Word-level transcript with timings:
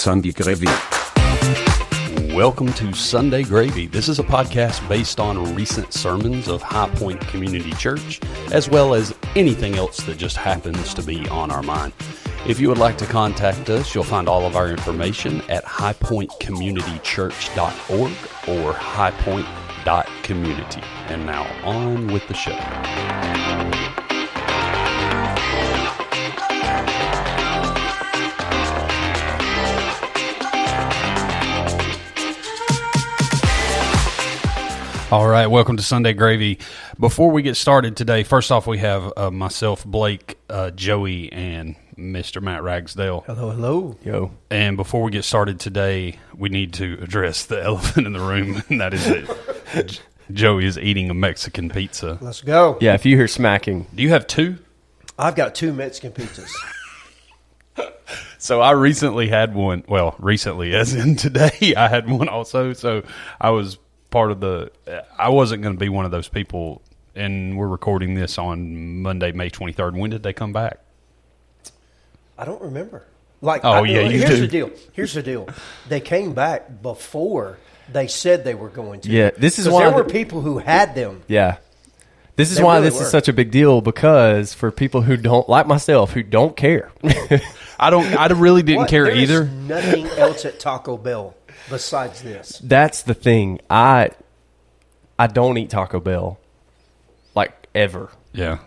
Sunday 0.00 0.32
Gravy. 0.32 0.66
Welcome 2.34 2.72
to 2.72 2.92
Sunday 2.94 3.42
Gravy. 3.42 3.86
This 3.86 4.08
is 4.08 4.18
a 4.18 4.22
podcast 4.22 4.88
based 4.88 5.20
on 5.20 5.54
recent 5.54 5.92
sermons 5.92 6.48
of 6.48 6.62
High 6.62 6.88
Point 6.94 7.20
Community 7.28 7.72
Church, 7.72 8.18
as 8.50 8.70
well 8.70 8.94
as 8.94 9.14
anything 9.36 9.74
else 9.74 9.98
that 10.04 10.16
just 10.16 10.38
happens 10.38 10.94
to 10.94 11.02
be 11.02 11.28
on 11.28 11.50
our 11.50 11.62
mind. 11.62 11.92
If 12.46 12.58
you 12.58 12.70
would 12.70 12.78
like 12.78 12.96
to 12.96 13.04
contact 13.04 13.68
us, 13.68 13.94
you'll 13.94 14.04
find 14.04 14.26
all 14.26 14.46
of 14.46 14.56
our 14.56 14.70
information 14.70 15.42
at 15.50 15.66
highpointcommunitychurch.org 15.66 18.12
or 18.48 18.72
highpoint.community. 18.72 20.82
And 21.08 21.26
now 21.26 21.46
on 21.62 22.06
with 22.06 22.26
the 22.26 22.32
show. 22.32 22.56
All 35.10 35.26
right, 35.26 35.48
welcome 35.48 35.76
to 35.76 35.82
Sunday 35.82 36.12
Gravy. 36.12 36.60
Before 37.00 37.32
we 37.32 37.42
get 37.42 37.56
started 37.56 37.96
today, 37.96 38.22
first 38.22 38.52
off, 38.52 38.68
we 38.68 38.78
have 38.78 39.12
uh, 39.16 39.28
myself, 39.32 39.84
Blake, 39.84 40.38
uh, 40.48 40.70
Joey, 40.70 41.32
and 41.32 41.74
Mr. 41.98 42.40
Matt 42.40 42.62
Ragsdale. 42.62 43.24
Hello, 43.26 43.50
hello. 43.50 43.98
Yo. 44.04 44.30
And 44.52 44.76
before 44.76 45.02
we 45.02 45.10
get 45.10 45.24
started 45.24 45.58
today, 45.58 46.20
we 46.36 46.48
need 46.48 46.74
to 46.74 46.96
address 47.02 47.44
the 47.44 47.60
elephant 47.64 48.06
in 48.06 48.12
the 48.12 48.20
room, 48.20 48.62
and 48.68 48.80
that 48.80 48.94
is 48.94 49.04
that 49.04 50.00
Joey 50.32 50.64
is 50.64 50.78
eating 50.78 51.10
a 51.10 51.14
Mexican 51.14 51.70
pizza. 51.70 52.16
Let's 52.20 52.40
go. 52.40 52.78
Yeah, 52.80 52.94
if 52.94 53.04
you 53.04 53.16
hear 53.16 53.26
smacking, 53.26 53.88
Do 53.92 54.04
you 54.04 54.10
have 54.10 54.28
two? 54.28 54.58
I've 55.18 55.34
got 55.34 55.56
two 55.56 55.72
Mexican 55.72 56.12
pizzas. 56.12 56.52
So 58.38 58.62
I 58.62 58.70
recently 58.70 59.28
had 59.28 59.54
one. 59.54 59.84
Well, 59.86 60.16
recently, 60.18 60.74
as 60.74 60.94
in 60.94 61.14
today, 61.16 61.74
I 61.76 61.88
had 61.88 62.08
one 62.08 62.28
also. 62.28 62.72
So 62.72 63.02
I 63.38 63.50
was 63.50 63.76
part 64.10 64.30
of 64.30 64.40
the. 64.40 64.70
I 65.18 65.28
wasn't 65.30 65.62
going 65.62 65.74
to 65.74 65.80
be 65.80 65.88
one 65.88 66.04
of 66.04 66.10
those 66.10 66.28
people. 66.28 66.82
And 67.14 67.56
we're 67.58 67.66
recording 67.66 68.14
this 68.14 68.38
on 68.38 69.02
Monday, 69.02 69.32
May 69.32 69.50
twenty 69.50 69.72
third. 69.72 69.96
When 69.96 70.10
did 70.10 70.22
they 70.22 70.32
come 70.32 70.52
back? 70.52 70.78
I 72.38 72.44
don't 72.44 72.62
remember. 72.62 73.04
Like, 73.42 73.64
Oh, 73.64 73.70
I- 73.72 73.82
yeah, 73.86 74.00
you 74.02 74.18
here's 74.18 74.30
do. 74.30 74.40
the 74.42 74.46
deal. 74.46 74.70
Here's 74.92 75.14
the 75.14 75.22
deal. 75.22 75.48
They 75.88 76.00
came 76.00 76.34
back 76.34 76.82
before 76.82 77.58
they 77.92 78.06
said 78.06 78.44
they 78.44 78.54
were 78.54 78.68
going 78.68 79.00
to. 79.02 79.10
Yeah, 79.10 79.30
this 79.36 79.58
is 79.58 79.68
why 79.68 79.84
there 79.86 79.94
were 79.96 80.02
the- 80.04 80.12
people 80.12 80.40
who 80.40 80.58
had 80.58 80.94
them. 80.94 81.22
yeah. 81.26 81.56
This 82.36 82.50
is 82.52 82.56
They 82.58 82.62
why 82.64 82.76
really 82.76 82.88
this 82.90 82.98
were. 82.98 83.04
is 83.04 83.10
such 83.10 83.28
a 83.28 83.34
big 83.34 83.50
deal 83.50 83.82
because 83.82 84.54
for 84.54 84.70
people 84.70 85.02
who 85.02 85.16
don't 85.18 85.46
like 85.46 85.66
myself 85.66 86.12
who 86.12 86.22
don't 86.22 86.56
care. 86.56 86.90
I 87.78 87.90
don't. 87.90 88.06
I 88.16 88.28
really 88.28 88.62
didn't 88.62 88.78
What? 88.82 88.88
care 88.90 89.04
There 89.04 89.14
is 89.14 89.22
either. 89.30 89.44
nothing 89.44 90.06
else 90.06 90.46
at 90.46 90.58
Taco 90.58 90.96
Bell 90.96 91.34
besides 91.68 92.22
this. 92.22 92.58
That's 92.62 93.02
the 93.02 93.14
thing. 93.14 93.60
I 93.68 94.10
I 95.18 95.26
don't 95.26 95.58
eat 95.58 95.70
Taco 95.70 96.00
Bell 96.00 96.38
like 97.34 97.52
ever. 97.74 98.10
Yeah. 98.32 98.58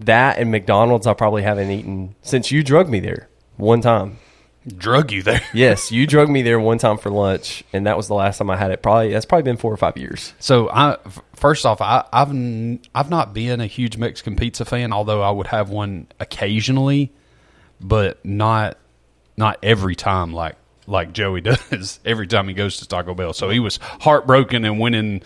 That 0.00 0.38
and 0.38 0.50
McDonald's 0.50 1.06
I 1.06 1.14
probably 1.14 1.42
haven't 1.42 1.70
eaten 1.70 2.14
since 2.22 2.50
you 2.50 2.62
drug 2.62 2.88
me 2.88 3.00
there 3.00 3.28
one 3.56 3.80
time. 3.80 4.18
Drug 4.66 5.10
you 5.10 5.22
there. 5.22 5.42
Yes, 5.54 5.90
you 5.90 6.06
drug 6.06 6.28
me 6.28 6.42
there 6.42 6.58
one 6.60 6.78
time 6.78 6.96
for 6.98 7.10
lunch 7.10 7.64
and 7.72 7.86
that 7.86 7.96
was 7.96 8.08
the 8.08 8.14
last 8.14 8.38
time 8.38 8.50
I 8.50 8.56
had 8.56 8.70
it. 8.70 8.82
Probably 8.82 9.12
that's 9.12 9.26
probably 9.26 9.44
been 9.44 9.56
4 9.56 9.72
or 9.72 9.76
5 9.76 9.96
years. 9.96 10.34
So 10.38 10.68
I 10.68 10.92
f- 11.04 11.22
first 11.34 11.66
off, 11.66 11.80
I, 11.80 12.04
I've 12.12 12.30
I've 12.94 13.10
not 13.10 13.34
been 13.34 13.60
a 13.60 13.66
huge 13.66 13.96
Mexican 13.96 14.36
pizza 14.36 14.64
fan, 14.64 14.92
although 14.92 15.22
I 15.22 15.30
would 15.30 15.48
have 15.48 15.70
one 15.70 16.06
occasionally, 16.20 17.12
but 17.80 18.24
not 18.24 18.76
not 19.36 19.58
every 19.62 19.94
time 19.96 20.32
like 20.32 20.56
like 20.86 21.12
Joey 21.12 21.40
does 21.42 22.00
every 22.04 22.26
time 22.26 22.48
he 22.48 22.54
goes 22.54 22.78
to 22.78 22.88
Taco 22.88 23.14
Bell. 23.14 23.32
So 23.32 23.48
he 23.50 23.60
was 23.60 23.78
heartbroken 24.00 24.64
and 24.64 24.78
went 24.78 24.94
in, 24.94 25.22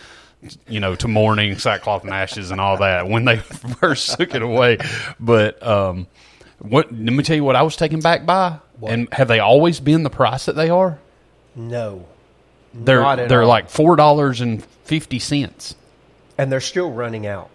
you 0.67 0.79
know, 0.79 0.95
to 0.95 1.07
mourning, 1.07 1.57
sackcloth 1.57 2.03
and 2.03 2.13
ashes, 2.13 2.51
and 2.51 2.61
all 2.61 2.77
that 2.77 3.07
when 3.07 3.25
they 3.25 3.37
first 3.79 4.17
took 4.17 4.35
it 4.35 4.41
away. 4.41 4.77
But 5.19 5.65
um, 5.65 6.07
what 6.59 6.91
let 6.91 7.13
me 7.13 7.23
tell 7.23 7.35
you 7.35 7.43
what 7.43 7.55
I 7.55 7.63
was 7.63 7.75
taken 7.75 7.99
back 7.99 8.25
by. 8.25 8.59
And 8.85 9.11
have 9.11 9.27
they 9.27 9.39
always 9.39 9.79
been 9.79 10.03
the 10.03 10.09
price 10.11 10.45
that 10.45 10.55
they 10.55 10.69
are? 10.69 10.99
No. 11.55 12.05
They're 12.75 13.01
Not 13.01 13.17
at 13.19 13.29
they're 13.29 13.41
all. 13.41 13.47
like 13.47 13.69
four 13.71 13.95
dollars 13.95 14.39
and 14.41 14.63
fifty 14.83 15.17
cents. 15.17 15.73
And 16.37 16.51
they're 16.51 16.59
still 16.61 16.91
running 16.91 17.25
out. 17.25 17.49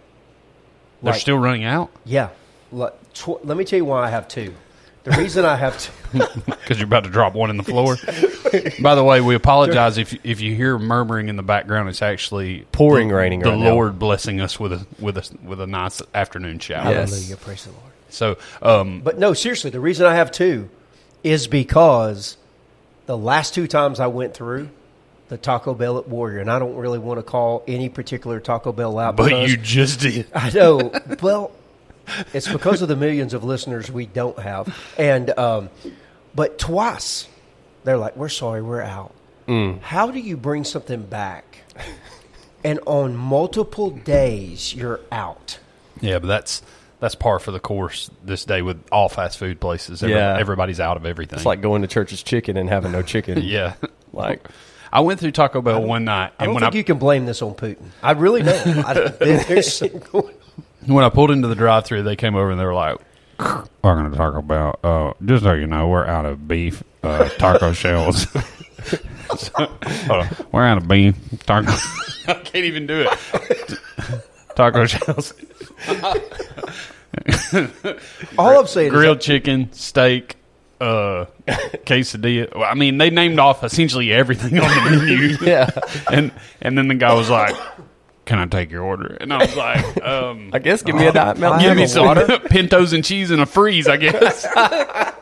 They're 1.01 1.13
Like- 1.13 1.21
still 1.21 1.39
running 1.39 1.63
out 1.65 1.91
Yeah. 2.05 2.31
Like, 2.73 2.95
tw- 3.13 3.45
let 3.45 3.57
me 3.57 3.65
tell 3.65 3.77
you 3.77 3.85
why 3.85 4.05
I 4.05 4.11
have 4.11 4.27
two. 4.27 4.55
The 5.05 5.11
reason 5.13 5.45
I 5.45 5.57
have 5.57 5.79
two. 5.81 5.93
because 6.47 6.79
you're 6.79 6.87
about 6.87 7.05
to 7.05 7.11
drop 7.11 7.35
one 7.35 7.51
in 7.51 7.57
the 7.57 7.63
floor. 7.65 7.97
By 8.81 8.95
the 8.95 9.03
way, 9.03 9.21
we 9.21 9.35
apologize 9.35 9.99
if 9.99 10.15
if 10.25 10.41
you 10.41 10.55
hear 10.55 10.79
murmuring 10.79 11.29
in 11.29 11.37
the 11.37 11.43
background. 11.43 11.89
It's 11.89 12.03
actually 12.03 12.67
Pouring 12.73 13.09
the, 13.09 13.15
raining 13.15 13.41
The 13.41 13.51
right 13.51 13.59
now. 13.59 13.73
Lord 13.75 13.99
blessing 13.99 14.41
us 14.41 14.61
with 14.61 14.73
a 14.73 14.87
with 15.01 15.17
a 15.19 15.29
with 15.43 15.61
a 15.61 15.67
nice 15.67 16.03
afternoon 16.15 16.59
shower. 16.61 16.91
Yes. 16.91 17.11
Hallelujah. 17.11 17.37
Praise 17.39 17.65
the 17.65 17.71
Lord. 17.73 17.83
So, 18.11 18.37
um, 18.61 19.01
But 19.01 19.19
no, 19.19 19.33
seriously, 19.33 19.71
the 19.71 19.81
reason 19.81 20.07
I 20.07 20.15
have 20.15 20.31
two 20.31 20.69
is 21.25 21.47
because 21.47 22.37
the 23.07 23.17
last 23.17 23.55
two 23.55 23.67
times 23.67 23.99
I 24.01 24.07
went 24.09 24.35
through 24.35 24.69
the 25.31 25.39
Taco 25.39 25.73
Bell 25.75 25.97
at 25.99 26.07
Warrior, 26.09 26.41
and 26.41 26.51
I 26.51 26.59
don't 26.59 26.77
really 26.77 26.99
want 26.99 27.19
to 27.19 27.23
call 27.23 27.65
any 27.67 27.89
particular 27.89 28.39
Taco 28.39 28.71
Bell 28.71 28.99
out. 28.99 29.17
but 29.17 29.49
you 29.49 29.57
just 29.57 30.01
did. 30.01 30.27
I 30.35 30.51
know. 30.51 30.93
Well, 31.23 31.53
it's 32.33 32.49
because 32.51 32.83
of 32.83 32.89
the 32.89 32.97
millions 32.97 33.35
of 33.35 33.45
listeners 33.45 33.91
we 33.91 34.07
don't 34.07 34.39
have, 34.39 34.77
and 34.99 35.31
um, 35.39 35.71
but 36.35 36.59
twice 36.59 37.29
they're 37.85 37.97
like, 37.99 38.17
"We're 38.17 38.29
sorry, 38.29 38.63
we're 38.63 38.83
out." 38.83 39.13
How 39.83 40.11
do 40.11 40.19
you 40.19 40.37
bring 40.39 40.65
something 40.65 41.03
back, 41.03 41.59
and 42.65 42.81
on 42.87 43.17
multiple 43.17 43.91
days 43.91 44.75
you're 44.75 45.01
out? 45.11 45.59
Yeah, 46.01 46.19
but 46.21 46.29
that's 46.29 46.63
that's 47.01 47.15
par 47.15 47.39
for 47.39 47.51
the 47.51 47.61
course 47.61 48.11
this 48.25 48.45
day 48.45 48.63
with 48.63 48.83
all 48.91 49.09
fast 49.09 49.39
food 49.39 49.61
places. 49.61 50.03
Every, 50.03 50.15
Yeah. 50.17 50.37
everybody's 50.39 50.81
out 50.81 50.97
of 50.97 51.05
everything. 51.05 51.37
It's 51.37 51.45
like 51.47 51.61
going 51.61 51.83
to 51.83 51.89
church's 51.89 52.23
chicken 52.23 52.57
and 52.57 52.69
having 52.69 52.93
no 52.93 53.03
chicken. 53.03 53.43
yeah. 53.43 53.75
Like 54.13 54.47
I 54.93 55.01
went 55.01 55.21
through 55.21 55.33
Taco 55.33 55.61
Bell 55.61 55.83
one 55.83 56.05
night, 56.05 56.33
I 56.39 56.45
don't 56.47 56.55
when 56.55 56.63
think 56.63 56.75
I 56.75 56.79
you 56.79 56.85
can 56.85 56.99
blame 56.99 57.27
this 57.27 57.43
on 57.43 57.55
Putin. 57.55 57.89
I 58.03 58.13
really 58.13 58.43
don't. 58.43 58.67
I, 58.87 58.95
don't- 58.95 59.19
there's 59.19 59.73
something 59.75 60.03
going- 60.13 60.35
when 60.87 61.05
I 61.05 61.09
pulled 61.09 61.31
into 61.31 61.49
the 61.49 61.55
drive-through, 61.55 62.03
they 62.03 62.17
came 62.17 62.35
over 62.35 62.51
and 62.51 62.61
they 62.61 62.65
were 62.65 62.75
like, 62.75 62.99
"Welcome 63.39 64.11
to 64.11 64.17
Taco 64.17 64.43
Bell. 64.43 64.79
Uh, 64.83 65.13
just 65.25 65.45
so 65.45 65.53
you 65.55 65.67
know, 65.67 65.89
we're 65.89 66.07
out 66.07 66.27
of 66.27 66.47
beef 66.49 66.83
uh, 67.03 67.29
taco 67.31 67.73
shells. 67.75 68.27
so. 69.37 69.69
We're 70.53 70.65
out 70.65 70.79
of 70.79 70.89
beef 70.89 71.17
taco. 71.47 71.71
I 72.29 72.35
can't 72.35 72.65
even 72.65 72.87
do 72.87 73.07
it. 73.09 73.79
taco 74.57 74.87
shells, 74.87 75.35
all 78.39 78.61
I'm 78.61 78.67
saying 78.67 78.91
grilled 78.91 79.21
chicken, 79.21 79.73
steak." 79.73 80.37
Uh, 80.81 81.27
quesadilla. 81.87 82.67
I 82.67 82.75
mean, 82.75 82.99
they 82.99 83.09
named 83.09 83.39
off 83.39 83.63
essentially 83.63 84.13
everything 84.13 84.59
on 84.59 84.69
the 84.69 84.97
menu. 84.97 85.37
yeah. 85.41 85.71
and 86.11 86.33
and 86.61 86.77
then 86.77 86.89
the 86.89 86.97
guy 86.97 87.15
was 87.15 87.31
like, 87.31 87.55
"Can 88.33 88.39
I 88.39 88.47
take 88.47 88.71
your 88.71 88.83
order?" 88.83 89.15
And 89.21 89.31
I 89.31 89.37
was 89.37 89.55
like, 89.55 90.03
um, 90.03 90.49
I 90.55 90.59
guess 90.59 90.81
give 90.81 90.97
me 90.97 91.07
a 91.07 91.13
diet 91.13 91.37
milk. 91.37 91.61
Give 91.61 91.77
me 91.77 91.87
some 91.87 92.07
water. 92.07 92.39
pintos 92.49 92.95
and 92.95 93.05
cheese 93.05 93.31
and 93.31 93.43
a 93.43 93.47
freeze, 93.47 93.87
I 93.87 93.99
guess. 93.99 94.47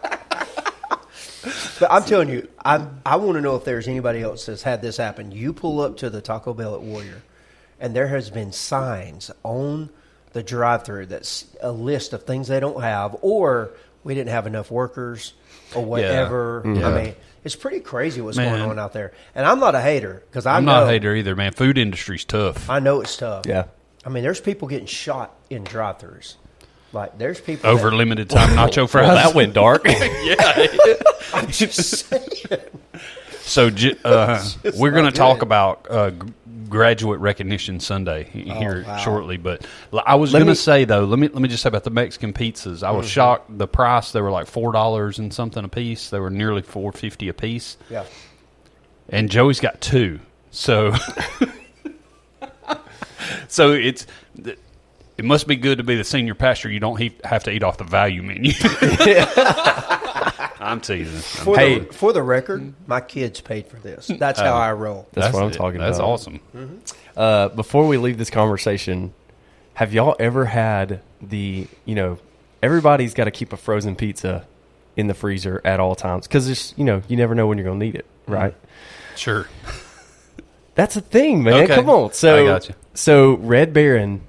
But 1.80 1.90
I'm 1.90 2.04
telling 2.04 2.28
you, 2.28 2.46
I 2.64 2.86
I 3.04 3.16
want 3.16 3.36
to 3.36 3.40
know 3.40 3.56
if 3.56 3.64
there's 3.64 3.88
anybody 3.88 4.20
else 4.20 4.46
that's 4.46 4.62
had 4.62 4.80
this 4.82 4.98
happen. 4.98 5.32
You 5.32 5.52
pull 5.52 5.80
up 5.80 5.96
to 5.96 6.10
the 6.10 6.20
Taco 6.20 6.54
Bell 6.54 6.74
at 6.76 6.82
Warrior, 6.82 7.22
and 7.80 7.96
there 7.96 8.06
has 8.06 8.30
been 8.30 8.52
signs 8.52 9.30
on 9.42 9.88
the 10.32 10.42
drive-through 10.44 11.06
that's 11.06 11.46
a 11.60 11.72
list 11.72 12.12
of 12.12 12.22
things 12.24 12.46
they 12.46 12.60
don't 12.60 12.80
have, 12.82 13.16
or 13.22 13.70
we 14.04 14.14
didn't 14.14 14.30
have 14.30 14.46
enough 14.46 14.70
workers, 14.70 15.32
or 15.74 15.84
whatever. 15.84 16.62
Yeah. 16.64 16.88
I 16.88 17.02
mean, 17.04 17.14
it's 17.44 17.56
pretty 17.56 17.80
crazy 17.80 18.20
what's 18.20 18.36
Man. 18.36 18.58
going 18.58 18.70
on 18.70 18.78
out 18.78 18.92
there. 18.92 19.12
And 19.34 19.46
I'm 19.46 19.60
not 19.60 19.74
a 19.74 19.80
hater 19.80 20.22
because 20.30 20.46
I 20.46 20.56
I'm 20.56 20.64
know 20.64 20.72
not 20.72 20.82
a 20.84 20.86
hater 20.88 21.14
either, 21.14 21.34
man. 21.36 21.52
Food 21.52 21.78
industry's 21.78 22.24
tough. 22.24 22.68
I 22.68 22.80
know 22.80 23.00
it's 23.00 23.16
tough. 23.16 23.46
Yeah. 23.46 23.64
I 24.04 24.08
mean, 24.08 24.22
there's 24.22 24.40
people 24.40 24.68
getting 24.68 24.86
shot 24.86 25.34
in 25.50 25.62
drive-throughs. 25.64 26.34
Like, 26.92 27.18
there's 27.18 27.40
people 27.40 27.70
Over 27.70 27.90
that- 27.90 27.96
limited 27.96 28.28
time 28.30 28.48
nacho 28.56 28.88
fries. 28.88 29.06
Well, 29.06 29.14
that 29.14 29.34
went 29.34 29.54
dark. 29.54 29.82
Yeah, 29.88 30.66
I'm 31.34 31.46
just 31.48 32.08
saying. 32.08 32.60
So 33.50 33.68
uh, 34.04 34.44
we're 34.76 34.92
going 34.92 35.04
to 35.06 35.10
talk 35.12 35.42
about 35.42 35.86
uh, 35.90 36.10
g- 36.10 36.32
graduate 36.68 37.18
recognition 37.20 37.80
Sunday 37.80 38.24
he- 38.32 38.44
here 38.44 38.84
wow. 38.86 38.96
shortly. 38.98 39.36
But 39.36 39.66
l- 39.92 40.02
I 40.06 40.14
was 40.14 40.32
Let 40.32 40.38
going 40.40 40.46
to 40.46 40.52
me- 40.52 40.56
say 40.56 40.84
though, 40.84 41.04
let 41.04 41.18
me 41.18 41.28
let 41.28 41.42
me 41.42 41.48
just 41.48 41.62
say 41.62 41.68
about 41.68 41.84
the 41.84 41.90
Mexican 41.90 42.32
pizzas. 42.32 42.82
I 42.82 42.92
was 42.92 43.08
shocked. 43.08 43.58
The 43.58 43.66
price 43.68 44.12
they 44.12 44.20
were 44.20 44.30
like 44.30 44.46
four 44.46 44.72
dollars 44.72 45.18
and 45.18 45.34
something 45.34 45.64
a 45.64 45.68
piece. 45.68 46.10
They 46.10 46.20
were 46.20 46.30
nearly 46.30 46.62
four 46.62 46.92
fifty 46.92 47.28
a 47.28 47.34
piece. 47.34 47.76
Yeah. 47.90 48.04
and 49.08 49.28
Joey's 49.30 49.60
got 49.60 49.80
two. 49.80 50.20
So, 50.52 50.94
so 53.48 53.72
it's 53.72 54.06
it 55.18 55.24
must 55.24 55.46
be 55.46 55.56
good 55.56 55.78
to 55.78 55.84
be 55.84 55.96
the 55.96 56.04
senior 56.04 56.34
pastor. 56.34 56.70
You 56.70 56.80
don't 56.80 56.96
he- 56.96 57.14
have 57.24 57.44
to 57.44 57.50
eat 57.50 57.62
off 57.62 57.78
the 57.78 57.84
value 57.84 58.22
menu. 58.22 58.52
I'm 60.60 60.72
I'm 60.72 60.80
teasing. 60.80 61.18
For, 61.20 61.56
Hey. 61.56 61.78
the, 61.80 61.92
for 61.92 62.12
the 62.12 62.22
record, 62.22 62.74
my 62.86 63.00
kids 63.00 63.40
paid 63.40 63.66
for 63.66 63.76
this. 63.76 64.06
That's 64.18 64.38
how 64.38 64.54
I 64.54 64.72
roll. 64.72 65.08
That's, 65.12 65.32
what 65.34 65.42
I'm 65.42 65.50
talking 65.50 65.76
about. 65.76 65.86
That's 65.86 65.98
about. 65.98 66.08
awesome. 66.08 66.40
Uh, 67.16 67.48
before 67.48 67.86
we 67.86 67.96
leave 67.96 68.18
this 68.18 68.30
conversation, 68.30 69.14
have 69.74 69.92
y'all 69.92 70.14
ever 70.20 70.44
had 70.44 71.00
the 71.22 71.66
you 71.84 71.94
know 71.94 72.18
everybody's 72.62 73.14
got 73.14 73.24
to 73.24 73.30
keep 73.30 73.52
a 73.52 73.56
frozen 73.56 73.96
pizza 73.96 74.46
in 74.96 75.06
the 75.06 75.14
freezer 75.14 75.60
at 75.64 75.80
all 75.80 75.94
times 75.94 76.26
because 76.26 76.46
there's 76.46 76.74
you 76.76 76.84
know 76.84 77.02
you 77.08 77.16
never 77.16 77.34
know 77.34 77.46
when 77.46 77.56
you're 77.58 77.66
gonna 77.66 77.78
need 77.78 77.94
it, 77.94 78.06
right? 78.26 78.54
Sure. 79.16 79.46
That's 80.74 80.96
a 80.96 81.00
thing, 81.00 81.42
man. 81.42 81.64
Okay. 81.64 81.74
Come 81.74 81.90
on. 81.90 82.12
So, 82.12 82.44
I 82.44 82.46
got 82.46 82.68
you. 82.68 82.74
so 82.94 83.34
Red 83.34 83.72
Baron 83.72 84.22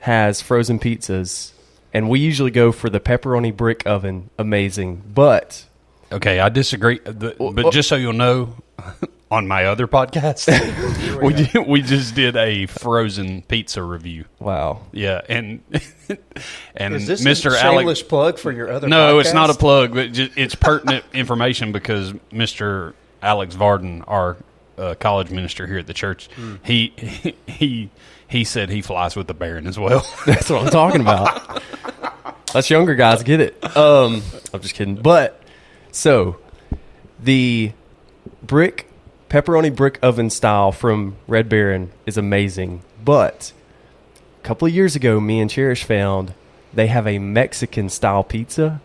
has 0.00 0.42
frozen 0.42 0.78
pizzas, 0.78 1.52
and 1.92 2.08
we 2.08 2.20
usually 2.20 2.50
go 2.50 2.72
for 2.72 2.88
the 2.90 3.00
pepperoni 3.00 3.54
brick 3.56 3.86
oven. 3.86 4.30
Amazing, 4.38 5.02
but 5.14 5.66
Okay, 6.12 6.40
I 6.40 6.48
disagree. 6.48 6.98
The- 7.04 7.36
But 7.54 7.70
just 7.72 7.88
so 7.88 7.94
you'll 7.96 8.12
know, 8.14 8.56
on 9.30 9.46
my 9.46 9.66
other 9.66 9.86
podcast, 9.86 10.48
we 11.22 11.32
did, 11.34 11.66
we 11.68 11.82
just 11.82 12.14
did 12.16 12.36
a 12.36 12.66
frozen 12.66 13.42
pizza 13.42 13.80
review. 13.82 14.24
wow, 14.40 14.80
Yeah, 14.92 15.20
and 15.28 15.60
and 16.76 16.94
Is 16.94 17.06
this 17.06 17.22
Mr. 17.22 17.52
a 17.54 17.60
Alex. 17.62 17.78
shameless 17.80 18.02
plug 18.02 18.38
for 18.38 18.50
your 18.50 18.70
other 18.72 18.88
No, 18.88 19.20
it's 19.20 19.32
not 19.32 19.50
a 19.50 19.54
plug, 19.54 19.94
but 19.94 20.12
just, 20.12 20.32
it's 20.36 20.54
pertinent 20.56 21.04
information 21.12 21.70
because 21.70 22.12
Mr. 22.32 22.94
Alex 23.22 23.54
Varden, 23.54 24.02
our 24.08 24.36
uh, 24.78 24.94
college 24.98 25.30
minister 25.30 25.66
here 25.66 25.78
at 25.78 25.86
the 25.86 25.94
church, 25.94 26.28
he 26.64 26.92
he 26.96 27.34
he 27.46 27.90
said 28.44 28.70
he 28.70 28.80
flies 28.80 29.16
with 29.16 29.26
the 29.26 29.34
Baron 29.34 29.66
as 29.66 29.78
well. 29.78 30.06
that's 30.26 30.48
what 30.48 30.62
I'm 30.64 30.70
talking 30.70 31.00
about. 31.00 31.62
Us 32.54 32.70
younger 32.70 32.94
guys 32.94 33.22
get 33.22 33.40
it. 33.40 33.76
Um, 33.76 34.22
I'm 34.52 34.60
just 34.60 34.74
kidding. 34.74 34.96
But 34.96 35.40
so 35.92 36.38
the 37.18 37.72
brick 38.42 38.88
pepperoni 39.28 39.74
brick 39.74 39.98
oven 40.02 40.30
style 40.30 40.72
from 40.72 41.16
Red 41.26 41.48
Baron 41.48 41.90
is 42.06 42.16
amazing. 42.16 42.82
But 43.04 43.52
a 44.40 44.46
couple 44.46 44.66
of 44.68 44.74
years 44.74 44.96
ago, 44.96 45.20
me 45.20 45.40
and 45.40 45.50
Cherish 45.50 45.84
found 45.84 46.34
they 46.72 46.86
have 46.86 47.06
a 47.06 47.18
Mexican 47.18 47.88
style 47.88 48.22
pizza, 48.22 48.80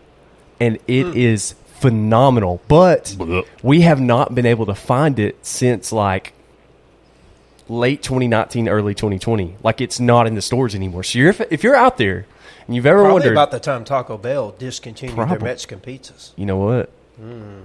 and 0.59 0.77
it 0.87 1.15
is 1.15 1.55
phenomenal. 1.79 2.61
But 2.67 3.15
we 3.61 3.81
have 3.81 3.99
not 3.99 4.33
been 4.33 4.45
able 4.45 4.65
to 4.67 4.75
find 4.75 5.19
it 5.19 5.45
since 5.45 5.91
like 5.91 6.33
late 7.67 8.03
2019, 8.03 8.67
early 8.69 8.93
2020. 8.93 9.55
Like 9.63 9.81
it's 9.81 9.99
not 9.99 10.27
in 10.27 10.35
the 10.35 10.41
stores 10.41 10.75
anymore. 10.75 11.03
So 11.03 11.19
you're, 11.19 11.35
if 11.49 11.63
you're 11.63 11.75
out 11.75 11.97
there 11.97 12.25
and 12.67 12.75
you've 12.75 12.85
ever 12.85 12.99
Probably 12.99 13.13
wondered, 13.13 13.31
about 13.33 13.51
the 13.51 13.59
time 13.59 13.83
Taco 13.83 14.17
Bell 14.17 14.51
discontinued 14.57 15.15
Probably. 15.15 15.37
their 15.37 15.47
Mexican 15.47 15.79
pizzas. 15.79 16.31
you 16.35 16.45
know 16.45 16.57
what? 16.57 16.89
Hmm. 17.17 17.59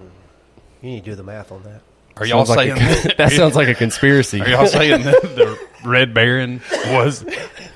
You 0.83 0.91
need 0.91 1.05
to 1.05 1.11
do 1.11 1.17
the 1.17 1.23
math 1.23 1.53
on 1.53 1.63
that. 1.65 1.83
Are 2.17 2.27
y'all 2.27 2.45
Sounds 2.45 2.57
like 2.57 2.77
saying 2.77 3.13
a, 3.13 3.15
that 3.19 3.33
sounds 3.33 3.57
like 3.57 3.69
a 3.69 3.75
conspiracy. 3.75 4.41
Are 4.41 4.49
y'all 4.49 4.67
saying 4.67 5.03
that 5.05 5.23
the 5.23 5.59
Red 5.85 6.13
Baron 6.13 6.61
was 6.89 7.25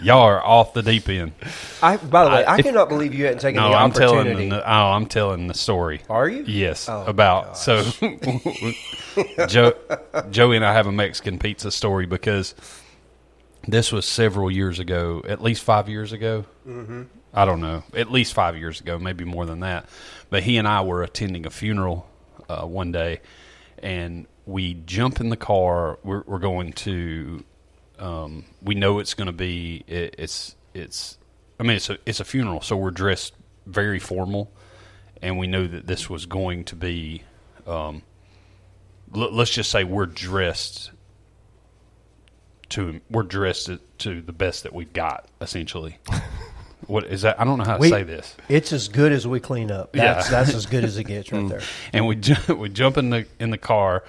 y'all 0.04 0.22
are 0.22 0.44
off 0.44 0.72
the 0.74 0.82
deep 0.82 1.08
end? 1.08 1.32
I, 1.82 1.96
by 1.96 2.24
the 2.24 2.30
way, 2.30 2.44
I, 2.44 2.58
if- 2.58 2.64
cannot 2.64 2.88
believe 2.88 3.14
you 3.14 3.24
hadn't 3.24 3.40
taken 3.40 3.60
No, 3.62 3.70
the 3.70 3.76
I'm 3.76 3.90
telling 3.92 4.18
opportunity. 4.20 4.48
the, 4.50 4.62
oh, 4.68 4.90
I'm 4.92 5.06
telling 5.06 5.46
the 5.48 5.54
story. 5.54 6.02
Are 6.08 6.28
you? 6.28 6.44
Yes, 6.46 6.88
Oh, 6.88 7.04
about 7.06 7.56
so 7.58 7.82
Joe, 9.48 9.74
Joey 10.30 10.56
and 10.56 10.64
I 10.64 10.72
have 10.72 10.86
a 10.86 10.92
Mexican 10.92 11.38
pizza 11.38 11.70
story 11.70 12.06
because 12.06 12.54
this 13.66 13.92
was 13.92 14.04
several 14.06 14.50
years 14.50 14.78
ago, 14.78 15.22
at 15.26 15.42
least 15.42 15.62
five 15.62 15.88
years 15.88 16.12
ago. 16.12 16.44
Mm-hmm. 16.66 17.02
I 17.32 17.44
don't 17.44 17.60
know, 17.60 17.82
at 17.94 18.12
least 18.12 18.32
five 18.34 18.56
years 18.56 18.80
ago, 18.80 18.98
maybe 18.98 19.24
more 19.24 19.44
than 19.46 19.60
that. 19.60 19.88
But 20.30 20.44
he 20.44 20.56
and 20.56 20.68
I 20.68 20.82
were 20.82 21.02
attending 21.02 21.46
a 21.46 21.50
funeral 21.50 22.06
uh, 22.48 22.62
one 22.64 22.92
day, 22.92 23.20
and 23.82 24.26
we 24.46 24.74
jump 24.74 25.20
in 25.20 25.30
the 25.30 25.36
car. 25.36 25.98
We're, 26.04 26.22
we're 26.26 26.38
going 26.38 26.72
to. 26.74 27.42
Um, 27.98 28.44
we 28.62 28.74
know 28.74 28.98
it's 28.98 29.14
going 29.14 29.26
to 29.26 29.32
be. 29.32 29.84
It, 29.86 30.16
it's 30.18 30.56
it's. 30.74 31.18
I 31.60 31.62
mean, 31.62 31.76
it's 31.76 31.90
a 31.90 31.98
it's 32.06 32.20
a 32.20 32.24
funeral, 32.24 32.60
so 32.60 32.76
we're 32.76 32.90
dressed 32.90 33.34
very 33.66 33.98
formal, 33.98 34.50
and 35.22 35.38
we 35.38 35.46
know 35.46 35.66
that 35.66 35.86
this 35.86 36.10
was 36.10 36.26
going 36.26 36.64
to 36.64 36.76
be. 36.76 37.22
Um, 37.66 38.02
l- 39.14 39.32
let's 39.32 39.50
just 39.52 39.70
say 39.70 39.84
we're 39.84 40.06
dressed 40.06 40.90
to 42.70 43.00
we're 43.10 43.22
dressed 43.22 43.70
to, 43.98 44.20
the 44.20 44.32
best 44.32 44.64
that 44.64 44.72
we've 44.72 44.92
got 44.92 45.28
essentially. 45.40 45.98
what 46.86 47.04
is 47.06 47.22
that? 47.22 47.40
I 47.40 47.44
don't 47.44 47.58
know 47.58 47.64
how 47.64 47.74
to 47.74 47.80
We- 47.80 47.90
say 47.90 48.02
this. 48.02 48.36
It's 48.48 48.72
as 48.72 48.88
good 48.88 49.12
as 49.12 49.26
we 49.26 49.38
clean 49.40 49.70
up. 49.70 49.94
Yeah. 49.94 50.14
That's, 50.14 50.30
that's 50.30 50.54
as 50.54 50.66
good 50.66 50.84
as 50.84 50.98
it 50.98 51.04
gets 51.04 51.30
right 51.32 51.48
there. 51.48 51.60
and 51.92 52.06
we 52.06 52.16
ju- 52.16 52.54
we 52.56 52.68
jump 52.68 52.98
in 52.98 53.10
the 53.10 53.26
in 53.38 53.50
the 53.50 53.58
car 53.58 54.02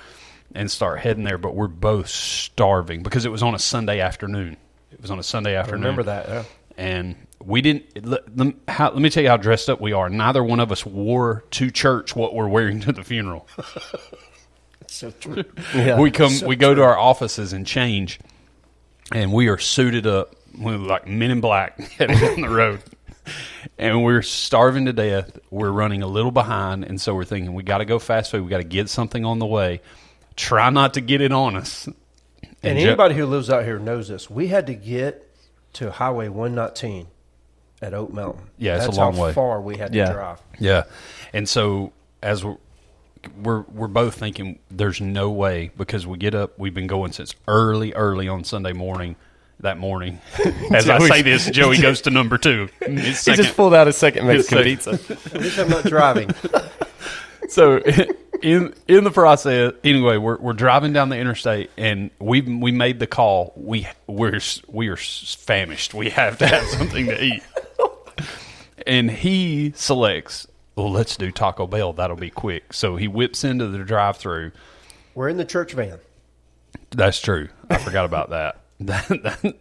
and 0.55 0.71
start 0.71 0.99
heading 0.99 1.23
there, 1.23 1.37
but 1.37 1.53
we're 1.55 1.67
both 1.67 2.07
starving 2.07 3.03
because 3.03 3.25
it 3.25 3.29
was 3.31 3.43
on 3.43 3.53
a 3.55 3.59
Sunday 3.59 3.99
afternoon. 3.99 4.57
It 4.91 5.01
was 5.01 5.11
on 5.11 5.19
a 5.19 5.23
Sunday 5.23 5.55
afternoon. 5.55 5.81
Remember 5.81 6.03
that? 6.03 6.27
Yeah. 6.29 6.43
and 6.77 7.15
we 7.43 7.61
didn't. 7.61 8.05
Let, 8.05 8.35
let, 8.37 8.55
how, 8.67 8.91
let 8.91 9.01
me 9.01 9.09
tell 9.09 9.21
you 9.21 9.29
how 9.29 9.37
dressed 9.37 9.69
up 9.69 9.79
we 9.81 9.91
are. 9.93 10.09
Neither 10.09 10.43
one 10.43 10.59
of 10.59 10.71
us 10.71 10.85
wore 10.85 11.43
to 11.51 11.69
church 11.69 12.15
what 12.15 12.33
we're 12.33 12.47
wearing 12.47 12.79
to 12.81 12.91
the 12.91 13.03
funeral. 13.03 13.47
So 14.87 15.11
true. 15.11 15.43
Yeah. 15.73 15.99
we 15.99 16.09
come, 16.11 16.31
we 16.45 16.55
go 16.55 16.73
to 16.73 16.81
our 16.81 16.97
offices 16.97 17.51
and 17.53 17.65
change, 17.67 18.19
and 19.11 19.33
we 19.33 19.47
are 19.49 19.57
suited 19.57 20.07
up. 20.07 20.35
We're 20.57 20.77
like 20.77 21.07
men 21.07 21.31
in 21.31 21.41
black 21.41 21.77
heading 21.97 22.17
down 22.17 22.41
the 22.41 22.49
road, 22.49 22.81
and 23.77 24.03
we're 24.03 24.21
starving 24.21 24.85
to 24.85 24.93
death. 24.93 25.37
We're 25.49 25.71
running 25.71 26.01
a 26.01 26.07
little 26.07 26.31
behind, 26.31 26.85
and 26.85 27.01
so 27.01 27.13
we're 27.13 27.25
thinking 27.25 27.53
we 27.53 27.63
got 27.63 27.79
to 27.79 27.85
go 27.85 27.99
fast 27.99 28.31
food. 28.31 28.43
We 28.43 28.49
got 28.49 28.59
to 28.59 28.63
get 28.63 28.87
something 28.87 29.25
on 29.25 29.39
the 29.39 29.45
way. 29.45 29.81
Try 30.35 30.69
not 30.69 30.95
to 30.95 31.01
get 31.01 31.21
it 31.21 31.31
on 31.31 31.55
us. 31.55 31.87
And 32.63 32.79
Jo- 32.79 32.85
anybody 32.87 33.15
who 33.15 33.25
lives 33.25 33.49
out 33.49 33.63
here 33.63 33.79
knows 33.79 34.07
this. 34.07 34.29
We 34.29 34.47
had 34.47 34.67
to 34.67 34.73
get 34.73 35.29
to 35.73 35.91
Highway 35.91 36.27
119 36.29 37.07
at 37.81 37.93
Oak 37.93 38.11
Mountain. 38.13 38.43
Yeah, 38.57 38.77
it's 38.77 38.87
a 38.87 38.91
long 38.91 39.15
how 39.15 39.23
way. 39.23 39.33
far 39.33 39.61
we 39.61 39.77
had 39.77 39.91
to 39.91 39.97
Yeah. 39.97 40.11
drive. 40.13 40.39
Yeah, 40.59 40.83
and 41.33 41.47
so 41.47 41.91
as 42.23 42.43
we're 42.43 42.57
we're 43.41 43.61
we're 43.61 43.87
both 43.87 44.15
thinking, 44.15 44.59
there's 44.69 45.01
no 45.01 45.29
way 45.31 45.71
because 45.77 46.05
we 46.07 46.17
get 46.17 46.35
up. 46.35 46.57
We've 46.59 46.73
been 46.73 46.87
going 46.87 47.11
since 47.11 47.33
early, 47.47 47.93
early 47.93 48.27
on 48.27 48.43
Sunday 48.43 48.73
morning. 48.73 49.15
That 49.61 49.77
morning, 49.77 50.19
as 50.73 50.89
I 50.89 50.99
say 51.07 51.21
this, 51.21 51.49
Joey 51.49 51.77
goes 51.81 52.01
to 52.01 52.09
number 52.11 52.37
two. 52.37 52.67
He 52.85 52.95
just 53.13 53.55
pulled 53.55 53.73
out 53.73 53.87
a 53.87 53.93
second 53.93 54.27
Mexican 54.27 54.57
His 54.57 54.85
pizza. 54.85 55.13
At 55.33 55.41
least 55.41 55.57
I'm 55.59 55.69
not 55.69 55.85
driving. 55.85 56.29
so 57.49 57.77
in 58.41 58.73
in 58.87 59.03
the 59.03 59.11
process, 59.11 59.73
anyway, 59.83 60.17
we're 60.17 60.37
we're 60.37 60.53
driving 60.53 60.93
down 60.93 61.09
the 61.09 61.17
interstate, 61.17 61.71
and 61.77 62.11
we 62.19 62.41
we 62.41 62.71
made 62.71 62.99
the 62.99 63.07
call. 63.07 63.53
We 63.55 63.87
we're 64.07 64.39
we 64.67 64.87
are 64.89 64.97
famished. 64.97 65.93
We 65.93 66.09
have 66.11 66.37
to 66.39 66.47
have 66.47 66.65
something 66.67 67.07
to 67.07 67.23
eat. 67.23 67.43
And 68.87 69.09
he 69.09 69.73
selects. 69.75 70.47
Well, 70.75 70.91
let's 70.91 71.15
do 71.17 71.31
Taco 71.31 71.65
Bell. 71.67 71.93
That'll 71.93 72.17
be 72.17 72.29
quick. 72.29 72.73
So 72.73 72.97
he 72.97 73.07
whips 73.07 73.43
into 73.43 73.67
the 73.67 73.79
drive-through. 73.79 74.51
We're 75.15 75.29
in 75.29 75.37
the 75.37 75.45
church 75.45 75.73
van. 75.73 75.99
That's 76.91 77.19
true. 77.19 77.49
I 77.69 77.77
forgot 77.77 78.05
about 78.05 78.29
that. 78.29 78.57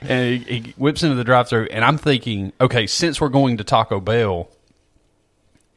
and 0.00 0.44
he, 0.44 0.60
he 0.60 0.74
whips 0.76 1.02
into 1.02 1.16
the 1.16 1.24
drive-through, 1.24 1.66
and 1.72 1.84
I'm 1.84 1.98
thinking, 1.98 2.52
okay, 2.60 2.86
since 2.86 3.20
we're 3.20 3.28
going 3.28 3.56
to 3.56 3.64
Taco 3.64 4.00
Bell, 4.00 4.48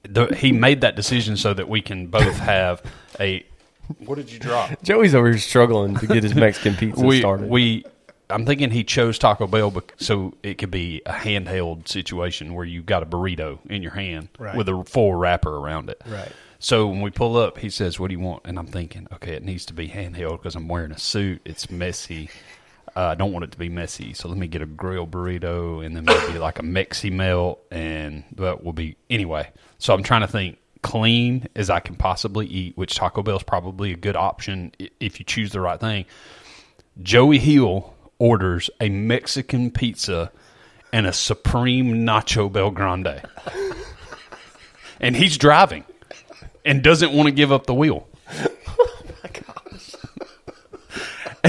the, 0.08 0.36
he 0.36 0.52
made 0.52 0.82
that 0.82 0.96
decision 0.96 1.38
so 1.38 1.54
that 1.54 1.68
we 1.70 1.82
can 1.82 2.08
both 2.08 2.38
have 2.38 2.82
a. 3.20 3.46
What 4.00 4.16
did 4.16 4.32
you 4.32 4.40
drop? 4.40 4.72
Joey's 4.84 5.14
over 5.14 5.30
here 5.30 5.38
struggling 5.38 5.96
to 5.98 6.08
get 6.08 6.24
his 6.24 6.34
Mexican 6.36 6.76
pizza 6.76 7.04
we 7.04 7.20
started. 7.20 7.50
we. 7.50 7.86
I'm 8.28 8.44
thinking 8.46 8.72
he 8.72 8.84
chose 8.84 9.20
Taco 9.20 9.46
Bell 9.46 9.72
so 9.98 10.34
it 10.42 10.58
could 10.58 10.72
be 10.72 11.04
a 11.06 11.12
handheld 11.14 11.88
situation 11.88 12.56
where 12.56 12.66
you've 12.66 12.88
got 12.88 13.04
a 13.04 13.06
burrito 13.06 13.60
in 13.70 13.84
your 13.84 13.92
hand 13.92 14.30
Right. 14.40 14.56
with 14.56 14.68
a 14.68 14.84
full 14.84 15.14
wrapper 15.14 15.56
around 15.56 15.92
it. 15.92 16.02
Right. 16.08 16.32
So 16.58 16.88
when 16.88 17.02
we 17.02 17.12
pull 17.12 17.38
up, 17.38 17.60
he 17.60 17.70
says, 17.70 18.00
"What 18.00 18.08
do 18.08 18.14
you 18.16 18.20
want?" 18.20 18.42
And 18.46 18.58
I'm 18.58 18.66
thinking, 18.66 19.08
okay, 19.14 19.34
it 19.34 19.44
needs 19.44 19.66
to 19.68 19.74
be 19.74 19.90
handheld 19.90 20.38
because 20.42 20.56
I'm 20.56 20.68
wearing 20.68 20.92
a 20.92 20.98
suit. 20.98 21.42
It's 21.46 21.70
messy. 21.70 22.30
Uh, 22.96 23.08
I 23.08 23.16
don't 23.16 23.34
want 23.34 23.44
it 23.44 23.52
to 23.52 23.58
be 23.58 23.68
messy, 23.68 24.14
so 24.14 24.30
let 24.30 24.38
me 24.38 24.48
get 24.48 24.62
a 24.62 24.66
grilled 24.66 25.12
burrito 25.12 25.86
and 25.86 25.96
then 25.96 26.06
maybe 26.06 26.40
like 26.40 26.60
a 26.60 26.64
Mexi 26.64 27.12
melt, 27.12 27.60
and 27.70 28.24
that 28.36 28.64
will 28.64 28.74
be 28.74 28.96
anyway. 29.10 29.52
So 29.80 29.94
I'm 29.94 30.04
trying 30.04 30.22
to 30.22 30.28
think 30.28 30.58
clean 30.82 31.48
as 31.56 31.70
I 31.70 31.80
can 31.80 31.96
possibly 31.96 32.46
eat, 32.46 32.78
which 32.78 32.96
Taco 32.96 33.24
Bell 33.24 33.38
is 33.38 33.44
probably 33.44 33.92
a 33.92 33.98
good 33.98 34.16
option 34.16 34.72
if 35.00 35.20
you 35.20 35.26
choose 35.26 35.52
the 35.52 35.60
right 35.60 35.80
thing. 35.80 36.06
Joey 37.02 37.40
Hill 37.40 37.94
orders 38.20 38.70
a 38.80 38.90
Mexican 38.90 39.72
pizza 39.72 40.32
and 40.94 41.06
a 41.06 41.12
supreme 41.12 42.06
nacho 42.06 42.50
Bel 42.50 42.72
Grande, 42.72 43.22
and 45.02 45.16
he's 45.16 45.38
driving 45.38 45.84
and 46.64 46.82
doesn't 46.82 47.12
want 47.12 47.28
to 47.28 47.32
give 47.32 47.52
up 47.52 47.66
the 47.66 47.74
wheel. 47.74 48.08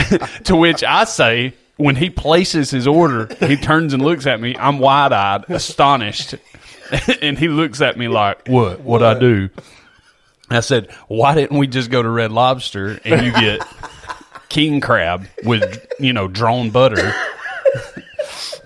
to 0.44 0.56
which 0.56 0.82
I 0.84 1.04
say, 1.04 1.54
when 1.76 1.96
he 1.96 2.10
places 2.10 2.70
his 2.70 2.86
order, 2.86 3.28
he 3.46 3.56
turns 3.56 3.92
and 3.92 4.02
looks 4.02 4.26
at 4.26 4.40
me. 4.40 4.56
I'm 4.58 4.78
wide 4.78 5.12
eyed, 5.12 5.44
astonished. 5.48 6.34
and 7.22 7.38
he 7.38 7.48
looks 7.48 7.80
at 7.80 7.98
me 7.98 8.08
like, 8.08 8.48
What? 8.48 8.80
What'd 8.80 9.06
I 9.06 9.18
do? 9.18 9.50
I 10.48 10.60
said, 10.60 10.90
why 11.08 11.34
didn't 11.34 11.58
we 11.58 11.66
just 11.66 11.90
go 11.90 12.02
to 12.02 12.08
Red 12.08 12.30
Lobster 12.30 13.00
and 13.04 13.26
you 13.26 13.32
get 13.32 13.62
king 14.48 14.80
crab 14.80 15.26
with 15.44 15.86
you 15.98 16.12
know 16.12 16.28
drawn 16.28 16.70
butter, 16.70 17.12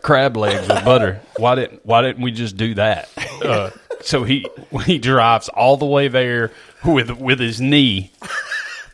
crab 0.03 0.37
legs 0.37 0.69
with 0.69 0.85
butter? 0.85 1.21
Why 1.37 1.55
didn't 1.55 1.85
Why 1.87 2.03
didn't 2.03 2.23
we 2.23 2.33
just 2.33 2.57
do 2.57 2.75
that? 2.75 3.09
Uh, 3.43 3.71
so 4.03 4.25
he 4.25 4.47
he 4.85 4.99
drives 4.99 5.49
all 5.49 5.79
the 5.79 5.87
way 5.87 6.09
there 6.09 6.51
with 6.85 7.11
with 7.13 7.41
his 7.41 7.61
knee, 7.63 8.13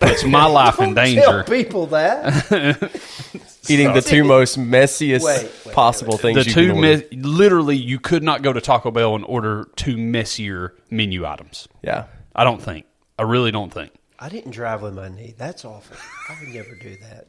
puts 0.00 0.24
my 0.24 0.44
life 0.46 0.78
in 0.78 0.94
Don't 0.94 1.04
danger. 1.04 1.20
Tell 1.22 1.44
people 1.44 1.86
that. 1.88 2.22
Eating 3.68 3.92
the 3.94 4.00
two 4.00 4.22
most 4.22 4.58
messiest 4.58 5.22
Wait, 5.24 5.50
wait, 5.66 5.74
possible 5.74 6.12
wait. 6.12 6.20
things 6.20 6.36
The 6.38 6.44
you 6.44 6.54
two 6.54 6.66
can 6.68 6.76
order. 6.84 6.98
me- 7.10 7.16
literally, 7.22 7.76
you 7.76 7.98
could 7.98 8.22
not 8.22 8.42
go 8.42 8.52
to 8.52 8.60
Taco 8.60 8.92
Bell 8.92 9.16
and 9.16 9.24
order 9.24 9.66
two 9.76 9.96
messier 9.96 10.74
menu 10.90 11.26
items. 11.26 11.66
yeah. 11.82 12.04
I 12.38 12.44
don't 12.44 12.60
think. 12.62 12.84
I 13.18 13.22
really 13.22 13.50
don't 13.50 13.72
think. 13.72 13.92
I 14.18 14.28
didn't 14.28 14.50
drive 14.52 14.82
with 14.82 14.94
my 14.94 15.08
knee. 15.08 15.34
That's 15.38 15.64
awful. 15.64 15.96
I 16.28 16.36
would 16.38 16.54
never 16.54 16.74
do 16.74 16.96
that. 16.96 17.26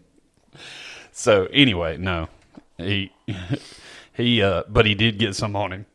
So 1.13 1.45
anyway, 1.53 1.95
no, 1.97 2.27
he 2.77 3.11
he, 4.13 4.41
uh, 4.43 4.63
but 4.67 4.85
he 4.85 4.95
did 4.95 5.17
get 5.17 5.33
some 5.35 5.55
on 5.55 5.71
him. 5.71 5.85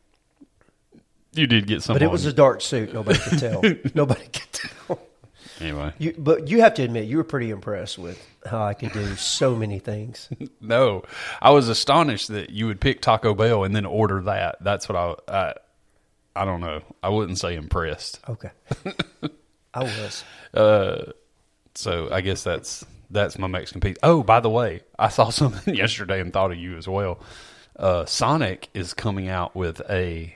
You 1.33 1.45
did 1.47 1.67
get 1.67 1.83
some, 1.83 1.93
But 1.93 2.01
it 2.01 2.05
on 2.07 2.11
was 2.11 2.25
him. 2.25 2.31
a 2.31 2.35
dark 2.35 2.61
suit. 2.61 2.93
Nobody 2.93 3.19
could 3.19 3.39
tell. 3.39 3.61
Nobody 3.93 4.23
could 4.27 4.51
tell. 4.51 4.99
Anyway. 5.59 5.93
You, 5.97 6.15
but 6.17 6.47
you 6.47 6.61
have 6.61 6.73
to 6.75 6.83
admit, 6.83 7.05
you 7.05 7.17
were 7.17 7.23
pretty 7.23 7.49
impressed 7.49 7.97
with 7.97 8.25
how 8.45 8.63
I 8.63 8.73
could 8.73 8.91
do 8.93 9.15
so 9.15 9.55
many 9.55 9.79
things. 9.79 10.29
No, 10.61 11.03
I 11.41 11.49
was 11.51 11.67
astonished 11.67 12.29
that 12.29 12.49
you 12.49 12.67
would 12.67 12.79
pick 12.79 13.01
Taco 13.01 13.33
Bell 13.33 13.65
and 13.65 13.75
then 13.75 13.85
order 13.85 14.21
that. 14.23 14.57
That's 14.61 14.87
what 14.87 14.95
I, 14.95 15.15
I, 15.27 15.53
I 16.41 16.45
don't 16.45 16.61
know. 16.61 16.81
I 17.03 17.09
wouldn't 17.09 17.37
say 17.37 17.55
impressed. 17.55 18.21
Okay. 18.29 18.49
I 19.73 19.83
was. 19.83 20.23
So 21.75 22.09
I 22.11 22.21
guess 22.21 22.43
that's 22.43 22.85
that's 23.09 23.37
my 23.37 23.47
Mexican 23.47 23.81
piece. 23.81 23.97
Oh, 24.03 24.23
by 24.23 24.39
the 24.39 24.49
way, 24.49 24.81
I 24.97 25.09
saw 25.09 25.29
something 25.31 25.75
yesterday 25.75 26.19
and 26.19 26.33
thought 26.33 26.51
of 26.51 26.57
you 26.57 26.77
as 26.77 26.87
well. 26.87 27.19
Uh, 27.75 28.05
Sonic 28.05 28.69
is 28.73 28.93
coming 28.93 29.29
out 29.29 29.55
with 29.55 29.81
a 29.89 30.35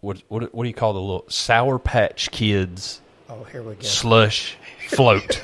what 0.00 0.22
what 0.28 0.54
what 0.54 0.64
do 0.64 0.68
you 0.68 0.74
call 0.74 0.92
the 0.92 1.00
little 1.00 1.24
Sour 1.28 1.78
Patch 1.78 2.30
Kids 2.30 3.00
Oh, 3.28 3.44
here 3.44 3.62
we 3.62 3.74
go. 3.74 3.80
slush 3.82 4.56
float? 4.88 5.42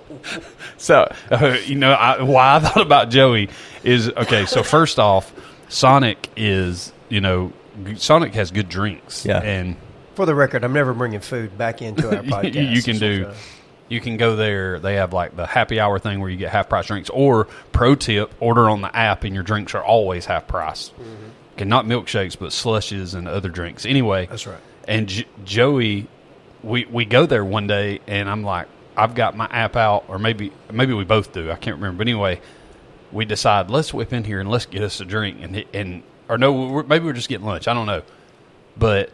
so 0.77 1.11
uh, 1.31 1.57
you 1.65 1.75
know 1.77 1.93
I, 1.93 2.23
why 2.23 2.57
I 2.57 2.61
thought 2.61 2.83
about 2.83 3.11
Joey 3.11 3.49
is 3.83 4.09
okay. 4.11 4.47
So 4.47 4.63
first 4.65 4.99
off, 4.99 5.33
Sonic 5.69 6.29
is 6.37 6.93
you 7.09 7.21
know 7.21 7.53
Sonic 7.97 8.35
has 8.35 8.51
good 8.51 8.69
drinks. 8.69 9.25
Yeah. 9.25 9.41
and 9.43 9.77
For 10.15 10.27
the 10.27 10.35
record, 10.35 10.65
I'm 10.65 10.73
never 10.73 10.93
bringing 10.93 11.21
food 11.21 11.57
back 11.57 11.83
into 11.83 12.09
our 12.17 12.23
podcast. 12.23 12.71
you 12.75 12.83
can 12.83 12.99
do 12.99 13.25
what's, 13.27 13.37
uh, 13.39 13.43
you 13.89 14.01
can 14.01 14.17
go 14.17 14.37
there 14.37 14.79
they 14.79 14.95
have 14.97 15.13
like 15.13 15.37
the 15.37 15.47
happy 15.47 15.79
hour 15.81 15.99
thing 15.99 16.21
where 16.21 16.31
you 16.31 16.37
get 16.37 16.51
half 16.51 16.69
price 16.69 16.87
drinks 16.87 17.11
or 17.11 17.47
pro 17.73 17.95
tip 17.95 18.33
order 18.41 18.69
on 18.69 18.81
the 18.81 18.95
app 18.97 19.25
and 19.25 19.35
your 19.35 19.45
drinks 19.45 19.75
are 19.75 19.85
always 19.85 20.25
half 20.27 20.47
price 20.47 20.91
Mm-hmm. 20.91 21.29
okay 21.55 21.65
not 21.67 21.85
milkshakes 21.85 22.37
but 22.39 22.51
slushes 22.53 23.15
and 23.15 23.29
other 23.29 23.49
drinks 23.51 23.85
anyway 23.85 24.27
That's 24.27 24.47
right. 24.47 24.59
and 24.89 25.07
J- 25.07 25.27
joey 25.45 26.07
we 26.65 26.85
we 26.87 27.05
go 27.05 27.27
there 27.27 27.45
one 27.45 27.67
day 27.67 28.01
and 28.07 28.29
i'm 28.29 28.43
like 28.43 28.67
i've 28.97 29.15
got 29.15 29.37
my 29.37 29.47
app 29.47 29.77
out 29.77 30.05
or 30.09 30.19
maybe 30.19 30.53
maybe 30.73 30.93
we 30.93 31.05
both 31.05 31.33
do 31.33 31.51
i 31.51 31.57
can't 31.57 31.77
remember. 31.77 31.99
But 31.99 32.09
anyway 32.09 32.41
we 33.13 33.25
decide 33.25 33.71
let's 33.71 33.95
whip 33.95 34.13
in 34.13 34.25
here 34.25 34.41
and 34.41 34.51
let's 34.51 34.67
get 34.67 34.83
us 34.83 35.01
a 35.01 35.05
drink. 35.05 35.39
And 35.41 35.65
and 35.73 36.03
or 36.29 36.39
no 36.39 36.53
we're, 36.53 36.83
maybe 36.83 37.05
we're 37.05 37.13
just 37.13 37.29
getting 37.29 37.47
lunch 37.47 37.69
i 37.69 37.75
don't 37.75 37.87
know. 37.87 38.03
But 38.77 39.11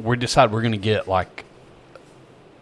we 0.00 0.16
decide 0.16 0.52
we're 0.52 0.62
going 0.62 0.72
to 0.72 0.78
get 0.78 1.06
like 1.06 1.44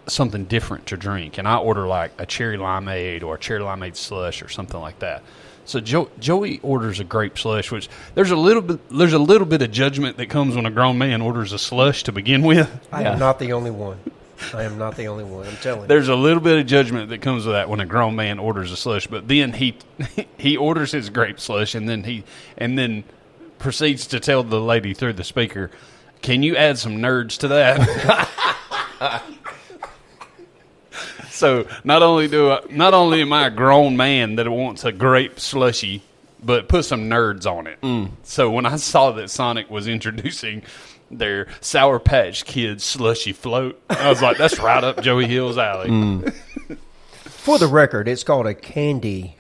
something 0.07 0.45
different 0.45 0.87
to 0.87 0.97
drink, 0.97 1.39
and 1.39 1.47
I 1.47 1.57
order 1.57 1.87
like 1.87 2.13
a 2.19 2.27
cherry 2.27 2.57
limeade 2.57 3.23
or 3.23 3.37
a 3.37 3.39
cherry 3.39 3.61
limeade 3.61 3.97
slush 3.97 4.43
or 4.43 4.49
something 4.49 4.81
like 4.81 4.99
that. 5.01 5.23
So 5.65 5.81
jo- 5.81 6.11
Joey 6.19 6.59
orders 6.63 6.99
a 7.01 7.05
grape 7.05 7.39
slush, 7.39 7.71
which 7.71 7.89
there's 8.15 8.31
a 8.33 8.37
little 8.37 8.63
bit 8.63 8.81
there's 8.91 9.13
a 9.13 9.19
little 9.19 9.47
bit 9.47 9.63
of 9.63 9.71
judgment 9.71 10.17
that 10.17 10.27
comes 10.27 10.57
when 10.57 10.67
a 10.67 10.71
grown 10.71 10.99
man 10.99 11.23
orders 11.23 11.53
a 11.53 11.59
slush 11.59 12.03
to 12.05 12.13
begin 12.13 12.43
with. 12.47 12.69
I 12.93 13.03
Yeah. 13.03 13.13
am 13.13 13.19
not 13.19 13.39
the 13.39 13.53
only 13.53 13.71
one. 13.71 13.99
I 14.53 14.65
am 14.65 14.77
not 14.77 14.97
the 14.97 15.07
only 15.07 15.23
one. 15.23 15.47
I'm 15.47 15.57
telling 15.59 15.83
you. 15.83 15.87
There's 15.87 16.09
a 16.09 16.17
little 16.17 16.41
bit 16.43 16.59
of 16.59 16.67
judgment 16.67 17.11
that 17.11 17.23
comes 17.23 17.47
with 17.47 17.55
that 17.55 17.69
when 17.69 17.79
a 17.79 17.87
grown 17.87 18.17
man 18.17 18.41
orders 18.41 18.73
a 18.73 18.77
slush, 18.77 19.07
but 19.07 19.29
then 19.29 19.53
he 19.53 19.77
he 20.37 20.57
orders 20.57 20.91
his 20.91 21.11
grape 21.11 21.39
slush 21.39 21.75
and 21.77 21.89
then 21.89 22.03
he 22.05 22.25
and 22.59 22.77
then 22.77 23.05
proceeds 23.59 24.09
to 24.09 24.19
tell 24.19 24.43
the 24.43 24.61
lady 24.61 24.95
through 24.95 25.13
the 25.13 25.23
speaker, 25.23 25.71
"Can 26.23 26.43
you 26.43 26.57
add 26.57 26.77
some 26.79 26.97
nerds 26.99 27.39
to 27.39 27.49
that?" 27.49 29.23
so 31.43 31.67
not 31.85 32.03
only 32.03 32.29
do 32.29 32.51
I, 32.53 32.61
not 32.71 32.95
only 32.95 33.21
am 33.21 33.33
I 33.33 33.49
a 33.49 33.51
grown 33.51 33.97
man 33.97 34.37
that 34.37 34.49
wants 34.49 34.85
a 34.85 34.93
grape 34.93 35.41
slushy, 35.41 36.03
but 36.43 36.69
put 36.69 36.85
some 36.85 37.11
nerds 37.11 37.45
on 37.47 37.67
it. 37.67 37.81
Mm. 37.83 38.13
So 38.23 38.49
when 38.51 38.65
I 38.65 38.77
saw 38.77 39.11
that 39.13 39.29
Sonic 39.29 39.69
was 39.69 39.89
introducing 39.89 40.63
their 41.11 41.49
Sour 41.61 41.99
Patch 41.99 42.45
Kids 42.45 42.85
slushy 42.85 43.33
float, 43.33 43.83
I 43.91 44.09
was 44.09 44.23
like, 44.23 44.39
"That's 44.39 44.59
right 44.61 44.83
up 44.85 45.03
Joey 45.03 45.27
Hill's 45.27 45.59
alley." 45.59 45.91
Mm. 45.91 46.33
For 47.25 47.59
the 47.59 47.67
record, 47.67 48.07
it's 48.07 48.23
called 48.23 48.47
a 48.47 48.55
candy 48.55 49.37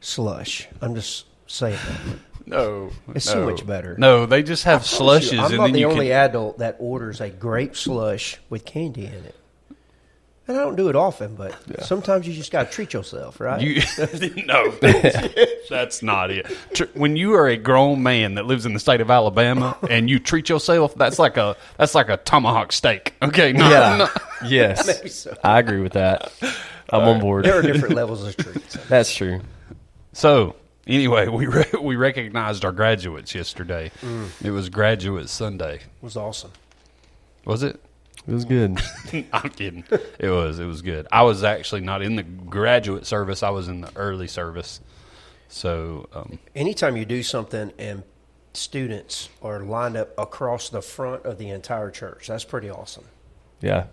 slush. 0.00 0.68
I'm 0.80 0.94
just 0.94 1.26
saying 1.46 1.78
that. 1.86 2.18
No, 2.46 2.90
It's 3.14 3.26
so 3.26 3.44
much 3.44 3.64
better. 3.66 3.94
No, 3.98 4.26
they 4.26 4.42
just 4.42 4.64
have 4.64 4.80
Promise 4.80 4.90
slushes, 4.90 5.32
you, 5.32 5.38
I'm 5.38 5.44
and 5.46 5.56
not 5.58 5.64
then 5.66 5.72
the 5.74 5.80
you 5.80 5.90
only 5.90 6.08
can. 6.08 6.30
adult 6.30 6.58
that 6.58 6.76
orders 6.80 7.20
a 7.20 7.28
grape 7.28 7.76
slush 7.76 8.38
with 8.48 8.64
candy 8.64 9.04
in 9.06 9.12
it. 9.12 9.36
And 10.50 10.58
I 10.58 10.64
don't 10.64 10.74
do 10.74 10.88
it 10.88 10.96
often, 10.96 11.36
but 11.36 11.54
sometimes 11.84 12.26
you 12.26 12.34
just 12.34 12.50
got 12.50 12.64
to 12.66 12.70
treat 12.72 12.92
yourself, 12.92 13.38
right? 13.38 13.60
You 13.62 13.80
no, 14.46 14.70
that's 15.70 16.02
not 16.02 16.32
it. 16.32 16.46
When 16.94 17.14
you 17.14 17.34
are 17.34 17.46
a 17.46 17.56
grown 17.56 18.02
man 18.02 18.34
that 18.34 18.46
lives 18.46 18.66
in 18.66 18.72
the 18.72 18.80
state 18.80 19.00
of 19.00 19.12
Alabama 19.12 19.76
and 19.88 20.10
you 20.10 20.18
treat 20.18 20.48
yourself, 20.48 20.96
that's 20.96 21.20
like 21.20 21.36
a 21.36 21.56
that's 21.76 21.94
like 21.94 22.08
a 22.08 22.16
tomahawk 22.16 22.72
steak. 22.72 23.14
Okay, 23.22 23.52
no, 23.52 23.70
Yeah. 23.70 23.96
no. 23.96 24.08
Yes. 24.48 24.86
Maybe 24.88 25.08
so. 25.10 25.36
I 25.44 25.60
agree 25.60 25.80
with 25.82 25.92
that. 25.92 26.32
I'm 26.88 27.02
on 27.02 27.20
board. 27.20 27.44
there 27.44 27.56
are 27.58 27.62
different 27.62 27.94
levels 27.94 28.26
of 28.26 28.36
treats. 28.36 28.74
That's 28.88 29.14
true. 29.14 29.42
So 30.14 30.56
anyway, 30.86 31.28
we 31.28 31.46
re- 31.46 31.70
we 31.80 31.94
recognized 31.94 32.64
our 32.64 32.72
graduates 32.72 33.36
yesterday. 33.36 33.92
Mm. 34.00 34.30
It 34.44 34.50
was 34.50 34.68
Graduate 34.68 35.28
Sunday, 35.28 35.76
It 35.76 35.82
was 36.02 36.16
awesome. 36.16 36.50
was 37.44 37.62
it? 37.62 37.80
It 38.28 38.32
was 38.32 38.44
good. 38.44 38.78
I'm 39.32 39.50
kidding. 39.50 39.84
It 40.18 40.28
was. 40.30 40.58
It 40.58 40.66
was 40.66 40.82
good. 40.82 41.06
I 41.10 41.22
was 41.22 41.42
actually 41.42 41.80
not 41.80 42.02
in 42.02 42.16
the 42.16 42.22
graduate 42.22 43.06
service. 43.06 43.42
I 43.42 43.50
was 43.50 43.68
in 43.68 43.80
the 43.80 43.90
early 43.96 44.28
service. 44.28 44.80
So 45.48 46.08
um, 46.12 46.38
Anytime 46.54 46.96
you 46.96 47.04
do 47.04 47.22
something 47.22 47.72
and 47.78 48.02
students 48.52 49.28
are 49.42 49.60
lined 49.60 49.96
up 49.96 50.10
across 50.18 50.68
the 50.68 50.82
front 50.82 51.24
of 51.24 51.38
the 51.38 51.48
entire 51.48 51.90
church, 51.90 52.28
that's 52.28 52.44
pretty 52.44 52.70
awesome. 52.70 53.04
Yeah. 53.60 53.86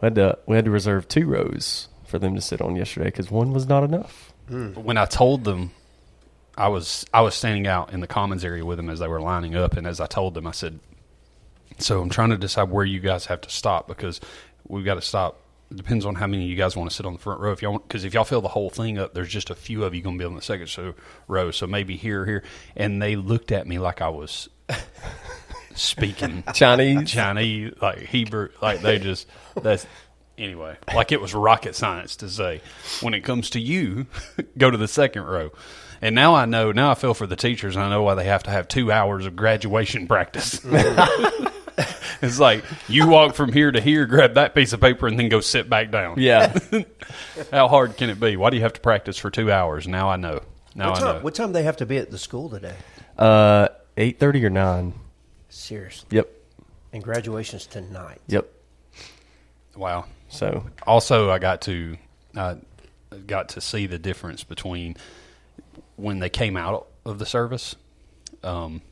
We 0.00 0.06
had 0.06 0.14
to 0.16 0.38
we 0.46 0.56
had 0.56 0.66
to 0.66 0.70
reserve 0.70 1.08
two 1.08 1.26
rows 1.26 1.88
for 2.04 2.18
them 2.18 2.34
to 2.34 2.40
sit 2.40 2.60
on 2.60 2.76
yesterday 2.76 3.06
because 3.06 3.30
one 3.30 3.52
was 3.52 3.66
not 3.66 3.82
enough. 3.82 4.32
when 4.48 4.98
I 4.98 5.06
told 5.06 5.44
them, 5.44 5.70
I 6.56 6.68
was 6.68 7.04
I 7.12 7.22
was 7.22 7.34
standing 7.34 7.66
out 7.66 7.92
in 7.92 8.00
the 8.00 8.06
commons 8.06 8.44
area 8.44 8.64
with 8.64 8.76
them 8.76 8.90
as 8.90 8.98
they 9.00 9.08
were 9.08 9.20
lining 9.20 9.56
up, 9.56 9.76
and 9.76 9.86
as 9.86 10.00
I 10.00 10.06
told 10.06 10.34
them, 10.34 10.46
I 10.46 10.52
said, 10.52 10.78
"So 11.78 12.00
I'm 12.00 12.10
trying 12.10 12.30
to 12.30 12.36
decide 12.36 12.70
where 12.70 12.84
you 12.84 13.00
guys 13.00 13.26
have 13.26 13.40
to 13.42 13.50
stop 13.50 13.88
because 13.88 14.20
we've 14.66 14.84
got 14.84 14.94
to 14.94 15.02
stop." 15.02 15.40
It 15.70 15.76
depends 15.76 16.04
on 16.04 16.14
how 16.14 16.26
many 16.26 16.44
of 16.44 16.50
you 16.50 16.56
guys 16.56 16.76
want 16.76 16.90
to 16.90 16.94
sit 16.94 17.06
on 17.06 17.14
the 17.14 17.18
front 17.18 17.40
row. 17.40 17.52
If 17.52 17.62
y'all 17.62 17.78
because 17.78 18.04
if 18.04 18.14
y'all 18.14 18.24
fill 18.24 18.42
the 18.42 18.48
whole 18.48 18.70
thing 18.70 18.98
up, 18.98 19.14
there's 19.14 19.30
just 19.30 19.50
a 19.50 19.54
few 19.54 19.84
of 19.84 19.94
you 19.94 20.02
going 20.02 20.18
to 20.18 20.22
be 20.22 20.26
on 20.26 20.34
the 20.34 20.42
second 20.42 20.68
so, 20.68 20.94
row. 21.26 21.50
So 21.50 21.66
maybe 21.66 21.96
here, 21.96 22.26
here, 22.26 22.42
and 22.76 23.00
they 23.00 23.16
looked 23.16 23.50
at 23.50 23.66
me 23.66 23.78
like 23.78 24.00
I 24.02 24.08
was 24.08 24.48
speaking 25.74 26.44
Chinese. 26.52 27.10
Chinese, 27.10 27.72
like 27.80 27.98
Hebrew, 27.98 28.50
like 28.60 28.82
they 28.82 28.98
just 28.98 29.26
that's 29.60 29.86
anyway. 30.38 30.76
Like 30.94 31.12
it 31.12 31.20
was 31.20 31.34
rocket 31.34 31.74
science 31.74 32.16
to 32.16 32.28
say, 32.28 32.60
when 33.00 33.14
it 33.14 33.20
comes 33.20 33.50
to 33.50 33.60
you, 33.60 34.06
go 34.58 34.70
to 34.70 34.76
the 34.76 34.88
second 34.88 35.22
row. 35.22 35.52
And 36.02 36.14
now 36.14 36.34
I 36.34 36.44
know. 36.44 36.72
Now 36.72 36.90
I 36.90 36.94
feel 36.94 37.14
for 37.14 37.26
the 37.26 37.36
teachers. 37.36 37.76
I 37.76 37.88
know 37.88 38.02
why 38.02 38.14
they 38.14 38.24
have 38.24 38.42
to 38.44 38.50
have 38.50 38.68
two 38.68 38.92
hours 38.92 39.26
of 39.26 39.36
graduation 39.36 40.06
practice. 40.08 40.64
it's 42.22 42.38
like 42.38 42.64
you 42.88 43.06
walk 43.08 43.34
from 43.34 43.52
here 43.52 43.70
to 43.72 43.80
here, 43.80 44.06
grab 44.06 44.34
that 44.34 44.54
piece 44.54 44.72
of 44.72 44.80
paper, 44.80 45.06
and 45.06 45.18
then 45.18 45.28
go 45.28 45.40
sit 45.40 45.68
back 45.68 45.90
down. 45.90 46.18
Yeah. 46.18 46.56
How 47.50 47.68
hard 47.68 47.96
can 47.96 48.10
it 48.10 48.20
be? 48.20 48.36
Why 48.36 48.50
do 48.50 48.56
you 48.56 48.62
have 48.62 48.72
to 48.74 48.80
practice 48.80 49.18
for 49.18 49.30
two 49.30 49.50
hours? 49.50 49.86
Now 49.88 50.08
I 50.08 50.16
know. 50.16 50.40
Now 50.74 50.90
What 50.90 50.98
I 50.98 51.00
know. 51.00 51.12
time, 51.14 51.22
what 51.22 51.34
time 51.34 51.52
they 51.52 51.62
have 51.64 51.76
to 51.78 51.86
be 51.86 51.98
at 51.98 52.10
the 52.10 52.18
school 52.18 52.48
today? 52.48 52.74
Uh, 53.18 53.68
eight 53.96 54.18
thirty 54.18 54.44
or 54.44 54.50
nine. 54.50 54.94
Seriously. 55.48 56.08
Yep. 56.10 56.28
And 56.92 57.02
graduation's 57.02 57.66
tonight. 57.66 58.20
Yep. 58.28 58.48
wow. 59.76 60.06
So 60.28 60.64
also 60.86 61.30
I 61.30 61.38
got 61.38 61.62
to 61.62 61.96
I 62.36 62.56
got 63.26 63.50
to 63.50 63.60
see 63.60 63.86
the 63.86 63.98
difference 63.98 64.42
between 64.44 64.96
when 65.96 66.18
they 66.18 66.28
came 66.28 66.56
out 66.56 66.88
of 67.04 67.18
the 67.18 67.26
service. 67.26 67.76
Um, 68.42 68.82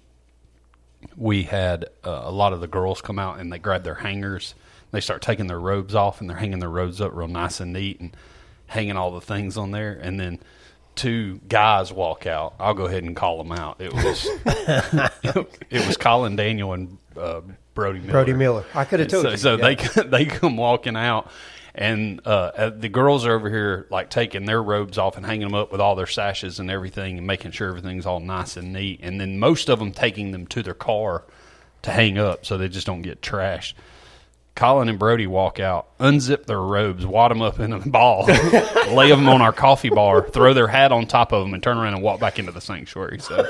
we 1.17 1.45
had 1.45 1.87
uh, 2.05 2.23
a 2.25 2.31
lot 2.31 2.53
of 2.53 2.61
the 2.61 2.67
girls 2.67 3.01
come 3.01 3.19
out 3.19 3.39
and 3.39 3.53
they 3.53 3.59
grab 3.59 3.85
their 3.85 3.97
hangers. 3.97 4.55
They 4.91 5.01
start 5.01 5.23
taking 5.23 5.47
their 5.47 5.61
robes 5.61 5.95
off 5.95 6.21
and 6.21 6.29
they're 6.29 6.37
hanging 6.37 6.59
their 6.59 6.69
robes 6.69 7.01
up 7.01 7.15
real 7.15 7.29
nice 7.29 7.61
and 7.61 7.73
neat 7.73 8.01
and 8.01 8.17
hanging 8.67 8.97
all 8.97 9.11
the 9.11 9.21
things 9.21 9.57
on 9.57 9.71
there. 9.71 9.93
And 9.93 10.19
then 10.21 10.39
two 10.95 11.41
guys 11.49 11.93
walk 11.93 12.27
out. 12.27 12.55
I'll 12.61 12.75
go 12.75 12.87
ahead 12.87 13.05
and 13.05 13.17
call 13.17 13.39
them 13.39 13.53
out. 13.53 13.81
It 13.81 13.93
was 13.93 14.27
it 15.71 15.87
was 15.87 15.97
Colin 15.97 16.37
Daniel 16.37 16.73
and 16.73 16.99
uh, 17.17 17.41
Brody 17.75 18.01
Miller. 18.01 18.13
Brody 18.13 18.33
Miller. 18.35 18.65
I 18.75 18.85
could 18.85 19.01
have 19.01 19.09
told 19.09 19.25
so, 19.25 19.31
you. 19.31 19.37
So 19.37 19.57
Yeah. 19.57 19.75
they 19.75 20.03
they 20.09 20.25
come 20.27 20.57
walking 20.57 20.97
out, 20.97 21.31
and 21.75 22.21
uh, 22.27 22.51
uh, 22.57 22.71
the 22.71 22.89
girls 22.89 23.25
are 23.25 23.33
over 23.33 23.49
here 23.49 23.87
like 23.91 24.11
taking 24.11 24.45
their 24.45 24.63
robes 24.63 24.99
off 24.99 25.17
and 25.17 25.25
hanging 25.25 25.47
them 25.47 25.55
up 25.55 25.73
with 25.73 25.81
all 25.81 25.95
their 25.95 26.07
sashes 26.07 26.59
and 26.59 26.71
everything, 26.71 27.19
and 27.19 27.27
making 27.27 27.53
sure 27.53 27.69
everything's 27.69 28.05
all 28.05 28.21
nice 28.21 28.57
and 28.57 28.73
neat. 28.73 29.01
And 29.03 29.21
then 29.21 29.39
most 29.39 29.71
of 29.71 29.79
them 29.79 29.93
taking 29.93 30.33
them 30.33 30.47
to 30.49 30.63
their 30.63 30.75
car 30.75 31.25
to 31.83 31.91
hang 31.91 32.19
up 32.19 32.45
so 32.45 32.59
they 32.59 32.69
just 32.69 32.87
don't 32.87 33.03
get 33.03 33.23
trashed. 33.23 33.73
Colin 34.55 34.91
and 34.91 34.99
Brody 34.99 35.27
walk 35.27 35.61
out, 35.61 35.97
unzip 35.99 36.45
their 36.45 36.61
robes, 36.61 37.07
wad 37.07 37.31
them 37.31 37.41
up 37.41 37.59
in 37.59 37.73
a 37.73 37.79
ball, 37.79 38.27
lay 38.91 39.09
them 39.09 39.27
on 39.27 39.41
our 39.41 39.53
coffee 39.53 39.89
bar, 39.89 40.29
throw 40.29 40.53
their 40.53 40.67
hat 40.69 40.93
on 40.93 41.07
top 41.07 41.33
of 41.33 41.43
them, 41.43 41.55
and 41.55 41.63
turn 41.63 41.79
around 41.79 41.95
and 41.95 42.03
walk 42.03 42.21
back 42.21 42.39
into 42.39 42.53
the 42.53 42.61
sanctuary. 42.61 43.19
So, 43.19 43.47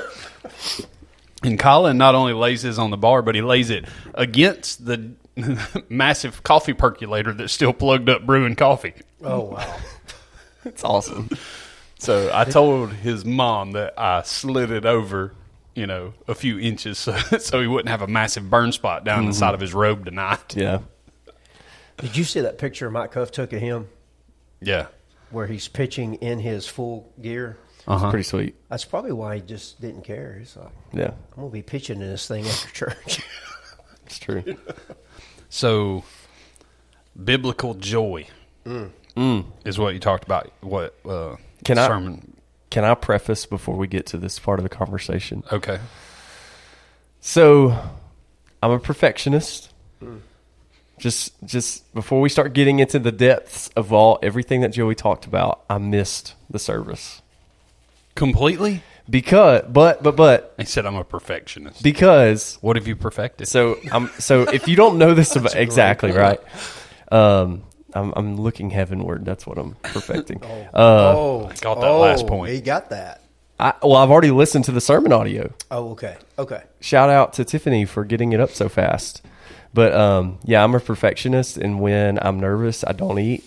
and 1.43 1.59
Colin 1.59 1.97
not 1.97 2.15
only 2.15 2.31
lays 2.31 2.61
his 2.61 2.79
on 2.79 2.89
the 2.89 2.97
bar, 2.97 3.21
but 3.21 3.35
he 3.35 3.41
lays 3.41 3.69
it 3.69 3.85
against 4.13 4.85
the 4.85 5.11
massive 5.89 6.43
coffee 6.43 6.73
percolator 6.73 7.33
that's 7.33 7.53
still 7.53 7.73
plugged 7.73 8.09
up 8.09 8.25
brewing 8.25 8.55
coffee. 8.55 8.93
Oh 9.23 9.41
wow. 9.41 9.75
It's 10.65 10.81
awesome. 10.85 11.27
So 11.99 12.31
I 12.33 12.45
told 12.45 12.93
his 12.93 13.25
mom 13.25 13.73
that 13.73 13.99
I 13.99 14.21
slid 14.21 14.71
it 14.71 14.85
over, 14.85 15.33
you 15.75 15.85
know, 15.85 16.13
a 16.25 16.33
few 16.35 16.57
inches 16.57 16.97
so, 16.99 17.17
so 17.17 17.59
he 17.59 17.67
wouldn't 17.67 17.89
have 17.89 18.01
a 18.01 18.07
massive 18.07 18.49
burn 18.49 18.71
spot 18.71 19.03
down 19.03 19.25
the 19.25 19.33
side 19.33 19.53
of 19.53 19.59
his 19.59 19.73
robe 19.73 20.05
tonight. 20.05 20.55
Yeah. 20.55 20.79
Did 21.97 22.15
you 22.15 22.23
see 22.23 22.39
that 22.39 22.57
picture 22.57 22.89
Mike 22.89 23.11
Cuff 23.11 23.31
took 23.31 23.51
of 23.51 23.59
him 23.59 23.89
Yeah. 24.61 24.87
where 25.31 25.47
he's 25.47 25.67
pitching 25.67 26.15
in 26.15 26.39
his 26.39 26.65
full 26.65 27.11
gear? 27.21 27.57
Uh-huh. 27.85 28.05
It's 28.05 28.11
pretty 28.11 28.23
sweet. 28.23 28.55
That's 28.69 28.85
probably 28.85 29.11
why 29.11 29.35
he 29.35 29.41
just 29.41 29.81
didn't 29.81 30.03
care. 30.03 30.37
He's 30.39 30.55
like, 30.55 30.71
Yeah. 30.93 31.11
I'm 31.35 31.41
gonna 31.41 31.49
be 31.49 31.61
pitching 31.61 32.01
in 32.01 32.07
this 32.07 32.25
thing 32.25 32.45
after 32.45 32.69
church. 32.71 33.21
It's 34.05 34.17
true. 34.19 34.43
So, 35.53 36.03
biblical 37.23 37.75
joy 37.75 38.25
is 38.65 39.77
what 39.77 39.93
you 39.93 39.99
talked 39.99 40.23
about. 40.23 40.51
What 40.61 40.95
uh, 41.05 41.35
Can 41.63 41.77
I- 41.77 41.87
sermon? 41.87 42.37
Can 42.71 42.83
I 42.83 42.95
preface 42.95 43.45
before 43.45 43.75
we 43.75 43.85
get 43.85 44.07
to 44.07 44.17
this 44.17 44.39
part 44.39 44.57
of 44.57 44.63
the 44.63 44.69
conversation? 44.69 45.43
Okay. 45.51 45.77
So, 47.21 47.77
I'm 48.63 48.71
a 48.71 48.79
perfectionist. 48.79 49.71
Just 50.97 51.33
just 51.45 51.93
before 51.93 52.19
we 52.19 52.29
start 52.29 52.53
getting 52.53 52.79
into 52.79 52.97
the 52.97 53.11
depths 53.11 53.67
of 53.75 53.93
all 53.93 54.17
everything 54.23 54.61
that 54.61 54.69
Joey 54.69 54.95
talked 54.95 55.27
about, 55.27 55.65
I 55.69 55.77
missed 55.77 56.33
the 56.49 56.57
service. 56.57 57.21
Completely? 58.15 58.81
Because 59.09 59.63
but 59.69 60.01
but 60.01 60.15
but 60.15 60.53
He 60.57 60.65
said 60.65 60.85
I'm 60.85 60.95
a 60.95 61.03
perfectionist. 61.03 61.83
because 61.83 62.57
what 62.61 62.75
have 62.77 62.87
you 62.87 62.95
perfected? 62.95 63.47
so 63.47 63.77
I'm 63.91 64.07
so 64.19 64.43
if 64.43 64.67
you 64.67 64.75
don't 64.75 64.97
know 64.97 65.13
this 65.13 65.35
about 65.37 65.55
exactly 65.55 66.11
right, 66.11 66.39
um, 67.11 67.63
I'm 67.93 68.13
I'm 68.15 68.35
looking 68.37 68.69
heavenward. 68.69 69.25
That's 69.25 69.45
what 69.45 69.57
I'm 69.57 69.75
perfecting. 69.83 70.41
Uh, 70.73 71.13
oh, 71.15 71.45
I 71.51 71.55
got 71.55 71.81
that 71.81 71.89
last 71.89 72.25
point. 72.25 72.51
He 72.53 72.61
got 72.61 72.89
that. 72.89 73.21
I, 73.59 73.73
well, 73.83 73.97
I've 73.97 74.09
already 74.09 74.31
listened 74.31 74.65
to 74.65 74.71
the 74.71 74.81
sermon 74.81 75.13
audio. 75.13 75.53
Oh, 75.69 75.91
okay, 75.91 76.17
okay. 76.39 76.63
Shout 76.79 77.09
out 77.11 77.33
to 77.33 77.45
Tiffany 77.45 77.85
for 77.85 78.03
getting 78.05 78.33
it 78.33 78.39
up 78.39 78.49
so 78.49 78.67
fast. 78.67 79.21
But 79.73 79.93
um, 79.93 80.39
yeah, 80.43 80.63
I'm 80.63 80.73
a 80.73 80.79
perfectionist, 80.79 81.57
and 81.57 81.79
when 81.79 82.17
I'm 82.21 82.39
nervous, 82.39 82.83
I 82.83 82.93
don't 82.93 83.19
eat, 83.19 83.43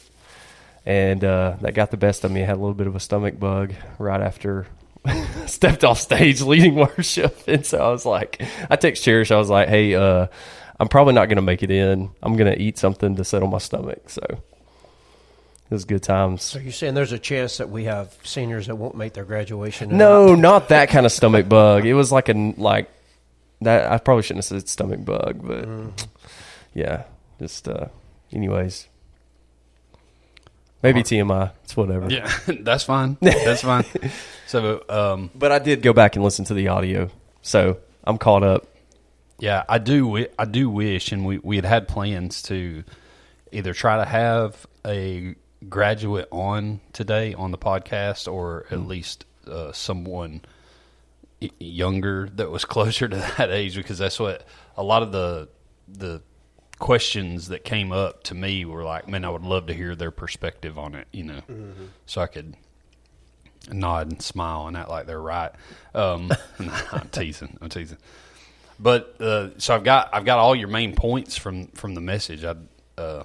and 0.85 1.25
uh, 1.25 1.57
that 1.61 1.75
got 1.75 1.91
the 1.91 1.97
best 1.97 2.23
of 2.25 2.31
me. 2.31 2.43
I 2.43 2.47
had 2.47 2.57
a 2.57 2.61
little 2.61 2.75
bit 2.75 2.87
of 2.87 2.95
a 2.95 3.01
stomach 3.01 3.39
bug 3.41 3.75
right 3.99 4.21
after 4.21 4.67
I 4.69 4.86
stepped 5.47 5.85
off 5.85 6.01
stage 6.01 6.41
leading 6.43 6.75
worship, 6.97 7.37
and 7.47 7.65
so 7.65 7.79
I 7.79 7.91
was 7.91 8.05
like, 8.07 8.43
I 8.71 8.77
text 8.77 9.03
Cherish, 9.03 9.31
I 9.31 9.37
was 9.37 9.49
like, 9.51 9.69
hey, 9.69 9.95
uh, 9.95 10.27
I'm 10.79 10.89
probably 10.89 11.15
not 11.15 11.27
going 11.27 11.37
to 11.37 11.43
make 11.43 11.63
it 11.63 11.71
in. 11.71 12.11
I'm 12.23 12.37
going 12.37 12.53
to 12.53 12.61
eat 12.61 12.79
something 12.79 13.17
to 13.17 13.25
settle 13.25 13.49
my 13.49 13.59
stomach. 13.59 14.11
So 14.11 14.21
it 14.29 14.39
was 15.71 15.85
good 15.85 16.03
times. 16.03 16.43
So 16.43 16.59
you're 16.59 16.73
saying 16.73 16.95
there's 16.95 17.13
a 17.13 17.19
chance 17.19 17.57
that 17.57 17.71
we 17.71 17.85
have 17.85 18.15
seniors 18.25 18.67
that 18.67 18.77
won't 18.77 18.95
make 18.97 19.15
their 19.15 19.25
graduation? 19.25 19.97
No, 19.97 20.35
not- 20.35 20.39
not 20.39 20.69
that 20.69 20.89
kind 20.91 21.07
of 21.07 21.13
stomach 21.13 21.49
bug. 21.49 21.87
It 21.87 21.95
was 21.95 22.13
like 22.13 22.29
a 22.29 22.35
like 22.59 22.91
that. 23.63 23.91
I 23.91 23.99
probably 23.99 24.23
shouldn't 24.23 24.45
have 24.45 24.61
said 24.61 24.69
stomach 24.69 25.05
bug, 25.05 25.41
but 25.43 26.09
yeah, 26.75 27.05
just 27.39 27.67
uh, 27.69 27.87
anyways. 28.33 28.87
Maybe 30.83 31.03
TMI. 31.03 31.53
It's 31.65 31.77
whatever. 31.77 32.09
yeah, 32.11 32.31
that's 32.61 32.85
fine. 32.85 33.17
That's 33.21 33.63
fine. 33.63 33.85
So, 34.47 34.83
um, 34.89 35.31
But 35.35 35.51
I 35.51 35.59
did 35.59 35.83
go 35.83 35.93
back 35.93 36.15
and 36.17 36.25
listen 36.25 36.45
to 36.47 36.55
the 36.55 36.69
audio, 36.69 37.11
so 37.43 37.79
I'm 38.05 38.19
caught 38.19 38.43
up. 38.45 38.67
Yeah, 39.39 39.65
I 39.69 39.79
do. 39.79 40.27
I 40.39 40.45
do 40.45 40.71
wish, 40.71 41.13
and 41.13 41.27
we 41.27 41.39
we 41.39 41.57
had 41.57 41.65
had 41.65 41.89
plans 41.89 42.43
to 42.43 42.85
either 43.53 43.75
try 43.75 43.97
to 43.97 44.05
have 44.05 44.67
a 44.87 45.35
graduate 45.69 46.29
on 46.31 46.81
today 46.93 47.35
on 47.35 47.51
the 47.51 47.59
podcast, 47.59 48.31
or 48.33 48.67
at 48.71 48.81
least 48.87 49.25
uh, 49.47 49.73
someone 49.73 50.43
younger 51.59 52.29
that 52.35 52.51
was 52.51 52.65
closer 52.75 53.09
to 53.09 53.17
that 53.17 53.51
age, 53.51 53.77
because 53.77 53.99
that's 53.99 54.21
what 54.21 54.47
a 54.77 54.83
lot 54.83 55.03
of 55.03 55.11
the 55.13 55.49
the 55.89 56.23
questions 56.79 57.49
that 57.49 57.65
came 57.65 57.93
up 57.93 58.23
to 58.25 58.35
me 58.35 58.65
were 58.65 58.85
like, 58.85 59.09
man, 59.09 59.25
I 59.25 59.31
would 59.31 59.43
love 59.45 59.67
to 59.67 59.75
hear 59.75 59.95
their 59.97 60.11
perspective 60.11 60.79
on 60.79 60.95
it, 60.95 61.09
you 61.13 61.25
know, 61.25 61.41
so 62.07 62.21
I 62.21 62.27
could 62.27 62.55
nod 63.73 64.11
and 64.11 64.23
smile 64.23 64.67
and 64.67 64.77
act 64.77 64.89
like 64.89 65.07
they're 65.07 65.21
right. 65.21 65.53
Um, 65.95 66.31
I'm 66.93 67.09
teasing. 67.11 67.57
I'm 67.61 67.69
teasing. 67.69 67.99
But 68.79 69.21
uh, 69.21 69.59
so 69.59 69.75
I've 69.75 69.85
got 69.85 70.11
I've 70.13 70.25
got 70.25 70.39
all 70.39 70.55
your 70.55 70.69
main 70.69 70.95
points 70.95 71.37
from 71.37 71.69
from 71.69 71.95
the 71.95 72.01
message. 72.01 72.45
I'd 72.45 72.59
uh, 72.99 73.23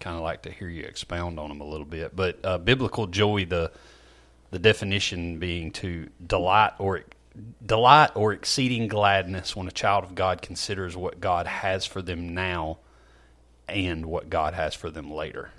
kind 0.00 0.16
of 0.16 0.22
like 0.22 0.42
to 0.42 0.50
hear 0.50 0.68
you 0.68 0.84
expound 0.84 1.38
on 1.38 1.50
them 1.50 1.60
a 1.60 1.66
little 1.66 1.86
bit. 1.86 2.16
But 2.16 2.38
uh, 2.42 2.58
biblical 2.58 3.06
joy, 3.06 3.44
the 3.44 3.72
the 4.50 4.58
definition 4.58 5.38
being 5.38 5.70
to 5.72 6.08
delight 6.26 6.72
or 6.78 7.04
delight 7.64 8.12
or 8.14 8.32
exceeding 8.32 8.88
gladness 8.88 9.54
when 9.54 9.68
a 9.68 9.72
child 9.72 10.04
of 10.04 10.14
God 10.14 10.40
considers 10.40 10.96
what 10.96 11.20
God 11.20 11.46
has 11.46 11.84
for 11.84 12.00
them 12.00 12.34
now 12.34 12.78
and 13.68 14.06
what 14.06 14.30
God 14.30 14.54
has 14.54 14.74
for 14.74 14.90
them 14.90 15.10
later. 15.10 15.50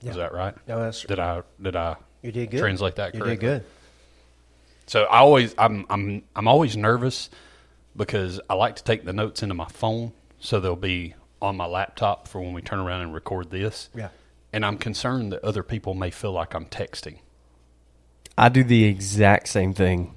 Yeah. 0.00 0.10
Is 0.10 0.16
that 0.16 0.32
right? 0.32 0.54
No, 0.68 0.80
that's 0.80 1.02
Did 1.04 1.18
I 1.18 1.42
did 1.60 1.76
I 1.76 1.96
you 2.22 2.32
did 2.32 2.50
good. 2.50 2.60
translate 2.60 2.96
that 2.96 3.14
You 3.14 3.24
did 3.24 3.40
good. 3.40 3.64
So 4.86 5.04
I 5.04 5.18
always 5.18 5.54
I'm 5.58 5.86
I'm 5.90 6.22
I'm 6.34 6.48
always 6.48 6.76
nervous 6.76 7.30
because 7.96 8.40
I 8.48 8.54
like 8.54 8.76
to 8.76 8.84
take 8.84 9.04
the 9.04 9.12
notes 9.12 9.42
into 9.42 9.54
my 9.54 9.66
phone 9.66 10.12
so 10.38 10.60
they'll 10.60 10.76
be 10.76 11.14
on 11.40 11.56
my 11.56 11.66
laptop 11.66 12.28
for 12.28 12.40
when 12.40 12.52
we 12.52 12.62
turn 12.62 12.78
around 12.78 13.02
and 13.02 13.14
record 13.14 13.50
this. 13.50 13.88
Yeah. 13.94 14.08
And 14.52 14.64
I'm 14.64 14.78
concerned 14.78 15.32
that 15.32 15.42
other 15.44 15.62
people 15.62 15.94
may 15.94 16.10
feel 16.10 16.32
like 16.32 16.54
I'm 16.54 16.66
texting. 16.66 17.18
I 18.38 18.48
do 18.48 18.62
the 18.64 18.84
exact 18.84 19.48
same 19.48 19.72
thing. 19.74 20.14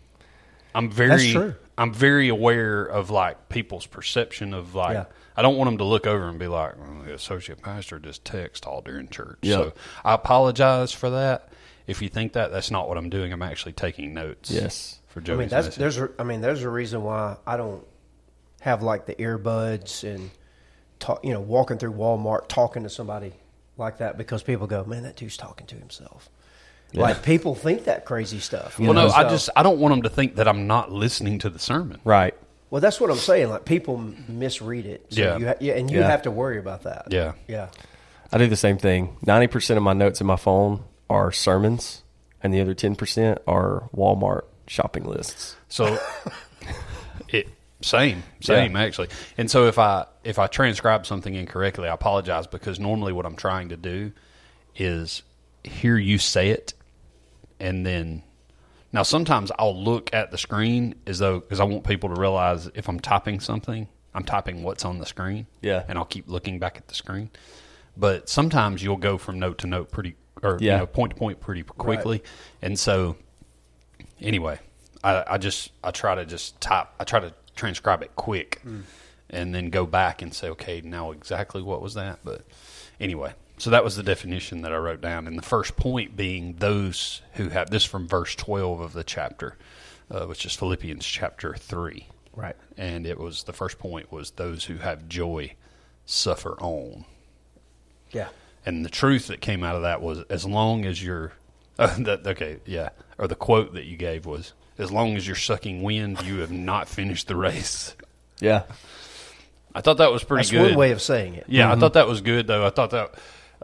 I'm 0.75 0.89
very 0.91 1.09
That's 1.09 1.31
true. 1.31 1.55
I'm 1.77 1.93
very 1.93 2.27
aware 2.27 2.83
of 2.83 3.09
like 3.09 3.49
people's 3.49 3.85
perception 3.85 4.53
of 4.53 4.75
like 4.75 4.93
Yeah. 4.95 5.05
I 5.39 5.41
don't 5.41 5.55
want 5.55 5.69
them 5.69 5.77
to 5.77 5.85
look 5.85 6.05
over 6.05 6.27
and 6.27 6.37
be 6.37 6.47
like 6.47 6.77
well, 6.77 7.03
the 7.05 7.13
associate 7.13 7.61
pastor 7.61 7.97
just 7.97 8.25
text 8.25 8.65
all 8.65 8.81
during 8.81 9.07
church. 9.07 9.37
Yeah. 9.41 9.55
So 9.55 9.73
I 10.03 10.13
apologize 10.13 10.91
for 10.91 11.11
that. 11.11 11.53
If 11.87 12.01
you 12.01 12.09
think 12.09 12.33
that, 12.33 12.51
that's 12.51 12.71
not 12.71 12.89
what 12.89 12.97
I'm 12.97 13.09
doing. 13.09 13.31
I'm 13.31 13.41
actually 13.41 13.71
taking 13.71 14.13
notes. 14.13 14.51
Yes. 14.51 14.99
For 15.07 15.23
I 15.25 15.35
mean, 15.35 15.47
that's 15.47 15.67
message. 15.67 15.75
there's 15.75 15.97
a, 15.97 16.09
I 16.19 16.23
mean, 16.23 16.41
there's 16.41 16.63
a 16.63 16.69
reason 16.69 17.03
why 17.03 17.37
I 17.47 17.55
don't 17.55 17.87
have 18.59 18.83
like 18.83 19.05
the 19.05 19.15
earbuds 19.15 20.03
and 20.03 20.29
talk, 20.99 21.23
you 21.23 21.31
know, 21.31 21.39
walking 21.39 21.77
through 21.77 21.93
Walmart 21.93 22.49
talking 22.49 22.83
to 22.83 22.89
somebody 22.89 23.31
like 23.77 23.99
that 23.99 24.17
because 24.17 24.43
people 24.43 24.67
go, 24.67 24.83
man, 24.83 25.03
that 25.03 25.15
dude's 25.15 25.37
talking 25.37 25.67
to 25.67 25.75
himself. 25.75 26.29
Like 26.93 27.23
people 27.23 27.55
think 27.55 27.85
that 27.85 28.03
crazy 28.03 28.39
stuff. 28.39 28.77
you 28.77 28.85
Well, 28.85 28.93
no, 28.93 29.07
know, 29.07 29.13
I 29.13 29.23
just 29.29 29.49
I 29.55 29.63
don't 29.63 29.79
want 29.79 29.93
them 29.93 30.01
to 30.01 30.09
think 30.09 30.35
that 30.35 30.49
I'm 30.49 30.67
not 30.67 30.91
listening 30.91 31.39
to 31.39 31.49
the 31.49 31.59
sermon. 31.59 32.01
Right. 32.03 32.35
Well, 32.69 32.81
that's 32.81 32.99
what 32.99 33.09
I'm 33.09 33.17
saying. 33.17 33.49
Like 33.49 33.65
people 33.65 33.97
misread 34.27 34.85
it. 34.85 35.05
So 35.09 35.21
Yeah. 35.21 35.37
you 35.37 35.47
ha- 35.47 35.53
yeah, 35.59 35.73
and 35.73 35.89
you 35.89 35.99
Yeah. 35.99 36.07
have 36.09 36.23
to 36.23 36.31
worry 36.31 36.59
about 36.59 36.83
that. 36.83 37.07
Yeah. 37.09 37.33
yeah. 37.47 37.69
I 38.31 38.37
do 38.37 38.47
the 38.47 38.55
same 38.55 38.77
thing. 38.77 39.17
Ninety 39.25 39.47
percent 39.47 39.77
of 39.77 39.83
my 39.83 39.93
notes 39.93 40.21
in 40.21 40.27
my 40.27 40.35
phone 40.35 40.83
are 41.09 41.31
sermons, 41.31 42.03
and 42.43 42.53
the 42.53 42.61
other 42.61 42.73
ten 42.75 42.95
percent 42.95 43.39
are 43.47 43.89
Walmart 43.95 44.43
shopping 44.67 45.03
lists. 45.05 45.55
So 45.67 45.97
it 47.29 47.47
same 47.81 48.23
same 48.41 48.73
Yeah. 48.75 48.81
actually. 48.83 49.09
And 49.37 49.49
so 49.49 49.65
if 49.67 49.79
I 49.79 50.05
if 50.23 50.37
I 50.37 50.47
transcribe 50.47 51.05
something 51.05 51.33
incorrectly, 51.33 51.87
I 51.89 51.93
apologize 51.93 52.45
because 52.47 52.79
normally 52.79 53.13
what 53.13 53.25
I'm 53.25 53.35
trying 53.35 53.69
to 53.69 53.77
do 53.77 54.11
is 54.75 55.23
hear 55.63 55.97
you 55.97 56.17
say 56.19 56.49
it 56.49 56.73
and 57.59 57.85
then 57.85 58.23
Now, 58.91 59.03
sometimes 59.03 59.51
I'll 59.59 59.81
look 59.81 60.09
at 60.13 60.31
the 60.31 60.37
screen 60.37 60.95
as 61.05 61.19
though 61.19 61.39
because 61.39 61.59
I 61.59 61.63
want 61.63 61.83
people 61.83 62.13
to 62.13 62.19
realize 62.19 62.69
if 62.73 62.89
I'm 62.89 62.99
typing 62.99 63.39
something, 63.39 63.87
I'm 64.13 64.23
typing 64.23 64.63
what's 64.63 64.83
on 64.85 64.97
the 64.97 65.05
screen. 65.05 65.45
Yeah. 65.61 65.83
and 65.87 65.97
I'll 65.97 66.05
keep 66.05 66.27
looking 66.27 66.57
back 66.59 66.77
at 66.77 66.87
the 66.87 66.95
screen. 66.95 67.29
But 67.95 68.29
sometimes 68.29 68.81
you'll 68.81 68.97
go 68.97 69.17
from 69.17 69.39
note 69.39 69.59
to 69.59 69.67
note 69.67 69.91
pretty, 69.91 70.15
or 70.41 70.57
Yeah. 70.59 70.73
you 70.73 70.77
know, 70.79 70.85
point 70.87 71.11
to 71.13 71.17
point 71.17 71.39
pretty 71.39 71.63
quickly, 71.63 72.23
and 72.61 72.79
so 72.79 73.17
anyway, 74.21 74.59
I, 75.03 75.23
I 75.27 75.37
just 75.37 75.71
I 75.83 75.91
try 75.91 76.15
to 76.15 76.25
just 76.25 76.59
type. 76.61 76.87
I 76.99 77.03
try 77.03 77.19
to 77.19 77.33
transcribe 77.55 78.01
it 78.01 78.15
quick, 78.15 78.61
mm. 78.65 78.83
and 79.29 79.53
then 79.53 79.69
go 79.69 79.85
back 79.85 80.21
and 80.21 80.33
say, 80.33 80.49
okay, 80.49 80.81
now 80.81 81.11
exactly 81.11 81.61
what 81.61 81.81
was 81.81 81.93
that? 81.95 82.19
But 82.23 82.45
anyway, 83.01 83.33
so 83.59 83.69
that 83.69 83.83
was 83.83 83.95
the 83.95 84.03
definition 84.03 84.61
that 84.63 84.73
I 84.73 84.77
wrote 84.77 85.01
down, 85.01 85.27
and 85.27 85.37
the 85.37 85.41
first 85.43 85.75
point 85.75 86.15
being 86.17 86.55
those 86.55 87.21
who 87.33 87.49
have 87.49 87.69
this 87.69 87.85
from 87.85 88.07
verse 88.07 88.33
twelve 88.35 88.79
of 88.79 88.93
the 88.93 89.03
chapter, 89.03 89.55
uh, 90.09 90.25
which 90.25 90.45
is 90.45 90.55
Philippians 90.55 91.05
chapter 91.05 91.53
three, 91.53 92.07
Right. 92.35 92.55
and 92.77 93.05
it 93.05 93.19
was 93.19 93.43
the 93.43 93.53
first 93.53 93.77
point 93.77 94.11
was 94.11 94.31
those 94.31 94.65
who 94.65 94.77
have 94.77 95.07
joy 95.07 95.53
suffer 96.05 96.57
on. 96.59 97.05
Yeah. 98.11 98.29
And 98.65 98.83
the 98.83 98.89
truth 98.89 99.27
that 99.27 99.41
came 99.41 99.63
out 99.63 99.75
of 99.75 99.83
that 99.83 100.01
was 100.01 100.19
as 100.29 100.45
long 100.45 100.85
as 100.85 101.03
you're, 101.03 101.33
uh, 101.77 101.95
that, 101.99 102.25
okay, 102.25 102.57
yeah, 102.65 102.89
or 103.17 103.27
the 103.27 103.35
quote 103.35 103.73
that 103.73 103.85
you 103.85 103.95
gave 103.97 104.25
was, 104.25 104.53
as 104.77 104.91
long 104.91 105.15
as 105.17 105.27
you're 105.27 105.35
sucking 105.35 105.81
wind, 105.83 106.21
you 106.23 106.39
have 106.39 106.51
not 106.51 106.87
finished 106.87 107.27
the 107.27 107.35
race. 107.35 107.95
Yeah. 108.39 108.63
I 109.75 109.81
thought 109.81 109.97
that 109.97 110.11
was 110.11 110.23
pretty 110.23 110.39
That's 110.41 110.51
good. 110.51 110.69
one 110.71 110.75
way 110.79 110.91
of 110.91 111.01
saying 111.01 111.35
it. 111.35 111.45
Yeah, 111.47 111.71
I 111.71 111.75
thought 111.75 111.93
that 111.93 112.07
was 112.07 112.21
good 112.21 112.47
though. 112.47 112.65
I 112.65 112.69
thought 112.71 112.89
that 112.91 113.13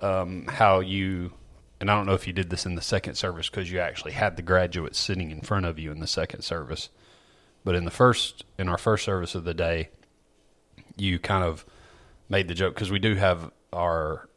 um, 0.02 0.46
how 0.48 0.80
you, 0.80 1.34
and 1.80 1.90
I 1.90 1.96
don't 1.96 2.06
know 2.06 2.14
if 2.14 2.28
you 2.28 2.34
did 2.34 2.50
this 2.50 2.66
in 2.66 2.76
the 2.76 2.82
second 2.82 3.16
service 3.16 3.50
because 3.50 3.72
you 3.72 3.80
actually 3.80 4.14
had 4.14 4.36
the 4.36 4.42
graduates 4.42 5.00
sitting 5.00 5.32
in 5.32 5.42
front 5.42 5.66
of 5.66 5.80
you 5.80 5.92
in 5.92 6.00
the 6.00 6.08
second 6.08 6.42
service, 6.42 6.90
but 7.64 7.76
in 7.76 7.86
the 7.86 7.92
first, 7.92 8.46
in 8.58 8.70
our 8.70 8.78
first 8.78 9.06
service 9.06 9.36
of 9.36 9.44
the 9.44 9.54
day, 9.54 9.90
you 10.98 11.20
kind 11.20 11.44
of 11.44 11.66
made 12.30 12.48
the 12.48 12.54
joke 12.54 12.74
because 12.74 12.92
we 12.92 13.00
do 13.00 13.16
have 13.16 13.52
our 13.74 14.30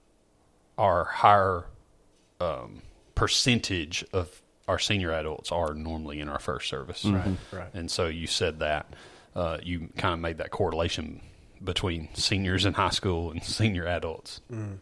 our 0.77 1.05
higher 1.05 1.67
um, 2.41 2.83
percentage 3.15 4.05
of 4.13 4.43
our 4.69 4.79
senior 4.79 5.11
adults 5.13 5.51
are 5.51 5.75
normally 5.75 6.21
in 6.21 6.29
our 6.29 6.39
first 6.39 6.69
service, 6.69 7.05
right? 7.05 7.37
right. 7.53 7.75
And 7.75 7.91
so 7.91 8.07
you 8.07 8.27
said 8.27 8.61
that 8.61 8.87
uh, 9.35 9.59
you 9.63 9.89
kind 9.97 10.15
of 10.15 10.21
made 10.21 10.39
that 10.39 10.51
correlation 10.51 11.21
between 11.63 12.09
seniors 12.15 12.65
in 12.65 12.75
high 12.75 12.91
school 12.91 13.31
and 13.31 13.43
senior 13.45 13.87
adults. 13.87 14.41
So, 14.53 14.79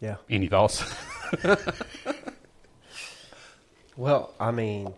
Yeah. 0.00 0.16
any 0.28 0.48
thoughts? 0.48 0.82
Well, 4.00 4.32
I 4.40 4.50
mean, 4.50 4.94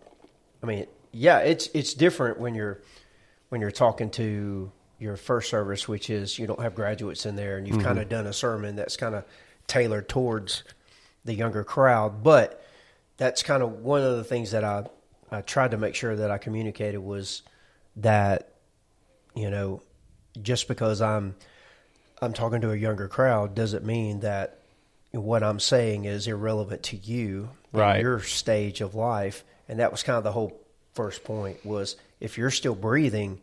I 0.63 0.67
mean, 0.67 0.87
yeah, 1.11 1.39
it's 1.39 1.69
it's 1.75 1.93
different 1.93 2.39
when 2.39 2.55
you're 2.55 2.81
when 3.49 3.61
you're 3.61 3.73
talking 3.73 4.11
to 4.11 4.71
your 5.01 5.17
first 5.17 5.51
service, 5.51 5.89
which 5.89 6.09
is 6.09 6.39
you 6.39 6.47
don't 6.47 6.61
have 6.61 6.77
graduates 6.77 7.27
in 7.27 7.35
there, 7.35 7.59
and 7.59 7.67
you've 7.67 7.83
kind 7.83 7.99
of 7.99 8.05
mm-hmm. 8.05 8.11
done 8.15 8.27
a 8.29 8.33
sermon 8.33 8.77
that's 8.77 8.97
kind 8.97 9.17
of 9.17 9.25
tailored 9.67 10.09
towards 10.09 10.63
the 11.25 11.35
younger 11.35 11.65
crowd. 11.65 12.23
But 12.23 12.65
that's 13.17 13.43
kind 13.43 13.65
of 13.65 13.81
one 13.81 14.03
of 14.03 14.19
the 14.19 14.23
things 14.23 14.53
that 14.53 14.63
I 14.63 14.87
I 15.33 15.41
tried 15.41 15.73
to 15.73 15.79
make 15.79 15.97
sure 15.97 16.15
that 16.15 16.31
I 16.31 16.39
communicated 16.39 17.01
was 17.01 17.43
that 17.97 18.53
you 19.35 19.51
know 19.51 19.83
just 20.41 20.69
because 20.69 21.03
I'm 21.03 21.35
I'm 22.21 22.33
talking 22.33 22.61
to 22.61 22.71
a 22.71 22.77
younger 22.77 23.09
crowd 23.09 23.57
doesn't 23.57 23.85
mean 23.85 24.21
that 24.21 24.62
what 25.13 25.43
I'm 25.43 25.61
saying 25.61 26.05
is 26.05 26.27
irrelevant 26.27 26.83
to 26.85 26.97
you, 26.97 27.51
Right. 27.73 28.03
Your 28.03 28.21
stage 28.21 28.83
of 28.83 28.95
life, 28.95 29.45
and 29.67 29.79
that 29.79 29.91
was 29.91 30.03
kind 30.03 30.19
of 30.19 30.25
the 30.25 30.33
whole 30.33 30.61
first 30.93 31.25
point 31.25 31.65
was 31.65 31.97
if 32.21 32.37
you're 32.37 32.51
still 32.51 32.75
breathing, 32.75 33.41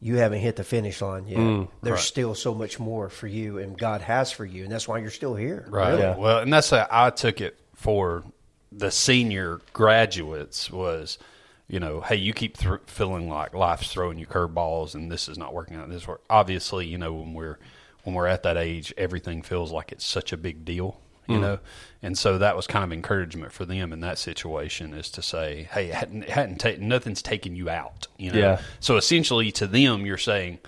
you 0.00 0.16
haven't 0.16 0.38
hit 0.38 0.56
the 0.56 0.64
finish 0.64 1.02
line 1.02 1.26
yet. 1.28 1.38
Mm, 1.38 1.68
There's 1.82 1.96
right. 1.96 2.02
still 2.02 2.34
so 2.34 2.54
much 2.54 2.80
more 2.80 3.10
for 3.10 3.26
you, 3.26 3.58
and 3.58 3.76
God 3.76 4.00
has 4.00 4.32
for 4.32 4.46
you, 4.46 4.62
and 4.62 4.72
that's 4.72 4.88
why 4.88 4.98
you're 4.98 5.10
still 5.10 5.34
here. 5.34 5.66
Right. 5.68 5.90
really. 5.90 6.00
Yeah. 6.00 6.16
Well, 6.16 6.38
and 6.38 6.50
that's 6.50 6.70
how 6.70 6.86
I 6.90 7.10
took 7.10 7.42
it 7.42 7.58
for 7.74 8.24
the 8.72 8.90
senior 8.90 9.60
graduates 9.74 10.70
was, 10.70 11.18
you 11.68 11.80
know, 11.80 12.00
hey, 12.00 12.16
you 12.16 12.32
keep 12.32 12.56
th- 12.56 12.80
feeling 12.86 13.28
like 13.28 13.54
life's 13.54 13.92
throwing 13.92 14.18
you 14.18 14.26
curveballs 14.26 14.94
and 14.94 15.10
this 15.12 15.28
is 15.28 15.36
not 15.36 15.52
working 15.52 15.76
out. 15.76 15.88
This 15.90 16.06
work. 16.06 16.22
Obviously, 16.30 16.86
you 16.86 16.96
know, 16.98 17.12
when 17.12 17.34
we're 17.34 17.58
when 18.08 18.14
we're 18.14 18.26
at 18.26 18.42
that 18.44 18.56
age, 18.56 18.92
everything 18.96 19.42
feels 19.42 19.70
like 19.70 19.92
it's 19.92 20.04
such 20.06 20.32
a 20.32 20.36
big 20.36 20.64
deal. 20.64 20.98
You 21.30 21.38
know, 21.38 21.58
and 22.00 22.16
so 22.16 22.38
that 22.38 22.56
was 22.56 22.66
kind 22.66 22.82
of 22.82 22.90
encouragement 22.90 23.52
for 23.52 23.66
them 23.66 23.92
in 23.92 24.00
that 24.00 24.16
situation 24.16 24.94
is 24.94 25.10
to 25.10 25.20
say, 25.20 25.68
"Hey, 25.70 25.88
it 25.88 25.94
hadn't, 25.94 26.26
hadn't 26.26 26.56
ta- 26.56 26.76
nothing's 26.80 27.20
taken 27.20 27.54
you 27.54 27.68
out." 27.68 28.06
You 28.16 28.32
know, 28.32 28.38
Yeah. 28.38 28.60
so 28.80 28.96
essentially 28.96 29.52
to 29.52 29.66
them, 29.66 30.06
you're 30.06 30.16
saying, 30.16 30.58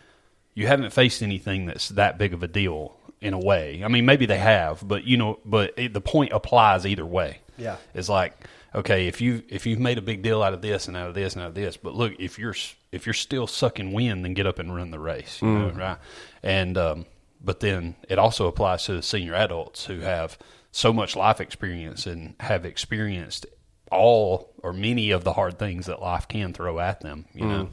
you 0.53 0.67
haven't 0.67 0.93
faced 0.93 1.23
anything 1.23 1.65
that's 1.65 1.89
that 1.89 2.19
big 2.19 2.35
of 2.35 2.43
a 2.43 2.47
deal 2.47 2.95
in 3.23 3.33
a 3.33 3.39
way. 3.39 3.81
I 3.83 3.89
mean, 3.89 4.05
maybe 4.05 4.27
they 4.27 4.37
have, 4.37 4.87
but 4.87 5.05
you 5.05 5.17
know, 5.17 5.39
but 5.47 5.73
it, 5.79 5.95
the 5.95 6.01
point 6.03 6.33
applies 6.35 6.85
either 6.85 7.07
way. 7.07 7.39
Yeah. 7.57 7.77
it's 7.95 8.11
like 8.11 8.35
okay, 8.75 9.07
if 9.09 9.23
you 9.23 9.43
if 9.49 9.65
you've 9.65 9.81
made 9.81 9.97
a 9.97 10.03
big 10.03 10.21
deal 10.21 10.43
out 10.43 10.53
of 10.53 10.61
this 10.61 10.89
and 10.89 10.97
out 10.97 11.09
of 11.09 11.15
this 11.15 11.33
and 11.33 11.43
out 11.43 11.49
of 11.49 11.55
this, 11.55 11.79
but 11.79 11.95
look, 11.95 12.13
if 12.19 12.39
you're 12.39 12.55
if 12.93 13.07
you're 13.07 13.15
still 13.15 13.47
sucking 13.47 13.93
wind, 13.95 14.27
then 14.27 14.35
get 14.35 14.47
up 14.47 14.59
and 14.59 14.75
run 14.75 14.91
the 14.91 14.99
race, 14.99 15.41
you 15.41 15.49
know, 15.49 15.71
right? 15.71 15.97
And 16.43 16.77
um, 16.77 17.07
but 17.43 17.61
then 17.61 17.97
it 18.09 18.19
also 18.19 18.47
applies 18.47 18.85
to 18.85 18.93
the 18.93 19.03
senior 19.03 19.35
adults 19.35 19.87
who 19.87 20.01
have 20.01 20.39
so 20.73 20.93
much 20.93 21.17
life 21.17 21.41
experience 21.41 22.07
and 22.07 22.35
have 22.41 22.65
experienced 22.65 23.47
all 23.91 24.53
or 24.63 24.73
many 24.73 25.11
of 25.11 25.25
the 25.25 25.33
hard 25.33 25.59
things 25.59 25.87
that 25.87 26.01
life 26.01 26.29
can 26.29 26.53
throw 26.53 26.79
at 26.79 27.01
them, 27.01 27.25
you 27.35 27.45
mm. 27.45 27.49
know. 27.49 27.69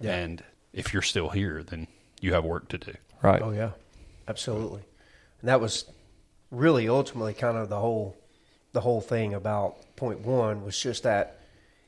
Yeah. 0.00 0.16
And 0.16 0.44
if 0.72 0.92
you're 0.92 1.02
still 1.02 1.30
here, 1.30 1.62
then 1.62 1.86
you 2.20 2.34
have 2.34 2.44
work 2.44 2.68
to 2.68 2.78
do. 2.78 2.92
Right. 3.22 3.40
Oh 3.40 3.50
yeah, 3.50 3.70
absolutely. 4.28 4.82
And 5.40 5.48
that 5.48 5.60
was 5.60 5.84
really 6.50 6.88
ultimately 6.88 7.34
kind 7.34 7.56
of 7.56 7.68
the 7.68 7.78
whole 7.78 8.16
the 8.72 8.80
whole 8.80 9.00
thing 9.00 9.34
about 9.34 9.76
point 9.96 10.20
one 10.20 10.64
was 10.64 10.78
just 10.78 11.04
that 11.04 11.40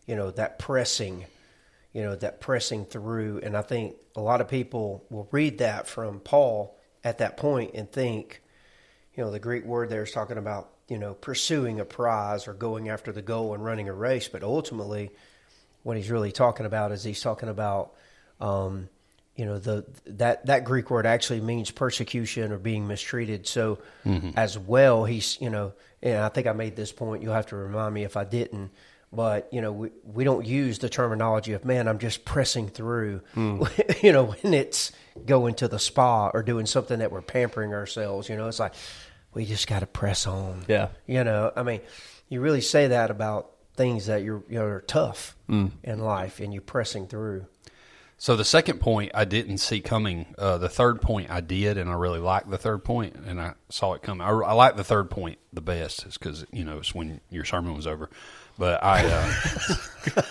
you 0.06 0.16
know 0.16 0.30
that 0.32 0.58
pressing, 0.58 1.26
you 1.92 2.02
know 2.02 2.14
that 2.16 2.40
pressing 2.40 2.84
through. 2.84 3.40
And 3.42 3.56
I 3.56 3.62
think 3.62 3.96
a 4.16 4.20
lot 4.20 4.40
of 4.40 4.48
people 4.48 5.04
will 5.10 5.28
read 5.30 5.58
that 5.58 5.86
from 5.86 6.20
Paul 6.20 6.76
at 7.04 7.18
that 7.18 7.36
point 7.36 7.72
and 7.74 7.90
think, 7.90 8.42
you 9.14 9.24
know, 9.24 9.30
the 9.30 9.38
Greek 9.38 9.64
word 9.64 9.90
there 9.90 10.02
is 10.02 10.12
talking 10.12 10.38
about 10.38 10.68
you 10.88 10.98
know 10.98 11.14
pursuing 11.14 11.80
a 11.80 11.84
prize 11.84 12.46
or 12.48 12.52
going 12.52 12.88
after 12.88 13.12
the 13.12 13.22
goal 13.22 13.54
and 13.54 13.64
running 13.64 13.88
a 13.88 13.92
race, 13.92 14.28
but 14.28 14.42
ultimately 14.42 15.10
what 15.82 15.96
he's 15.96 16.10
really 16.10 16.32
talking 16.32 16.66
about 16.66 16.92
is 16.92 17.02
he's 17.02 17.20
talking 17.20 17.48
about 17.48 17.92
um, 18.40 18.88
you 19.36 19.44
know 19.44 19.58
the 19.58 19.84
that 20.06 20.46
that 20.46 20.64
Greek 20.64 20.90
word 20.90 21.06
actually 21.06 21.40
means 21.40 21.70
persecution 21.70 22.52
or 22.52 22.58
being 22.58 22.86
mistreated. 22.86 23.46
So 23.46 23.78
as 24.36 24.58
well, 24.58 25.04
he's 25.04 25.40
you 25.40 25.50
know, 25.50 25.72
and 26.02 26.18
I 26.18 26.28
think 26.28 26.46
I 26.46 26.52
made 26.52 26.76
this 26.76 26.92
point. 26.92 27.22
You'll 27.22 27.34
have 27.34 27.46
to 27.46 27.56
remind 27.56 27.94
me 27.94 28.04
if 28.04 28.16
I 28.16 28.24
didn't. 28.24 28.70
But 29.12 29.48
you 29.52 29.60
know, 29.60 29.72
we 29.72 29.90
we 30.04 30.24
don't 30.24 30.46
use 30.46 30.78
the 30.78 30.88
terminology 30.88 31.52
of 31.52 31.64
man. 31.64 31.86
I'm 31.86 31.98
just 31.98 32.24
pressing 32.24 32.68
through. 32.68 33.20
you 33.36 34.12
know, 34.12 34.34
when 34.42 34.54
it's 34.54 34.92
going 35.26 35.54
to 35.56 35.68
the 35.68 35.78
spa 35.78 36.30
or 36.32 36.42
doing 36.42 36.66
something 36.66 36.98
that 37.00 37.12
we're 37.12 37.22
pampering 37.22 37.72
ourselves. 37.74 38.28
You 38.28 38.36
know, 38.36 38.48
it's 38.48 38.58
like 38.58 38.74
we 39.34 39.44
just 39.44 39.66
got 39.66 39.80
to 39.80 39.86
press 39.86 40.26
on. 40.26 40.64
Yeah. 40.68 40.88
You 41.06 41.24
know, 41.24 41.52
I 41.54 41.62
mean, 41.62 41.80
you 42.28 42.40
really 42.40 42.60
say 42.60 42.88
that 42.88 43.10
about 43.10 43.50
things 43.76 44.06
that 44.06 44.22
you're 44.22 44.42
you 44.48 44.58
know 44.58 44.64
are 44.64 44.80
tough 44.80 45.36
in 45.82 45.98
life, 45.98 46.40
and 46.40 46.52
you're 46.52 46.62
pressing 46.62 47.06
through. 47.06 47.46
So 48.16 48.36
the 48.36 48.44
second 48.44 48.78
point 48.78 49.10
I 49.14 49.24
didn't 49.24 49.58
see 49.58 49.80
coming. 49.80 50.34
Uh, 50.38 50.56
the 50.56 50.68
third 50.68 51.02
point 51.02 51.30
I 51.30 51.40
did, 51.40 51.76
and 51.76 51.90
I 51.90 51.94
really 51.94 52.20
liked 52.20 52.48
the 52.48 52.58
third 52.58 52.84
point, 52.84 53.16
and 53.16 53.40
I 53.40 53.54
saw 53.68 53.94
it 53.94 54.02
coming. 54.02 54.26
I, 54.26 54.30
I 54.30 54.52
like 54.52 54.76
the 54.76 54.84
third 54.84 55.10
point 55.10 55.38
the 55.52 55.60
best, 55.60 56.06
is 56.06 56.18
because 56.18 56.46
you 56.52 56.64
know 56.64 56.78
it's 56.78 56.94
when 56.94 57.20
your 57.30 57.44
sermon 57.44 57.74
was 57.74 57.86
over. 57.86 58.10
But 58.58 58.82
I, 58.84 59.06
uh, 59.06 60.22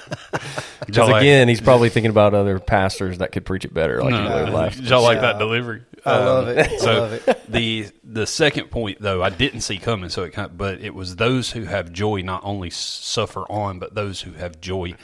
Because 0.86 1.10
again, 1.10 1.48
he's 1.48 1.62
probably 1.62 1.90
thinking 1.90 2.10
about 2.10 2.34
other 2.34 2.60
pastors 2.60 3.20
that 3.20 3.32
could 3.32 3.46
preach 3.46 3.66
it 3.66 3.74
better, 3.74 4.02
like 4.02 4.14
you 4.14 4.20
No, 4.22 4.44
would 4.44 4.54
left. 4.54 4.78
Did 4.78 4.90
y'all 4.90 5.04
like 5.04 5.22
that 5.22 5.38
delivery? 5.40 5.84
I 6.06 6.18
love 6.18 6.48
it. 6.50 6.80
So 6.80 6.94
love 6.94 7.14
it. 7.14 7.52
the 7.52 7.88
the 8.04 8.26
second 8.26 8.72
point 8.72 9.00
though 9.00 9.22
I 9.22 9.30
didn't 9.30 9.62
see 9.62 9.78
coming, 9.78 10.10
so 10.10 10.24
it 10.24 10.32
kind 10.34 10.50
of, 10.50 10.58
but 10.58 10.82
it 10.82 10.94
was 10.96 11.16
those 11.16 11.52
who 11.52 11.64
have 11.66 11.94
joy 11.94 12.22
not 12.22 12.42
only 12.44 12.70
suffer 12.70 13.42
on, 13.52 13.80
but 13.80 13.94
those 13.96 14.22
who 14.22 14.34
have 14.34 14.60
joy 14.60 14.96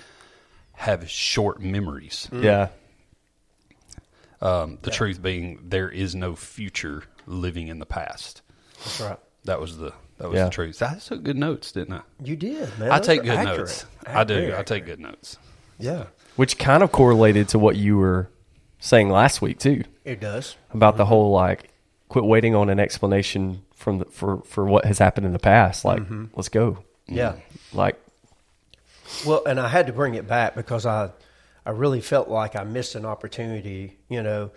have 0.73 1.10
short 1.10 1.62
memories. 1.62 2.27
Yeah. 2.34 2.69
Um, 4.41 4.77
the 4.82 4.91
truth 4.91 5.21
being, 5.21 5.60
there 5.63 5.89
is 5.89 6.13
no 6.13 6.36
future 6.36 7.03
living 7.25 7.67
in 7.69 7.80
the 7.80 7.86
past. 7.88 8.41
That's 8.80 9.01
right. 9.01 9.19
That 9.45 9.60
was 9.60 9.77
the 9.77 9.93
that 10.17 10.30
was 10.30 10.38
Yeah. 10.38 10.45
the 10.45 10.49
truth. 10.51 10.82
I 10.82 10.95
took 10.95 11.23
good 11.23 11.38
notes, 11.38 11.71
didn't 11.71 11.93
I? 11.93 12.01
You 12.23 12.36
did, 12.36 12.77
man. 12.80 12.91
I 12.91 12.97
Those 12.97 13.08
take 13.08 13.19
are 13.21 13.23
good 13.23 13.32
accurate. 13.38 13.58
notes. 13.60 13.86
Ac- 14.06 14.15
I 14.17 14.23
do. 14.23 14.34
very 14.34 14.45
I 14.45 14.49
accurate. 14.60 14.67
take 14.67 14.86
good 14.86 14.99
notes. 14.99 15.38
Yeah, 15.80 16.06
Which 16.36 16.58
kind 16.58 16.82
of 16.84 16.91
correlated 16.91 17.49
to 17.49 17.60
what 17.60 17.75
you 17.75 17.97
were 17.97 18.30
saying 18.80 19.10
last 19.10 19.41
week 19.41 19.60
too, 19.60 19.84
it 20.06 20.19
does. 20.19 20.56
about 20.73 20.97
the 20.97 21.03
mm-hmm. 21.03 21.10
whole 21.10 21.32
like 21.32 21.69
quit 22.10 22.25
waiting 22.25 22.56
on 22.56 22.69
an 22.69 22.80
explanation 22.80 23.63
from 23.75 23.99
the, 23.99 24.06
for 24.06 24.41
for 24.43 24.65
what 24.65 24.86
has 24.86 24.97
happened 24.99 25.25
in 25.27 25.34
the 25.34 25.39
past. 25.39 25.86
Like, 25.86 26.01
mm-hmm. 26.01 26.25
let's 26.36 26.49
go. 26.49 26.80
Yeah, 27.08 27.36
Like, 27.73 27.97
Well, 29.25 29.41
and 29.45 29.60
I 29.60 29.67
had 29.69 29.88
to 29.88 29.93
bring 29.93 30.15
it 30.15 30.27
back 30.27 30.56
because 30.56 30.86
I, 30.86 31.12
I 31.65 31.69
really 31.71 32.01
felt 32.01 32.27
like 32.27 32.56
I 32.56 32.63
missed 32.63 32.95
an 32.95 33.06
opportunity, 33.06 33.97
you 34.10 34.21
know, 34.23 34.51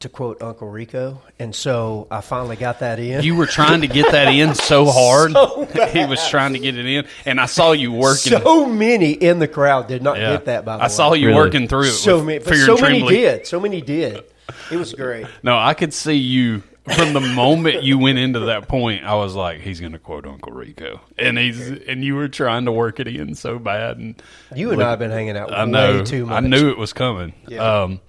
to 0.00 0.08
quote 0.10 0.42
Uncle 0.42 0.68
Rico, 0.68 1.22
and 1.38 1.54
so 1.54 2.06
I 2.10 2.20
finally 2.20 2.56
got 2.56 2.80
that 2.80 2.98
in. 2.98 3.22
You 3.24 3.34
were 3.34 3.46
trying 3.46 3.80
to 3.80 3.86
get 3.86 4.12
that 4.12 4.28
in 4.28 4.54
so 4.54 4.84
hard. 4.90 5.30
he 5.90 6.04
was 6.04 6.28
trying 6.28 6.52
to 6.52 6.58
get 6.58 6.76
it 6.76 6.84
in, 6.84 7.06
and 7.24 7.40
I 7.40 7.46
saw 7.46 7.72
you 7.72 7.92
working. 7.92 8.32
so 8.38 8.66
many 8.66 9.12
in 9.12 9.38
the 9.38 9.48
crowd 9.48 9.88
did 9.88 10.02
not 10.02 10.18
Yeah. 10.18 10.32
get 10.32 10.44
that. 10.46 10.64
By 10.66 10.72
the 10.76 10.82
I 10.82 10.82
way, 10.82 10.84
I 10.84 10.88
saw 10.88 11.12
you 11.14 11.28
Really? 11.28 11.38
working 11.40 11.68
through 11.68 11.84
it. 11.84 11.92
so 11.92 12.16
with 12.18 12.26
many, 12.26 12.38
but 12.40 12.54
so 12.56 12.74
many 12.76 12.98
trembling. 12.98 13.14
did. 13.14 13.46
So 13.46 13.58
many 13.60 13.80
did. 13.80 14.22
It 14.70 14.76
was 14.76 14.92
great. 14.92 15.26
No, 15.42 15.56
I 15.58 15.72
could 15.74 15.94
see 15.94 16.14
you 16.14 16.62
from 16.94 17.14
the 17.14 17.20
moment 17.20 17.82
you 17.82 17.98
went 17.98 18.18
into 18.18 18.40
that 18.40 18.68
point. 18.68 19.02
I 19.02 19.14
was 19.14 19.34
like, 19.34 19.60
he's 19.60 19.80
going 19.80 19.92
to 19.92 19.98
quote 19.98 20.26
Uncle 20.26 20.52
Rico, 20.52 21.00
and 21.18 21.38
he's 21.38 21.58
and 21.70 22.04
you 22.04 22.14
were 22.16 22.28
trying 22.28 22.66
to 22.66 22.72
work 22.72 23.00
it 23.00 23.08
in 23.08 23.34
so 23.34 23.58
bad. 23.58 23.96
And 23.96 24.22
You 24.54 24.72
and 24.72 24.82
I 24.82 24.90
have 24.90 24.98
been 24.98 25.10
hanging 25.10 25.36
out 25.38 25.52
I 25.54 25.64
way 25.64 25.70
know, 25.70 26.04
too 26.04 26.26
much. 26.26 26.34
I 26.44 26.46
knew 26.46 26.68
it 26.68 26.76
was 26.78 26.92
coming. 26.92 27.32
Yeah. 27.48 27.82
Um, 27.82 28.00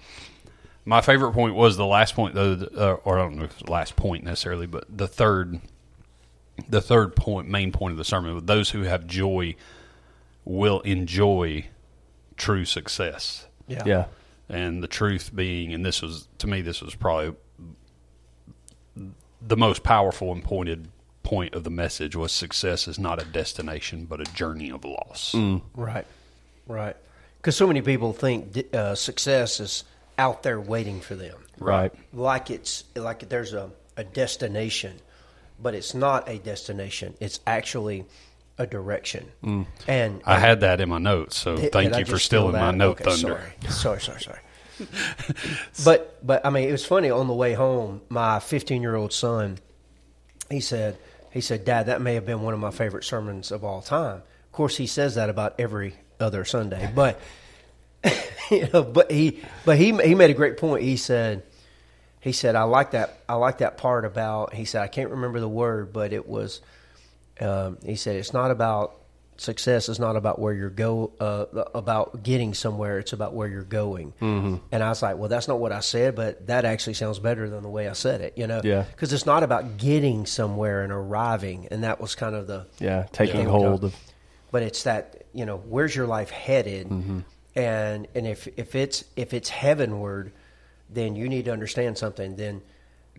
my 0.87 1.01
favorite 1.01 1.33
point 1.33 1.53
was 1.53 1.75
the 1.75 1.85
last 1.85 2.15
point, 2.15 2.33
though, 2.33 2.53
uh, 2.75 2.93
or 3.03 3.19
I 3.19 3.23
don't 3.23 3.35
know 3.35 3.43
if 3.43 3.51
it's 3.51 3.63
the 3.63 3.71
last 3.71 3.97
point 3.97 4.23
necessarily, 4.23 4.67
but 4.67 4.85
the 4.89 5.07
third, 5.07 5.59
the 6.69 6.79
third 6.79 7.13
point, 7.13 7.49
main 7.49 7.73
point 7.73 7.91
of 7.91 7.97
the 7.97 8.05
sermon: 8.05 8.45
those 8.45 8.69
who 8.69 8.83
have 8.83 9.05
joy 9.05 9.55
will 10.45 10.79
enjoy 10.81 11.65
true 12.37 12.63
success. 12.63 13.47
Yeah. 13.67 13.83
Yeah. 13.85 14.05
and 14.47 14.81
the 14.81 14.87
truth 14.87 15.35
being, 15.35 15.73
and 15.73 15.85
this 15.85 16.01
was 16.01 16.29
to 16.37 16.47
me, 16.47 16.61
this 16.61 16.81
was 16.81 16.95
probably 16.95 17.35
the 19.41 19.57
most 19.57 19.83
powerful 19.83 20.31
and 20.31 20.41
pointed 20.41 20.87
point 21.21 21.53
of 21.53 21.65
the 21.65 21.69
message 21.69 22.15
was 22.15 22.31
success 22.31 22.87
is 22.87 22.97
not 22.97 23.21
a 23.21 23.25
destination 23.25 24.05
but 24.05 24.21
a 24.21 24.33
journey 24.33 24.71
of 24.71 24.85
loss. 24.85 25.35
Right. 25.75 26.07
Right. 26.65 26.95
Because 27.37 27.57
so 27.57 27.67
many 27.67 27.81
people 27.81 28.13
think 28.13 28.73
uh, 28.73 28.95
success 28.95 29.59
is 29.59 29.83
out 30.17 30.43
there 30.43 30.59
waiting 30.59 31.01
for 31.01 31.15
them. 31.15 31.37
Right. 31.59 31.91
like 32.13 32.51
it's 32.51 32.83
like 32.95 33.27
there's 33.29 33.53
a, 33.53 33.71
a 33.95 34.03
destination, 34.03 34.93
but 35.59 35.73
it's 35.73 35.93
not 35.95 36.29
a 36.29 36.37
destination. 36.37 37.15
It's 37.19 37.39
actually 37.47 38.05
a 38.57 38.67
direction. 38.67 39.27
Mm. 39.43 39.65
And 39.87 40.21
I 40.25 40.39
had 40.39 40.61
that 40.61 40.81
in 40.81 40.89
my 40.89 40.99
notes, 40.99 41.37
so 41.37 41.57
thank 41.57 41.97
you 41.97 42.05
for 42.05 42.19
stealing 42.19 42.53
my 42.53 42.71
note 42.71 43.01
Okay, 43.01 43.11
thunder. 43.11 43.53
Sorry, 43.69 44.01
sorry, 44.01 44.19
sorry. 44.19 44.19
sorry. 44.19 44.39
but 45.83 46.25
but 46.25 46.45
I 46.45 46.51
mean, 46.51 46.69
it 46.69 46.71
was 46.71 46.85
funny 46.85 47.09
on 47.09 47.27
the 47.27 47.33
way 47.33 47.53
home. 47.53 48.01
My 48.09 48.39
15 48.39 48.81
year 48.81 48.95
old 48.95 49.13
son, 49.13 49.57
he 50.49 50.59
said 50.59 50.97
he 51.31 51.41
said, 51.41 51.65
Dad, 51.65 51.87
that 51.87 52.01
may 52.01 52.15
have 52.15 52.25
been 52.25 52.41
one 52.41 52.53
of 52.53 52.59
my 52.59 52.71
favorite 52.71 53.03
sermons 53.03 53.51
of 53.51 53.63
all 53.63 53.81
time. 53.81 54.17
Of 54.17 54.51
course, 54.51 54.77
he 54.77 54.87
says 54.87 55.15
that 55.15 55.29
about 55.29 55.55
every 55.59 55.95
other 56.19 56.45
Sunday, 56.45 56.91
but 56.95 57.19
you 58.51 58.67
know, 58.73 58.83
but 58.83 59.11
he 59.11 59.41
but 59.65 59.77
he 59.77 59.91
he 59.97 60.15
made 60.15 60.29
a 60.29 60.33
great 60.35 60.57
point. 60.57 60.83
He 60.83 60.97
said 60.97 61.43
he 62.19 62.31
said 62.31 62.55
I 62.55 62.63
like 62.63 62.91
that 62.91 63.21
I 63.27 63.35
like 63.35 63.59
that 63.59 63.77
part 63.77 64.05
about 64.05 64.53
he 64.53 64.65
said 64.65 64.81
I 64.81 64.87
can't 64.87 65.11
remember 65.11 65.39
the 65.39 65.49
word, 65.49 65.93
but 65.93 66.13
it 66.13 66.27
was 66.27 66.61
um, 67.39 67.77
he 67.85 67.95
said 67.95 68.15
it's 68.15 68.33
not 68.33 68.51
about 68.51 68.95
success 69.39 69.87
is 69.87 69.99
not 69.99 70.15
about 70.15 70.39
where 70.39 70.51
you're 70.51 70.67
go 70.71 71.11
uh, 71.19 71.45
about 71.75 72.23
getting 72.23 72.55
somewhere 72.55 72.97
it's 72.97 73.13
about 73.13 73.35
where 73.35 73.47
you're 73.47 73.61
going 73.61 74.11
mm-hmm. 74.19 74.55
and 74.71 74.83
i 74.83 74.89
was 74.89 75.03
like 75.03 75.15
well 75.15 75.29
that's 75.29 75.47
not 75.47 75.59
what 75.59 75.71
i 75.71 75.79
said 75.79 76.15
but 76.15 76.47
that 76.47 76.65
actually 76.65 76.95
sounds 76.95 77.19
better 77.19 77.47
than 77.47 77.61
the 77.61 77.69
way 77.69 77.87
i 77.87 77.93
said 77.93 78.19
it 78.21 78.33
you 78.35 78.47
know 78.47 78.61
Yeah. 78.63 78.85
because 78.89 79.13
it's 79.13 79.27
not 79.27 79.43
about 79.43 79.77
getting 79.77 80.25
somewhere 80.25 80.81
and 80.81 80.91
arriving 80.91 81.67
and 81.69 81.83
that 81.83 82.01
was 82.01 82.15
kind 82.15 82.33
of 82.33 82.47
the 82.47 82.65
Yeah. 82.79 83.05
Taking 83.11 83.45
hold 83.45 83.83
of. 83.83 83.95
but 84.51 84.63
it's 84.63 84.81
that 84.83 85.25
you 85.33 85.45
know 85.45 85.57
where's 85.57 85.95
your 85.95 86.07
life 86.07 86.31
headed 86.31 86.89
and 87.57 88.07
and 88.13 88.27
if 88.27 88.47
if 88.55 88.75
it's 88.75 89.03
if 89.15 89.33
it's 89.33 89.49
heavenward 89.49 90.31
then 90.89 91.15
you 91.15 91.27
need 91.27 91.45
to 91.45 91.51
understand 91.51 91.97
something. 91.97 92.35
Then 92.35 92.61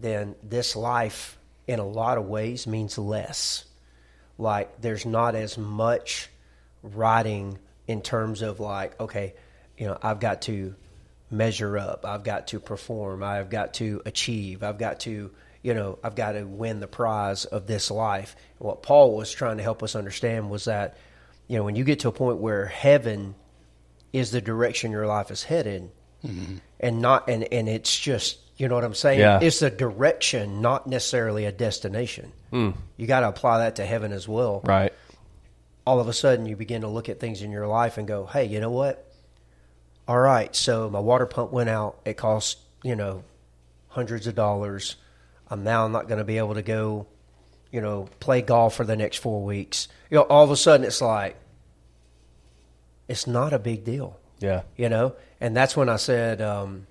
then 0.01 0.37
this 0.43 0.77
life 0.77 1.37
in 1.67 1.81
a 1.81 1.87
lot 1.87 2.17
of 2.17 2.27
ways 2.27 2.67
means 2.67 2.97
less. 2.97 3.65
Like 4.39 4.81
there's 4.81 5.05
not 5.05 5.35
as 5.35 5.59
much 5.59 6.31
writing 6.83 7.59
in 7.89 8.01
terms 8.01 8.43
of 8.43 8.61
like 8.61 8.99
okay 9.01 9.35
you 9.77 9.87
know 9.87 9.99
i've 10.01 10.21
got 10.21 10.43
to 10.43 10.75
measure 11.31 11.77
up. 11.77 12.07
I've 12.07 12.25
got 12.25 12.47
to 12.49 12.61
perform. 12.61 13.23
I've 13.23 13.51
got 13.51 13.75
to 13.75 14.01
achieve. 14.07 14.63
I've 14.63 14.79
got 14.79 15.01
to 15.01 15.31
you 15.63 15.75
know 15.75 15.99
i've 16.05 16.15
got 16.15 16.33
to 16.33 16.45
win 16.45 16.79
the 16.79 16.87
prize 16.87 17.45
of 17.45 17.67
this 17.67 17.91
life. 17.91 18.37
What 18.59 18.85
paul 18.85 19.17
was 19.17 19.33
trying 19.33 19.57
to 19.57 19.65
help 19.65 19.83
us 19.83 19.97
understand 19.97 20.49
was 20.49 20.67
that 20.67 20.97
you 21.49 21.59
know 21.59 21.65
when 21.65 21.75
you 21.75 21.83
get 21.83 22.01
to 22.01 22.09
a 22.09 22.13
point 22.13 22.39
where 22.39 22.67
heaven 22.67 23.35
is 24.13 24.31
the 24.31 24.41
direction 24.41 24.91
your 24.91 25.07
life 25.07 25.31
is 25.31 25.43
headed 25.45 25.91
mm-hmm. 26.25 26.57
and 26.81 27.01
not 27.01 27.29
and 27.29 27.45
and 27.53 27.69
it's 27.69 27.99
just 27.99 28.39
you 28.57 28.69
know 28.69 28.75
what 28.75 28.85
i'm 28.85 28.95
saying 28.95 29.21
Yeah. 29.21 29.41
it's 29.41 29.63
a 29.63 29.71
direction 29.71 30.61
not 30.61 30.87
necessarily 30.87 31.45
a 31.45 31.53
destination 31.53 32.33
hmm. 32.51 32.71
you 32.97 33.07
got 33.07 33.21
to 33.21 33.29
apply 33.29 33.59
that 33.59 33.77
to 33.77 33.87
heaven 33.87 34.13
as 34.13 34.27
well 34.27 34.61
Right. 34.65 34.93
all 35.87 36.01
of 36.01 36.09
a 36.09 36.13
sudden 36.13 36.47
you 36.47 36.57
begin 36.57 36.83
to 36.83 36.89
look 36.89 37.09
at 37.09 37.21
things 37.21 37.43
in 37.43 37.51
your 37.51 37.67
life 37.67 37.97
and 37.99 38.07
go, 38.07 38.27
hey, 38.27 38.45
you 38.45 38.61
know 38.61 38.71
what? 38.71 39.05
All 40.07 40.19
right, 40.19 40.55
so 40.57 40.89
my 40.89 41.01
water 41.01 41.27
pump 41.27 41.53
went 41.53 41.69
out. 41.69 41.99
It 42.05 42.17
cost, 42.17 42.59
you 42.83 42.97
know, 42.97 43.25
hundreds 43.89 44.27
of 44.27 44.35
dollars. 44.35 44.97
I'm 45.51 45.65
now 45.65 45.87
not 45.89 46.09
going 46.09 46.19
to 46.19 46.25
be 46.25 46.39
able 46.39 46.55
to 46.55 46.63
go, 46.63 47.07
you 47.71 47.81
know, 47.83 48.09
play 48.21 48.41
golf 48.43 48.75
for 48.75 48.85
the 48.85 48.97
next 48.97 49.19
four 49.19 49.43
weeks. 49.45 49.89
You 50.11 50.17
know, 50.17 50.23
all 50.23 50.45
of 50.45 50.51
a 50.51 50.57
sudden 50.57 50.87
it's 50.87 51.01
like, 51.03 51.37
it's 53.09 53.27
not 53.27 53.53
a 53.53 53.59
big 53.59 53.85
deal 53.85 54.17
Yeah. 54.41 54.63
you 54.77 54.89
know 54.89 55.15
and 55.41 55.57
that's 55.57 55.77
when 55.77 55.89
i 55.89 55.97
said 55.97 56.41
um, 56.41 56.87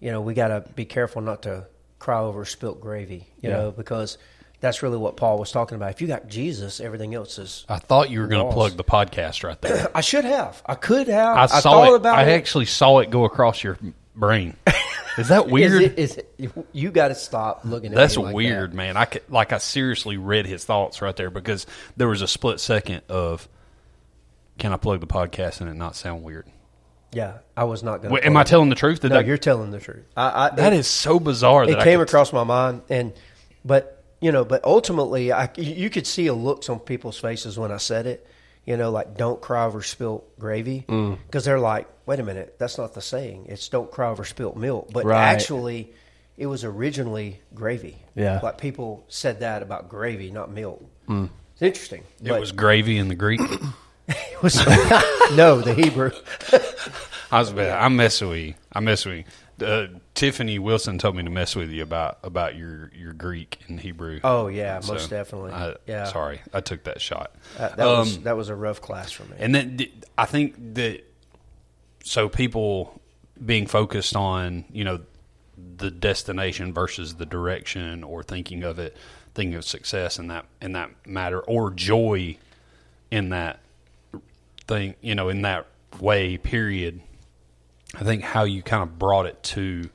you 0.00 0.10
know 0.10 0.20
we 0.20 0.34
got 0.34 0.48
to 0.48 0.64
be 0.74 0.84
careful 0.84 1.22
not 1.22 1.42
to 1.42 1.66
cry 1.98 2.20
over 2.20 2.44
spilt 2.44 2.80
gravy 2.80 3.26
you 3.40 3.50
Yeah. 3.50 3.56
know 3.56 3.70
because 3.70 4.18
that's 4.60 4.82
really 4.82 4.96
what 4.98 5.16
paul 5.16 5.38
was 5.38 5.50
talking 5.52 5.76
about 5.76 5.90
if 5.90 6.00
you 6.00 6.08
got 6.08 6.28
jesus 6.28 6.80
everything 6.80 7.14
else 7.14 7.38
is 7.38 7.64
I 7.68 7.78
thought 7.78 8.10
you 8.10 8.20
were 8.20 8.26
going 8.26 8.46
to 8.46 8.52
plug 8.52 8.76
the 8.76 8.84
podcast 8.84 9.42
right 9.44 9.60
there. 9.60 9.88
i 9.94 10.00
should 10.00 10.24
have 10.24 10.62
i 10.66 10.74
could 10.74 11.08
have 11.08 11.36
I 11.36 11.42
i, 11.44 11.46
saw 11.60 11.94
it. 11.94 12.04
I 12.06 12.22
it 12.24 12.34
actually 12.34 12.66
saw 12.66 12.98
it 13.00 13.10
go 13.10 13.24
across 13.24 13.62
your 13.62 13.78
brain. 14.14 14.56
Is 15.18 15.28
that 15.28 15.48
weird? 15.50 15.82
it, 15.82 15.98
is 15.98 16.16
it, 16.16 16.34
you 16.72 16.90
got 16.90 17.08
to 17.08 17.14
stop 17.14 17.66
looking 17.66 17.92
at 17.92 17.96
That's 17.96 18.16
like 18.16 18.34
weird, 18.34 18.72
that. 18.72 18.74
man. 18.76 18.96
I 18.96 19.04
could, 19.04 19.22
like 19.28 19.52
I 19.52 19.58
seriously 19.58 20.16
read 20.16 20.46
his 20.46 20.64
thoughts 20.64 21.02
right 21.02 21.14
there 21.14 21.28
because 21.28 21.66
there 21.98 22.08
was 22.08 22.22
a 22.22 22.26
split 22.26 22.60
second 22.60 23.02
of 23.10 23.46
can 24.62 24.72
I 24.72 24.76
plug 24.78 25.00
the 25.00 25.06
podcast 25.06 25.60
and 25.60 25.68
it 25.68 25.74
not 25.74 25.94
sound 25.96 26.22
weird? 26.22 26.46
yeah 27.14 27.38
i 27.58 27.64
was 27.64 27.82
not 27.82 28.00
going 28.00 28.14
Wait, 28.14 28.24
am 28.24 28.38
I 28.38 28.42
telling 28.42 28.70
the 28.70 28.74
truth? 28.74 29.00
Did 29.00 29.10
no 29.10 29.16
that, 29.16 29.26
you're 29.26 29.36
telling 29.36 29.70
the 29.70 29.78
truth 29.80 30.06
I, 30.16 30.46
I, 30.46 30.54
that 30.56 30.72
is 30.72 30.86
so 30.86 31.20
bizarre. 31.20 31.66
That 31.66 31.80
it 31.80 31.84
came 31.84 32.00
across 32.00 32.32
my 32.32 32.44
mind 32.44 32.80
and 32.88 33.12
but 33.64 34.02
you 34.22 34.32
know 34.32 34.46
but 34.46 34.64
ultimately 34.64 35.30
i 35.30 35.50
you 35.58 35.90
could 35.90 36.06
see 36.06 36.26
a 36.28 36.32
looks 36.32 36.70
on 36.70 36.78
people's 36.80 37.18
faces 37.18 37.58
when 37.58 37.70
i 37.70 37.76
said 37.76 38.06
it 38.06 38.26
you 38.64 38.78
know 38.78 38.90
like 38.90 39.14
don't 39.18 39.42
cry 39.42 39.66
over 39.66 39.82
spilt 39.82 40.38
gravy 40.38 40.86
Mm. 40.88 41.18
because 41.26 41.44
they're 41.44 41.60
like 41.60 41.86
wait 42.06 42.18
a 42.18 42.22
minute 42.22 42.56
that's 42.58 42.78
not 42.78 42.94
the 42.94 43.02
saying 43.02 43.44
it's 43.50 43.68
don't 43.68 43.90
cry 43.90 44.08
over 44.08 44.24
spilt 44.24 44.56
milk 44.56 44.88
but 44.90 45.04
Right. 45.04 45.20
actually 45.34 45.92
it 46.38 46.46
was 46.46 46.64
originally 46.64 47.42
gravy 47.54 47.96
Yeah. 48.14 48.40
like 48.42 48.56
people 48.56 49.04
said 49.08 49.40
that 49.40 49.62
about 49.62 49.90
gravy 49.90 50.30
not 50.30 50.50
milk 50.50 50.82
it's 51.10 51.60
interesting 51.60 52.04
It 52.24 52.32
was 52.40 52.52
gravy 52.52 52.96
in 52.96 53.08
the 53.08 53.14
Greek. 53.16 53.40
was 54.42 54.56
no 55.36 55.60
the 55.60 55.74
hebrew 55.74 56.10
I 57.30 57.38
was, 57.38 57.50
bad. 57.50 57.78
I'm 57.82 57.96
messing 57.96 58.28
with 58.28 58.38
you. 58.40 58.54
I'm 58.74 58.84
messing 58.84 59.12
with 59.12 59.26
you. 59.60 59.66
Uh, 59.66 59.86
Tiffany 60.14 60.58
Wilson 60.58 60.98
told 60.98 61.16
me 61.16 61.22
to 61.22 61.30
mess 61.30 61.56
with 61.56 61.70
you 61.70 61.82
about 61.82 62.18
about 62.22 62.56
your, 62.56 62.90
your 62.94 63.12
Greek 63.14 63.58
and 63.68 63.80
Hebrew. 63.80 64.20
oh 64.24 64.48
yeah 64.48 64.80
So, 64.80 64.92
most 64.94 65.08
definitely 65.10 65.52
I- 65.52 65.76
yeah 65.86 66.04
Sorry, 66.04 66.40
I 66.52 66.60
took 66.60 66.84
that 66.84 67.00
shot. 67.00 67.32
that, 67.58 67.76
that 67.76 67.86
was 67.86 68.16
Um, 68.18 68.22
that 68.24 68.36
was 68.36 68.48
a 68.50 68.54
rough 68.54 68.80
class 68.82 69.12
for 69.12 69.24
me 69.24 69.36
And 69.38 69.54
then 69.54 69.78
I 70.18 70.26
think 70.26 70.74
that 70.74 71.04
so 72.04 72.28
people 72.28 73.00
being 73.44 73.66
focused 73.66 74.14
on 74.16 74.64
you 74.72 74.84
know 74.84 75.00
the 75.76 75.90
destination 75.90 76.72
versus 76.74 77.14
the 77.14 77.26
direction, 77.26 78.02
or 78.02 78.22
thinking 78.22 78.62
of 78.64 78.78
it, 78.78 78.96
thinking 79.34 79.54
of 79.54 79.64
success 79.64 80.18
in 80.18 80.26
that 80.28 80.44
in 80.60 80.72
that 80.72 80.90
matter, 81.06 81.40
or 81.40 81.70
joy 81.70 82.36
in 83.10 83.28
that 83.30 83.60
thing, 84.72 84.94
you 85.00 85.14
know, 85.14 85.28
in 85.28 85.42
that 85.42 85.66
way. 86.00 86.36
Period. 86.38 87.00
I 87.94 88.04
think 88.04 88.22
how 88.22 88.44
you 88.44 88.62
kind 88.62 88.82
of 88.82 88.98
brought 88.98 89.26
it 89.26 89.42
to 89.44 89.90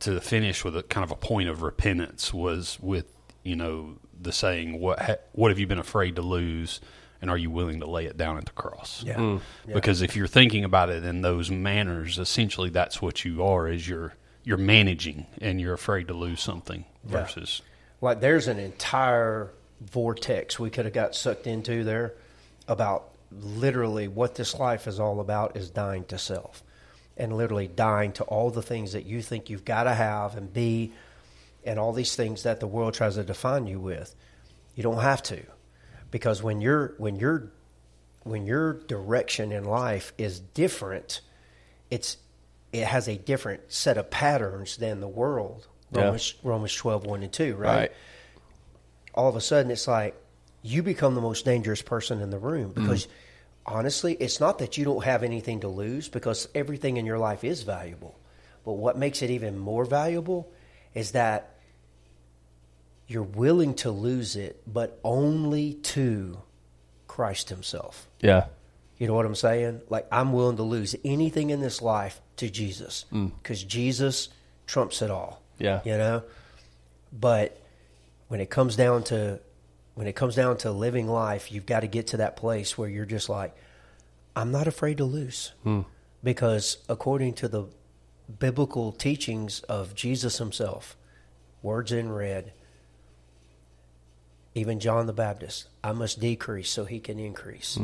to 0.00 0.10
the 0.12 0.20
finish 0.20 0.62
with 0.64 0.76
a 0.76 0.82
kind 0.82 1.02
of 1.04 1.10
a 1.10 1.16
point 1.16 1.48
of 1.48 1.62
repentance 1.62 2.32
was 2.34 2.78
with 2.80 3.06
you 3.42 3.56
know 3.56 3.96
the 4.20 4.32
saying 4.32 4.78
what 4.80 5.00
ha- 5.00 5.16
what 5.32 5.50
have 5.50 5.58
you 5.58 5.66
been 5.66 5.78
afraid 5.78 6.16
to 6.16 6.22
lose 6.22 6.80
and 7.22 7.30
are 7.30 7.38
you 7.38 7.50
willing 7.50 7.80
to 7.80 7.86
lay 7.86 8.04
it 8.04 8.16
down 8.18 8.36
at 8.36 8.44
the 8.44 8.52
cross 8.52 9.02
Yeah. 9.06 9.14
Mm. 9.16 9.40
Yeah. 9.66 9.74
because 9.74 10.02
if 10.02 10.14
you're 10.14 10.26
thinking 10.26 10.64
about 10.64 10.90
it 10.90 11.02
in 11.04 11.22
those 11.22 11.50
manners 11.50 12.18
essentially 12.18 12.68
that's 12.68 13.00
what 13.00 13.24
you 13.24 13.42
are 13.42 13.66
is 13.68 13.88
you're 13.88 14.12
you're 14.44 14.58
managing 14.58 15.26
and 15.40 15.58
you're 15.60 15.72
afraid 15.74 16.08
to 16.08 16.14
lose 16.14 16.42
something 16.42 16.84
Yeah. 17.08 17.22
versus 17.22 17.62
like 18.02 18.20
there's 18.20 18.48
an 18.48 18.58
entire 18.58 19.50
vortex 19.80 20.58
we 20.58 20.68
could 20.68 20.84
have 20.84 20.94
got 20.94 21.14
sucked 21.14 21.46
into 21.46 21.84
there 21.84 22.12
about 22.68 23.08
literally 23.38 24.08
what 24.08 24.34
this 24.34 24.58
life 24.58 24.86
is 24.86 25.00
all 25.00 25.20
about 25.20 25.56
is 25.56 25.70
dying 25.70 26.04
to 26.06 26.18
self 26.18 26.62
and 27.16 27.36
literally 27.36 27.68
dying 27.68 28.12
to 28.12 28.24
all 28.24 28.50
the 28.50 28.62
things 28.62 28.92
that 28.92 29.06
you 29.06 29.22
think 29.22 29.50
you've 29.50 29.64
got 29.64 29.84
to 29.84 29.94
have 29.94 30.36
and 30.36 30.52
be 30.52 30.92
and 31.64 31.78
all 31.78 31.92
these 31.92 32.14
things 32.14 32.44
that 32.44 32.60
the 32.60 32.66
world 32.66 32.94
tries 32.94 33.16
to 33.16 33.24
define 33.24 33.66
you 33.66 33.80
with. 33.80 34.14
You 34.74 34.82
don't 34.82 35.00
have 35.00 35.22
to. 35.24 35.42
Because 36.10 36.42
when 36.42 36.60
you're 36.60 36.94
when 36.98 37.16
you're 37.16 37.50
when 38.22 38.46
your 38.46 38.74
direction 38.74 39.52
in 39.52 39.64
life 39.64 40.12
is 40.18 40.40
different, 40.40 41.20
it's 41.90 42.16
it 42.72 42.84
has 42.84 43.08
a 43.08 43.16
different 43.16 43.72
set 43.72 43.96
of 43.98 44.10
patterns 44.10 44.76
than 44.76 45.00
the 45.00 45.08
world. 45.08 45.66
Yeah. 45.92 46.02
Romans 46.02 46.34
Romans 46.42 46.74
12, 46.74 47.06
1 47.06 47.22
and 47.22 47.32
2, 47.32 47.56
right? 47.56 47.76
Right. 47.76 47.92
all 49.14 49.28
of 49.28 49.36
a 49.36 49.40
sudden 49.40 49.70
it's 49.70 49.88
like 49.88 50.14
you 50.62 50.82
become 50.82 51.14
the 51.14 51.20
most 51.20 51.44
dangerous 51.44 51.82
person 51.82 52.20
in 52.20 52.30
the 52.30 52.38
room 52.38 52.72
because 52.72 53.06
mm. 53.06 53.10
Honestly, 53.66 54.14
it's 54.14 54.40
not 54.40 54.58
that 54.58 54.78
you 54.78 54.84
don't 54.84 55.04
have 55.04 55.22
anything 55.22 55.60
to 55.60 55.68
lose 55.68 56.08
because 56.08 56.48
everything 56.54 56.96
in 56.96 57.06
your 57.06 57.18
life 57.18 57.44
is 57.44 57.62
valuable. 57.62 58.18
But 58.64 58.74
what 58.74 58.96
makes 58.96 59.22
it 59.22 59.30
even 59.30 59.58
more 59.58 59.84
valuable 59.84 60.50
is 60.94 61.12
that 61.12 61.54
you're 63.06 63.22
willing 63.22 63.74
to 63.74 63.90
lose 63.90 64.36
it, 64.36 64.62
but 64.66 64.98
only 65.04 65.74
to 65.74 66.38
Christ 67.06 67.48
Himself. 67.48 68.08
Yeah. 68.20 68.46
You 68.98 69.06
know 69.06 69.14
what 69.14 69.26
I'm 69.26 69.34
saying? 69.34 69.82
Like 69.88 70.06
I'm 70.10 70.32
willing 70.32 70.56
to 70.56 70.62
lose 70.62 70.96
anything 71.04 71.50
in 71.50 71.60
this 71.60 71.82
life 71.82 72.20
to 72.38 72.50
Jesus 72.50 73.04
mm. 73.12 73.30
because 73.42 73.62
Jesus 73.62 74.28
trumps 74.66 75.02
it 75.02 75.10
all. 75.10 75.42
Yeah. 75.58 75.80
You 75.84 75.96
know, 75.96 76.22
but 77.12 77.60
when 78.28 78.40
it 78.40 78.50
comes 78.50 78.76
down 78.76 79.04
to 79.04 79.40
when 79.96 80.06
it 80.06 80.14
comes 80.14 80.36
down 80.36 80.58
to 80.58 80.70
living 80.70 81.08
life, 81.08 81.50
you've 81.50 81.64
got 81.64 81.80
to 81.80 81.86
get 81.86 82.08
to 82.08 82.18
that 82.18 82.36
place 82.36 82.76
where 82.76 82.88
you're 82.88 83.06
just 83.06 83.30
like, 83.30 83.56
I'm 84.36 84.52
not 84.52 84.68
afraid 84.68 84.98
to 84.98 85.06
lose 85.06 85.52
because 86.22 86.76
according 86.86 87.32
to 87.34 87.48
the 87.48 87.64
biblical 88.38 88.92
teachings 88.92 89.60
of 89.60 89.94
Jesus 89.94 90.36
Himself, 90.36 90.96
words 91.62 91.92
in 91.92 92.12
red. 92.12 92.52
Even 94.54 94.80
John 94.80 95.06
the 95.06 95.14
Baptist, 95.14 95.68
I 95.82 95.92
must 95.92 96.20
decrease 96.20 96.70
so 96.70 96.84
he 96.84 97.00
can 97.00 97.18
increase. 97.18 97.78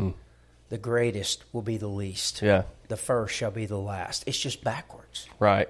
The 0.69 0.79
greatest 0.79 1.45
will 1.53 1.63
be 1.63 1.79
the 1.79 1.89
least. 1.89 2.43
Yeah. 2.43 2.65
The 2.89 2.97
first 2.97 3.35
shall 3.35 3.51
be 3.51 3.65
the 3.65 3.79
last. 3.79 4.25
It's 4.27 4.39
just 4.39 4.63
backwards. 4.63 5.29
Right. 5.39 5.69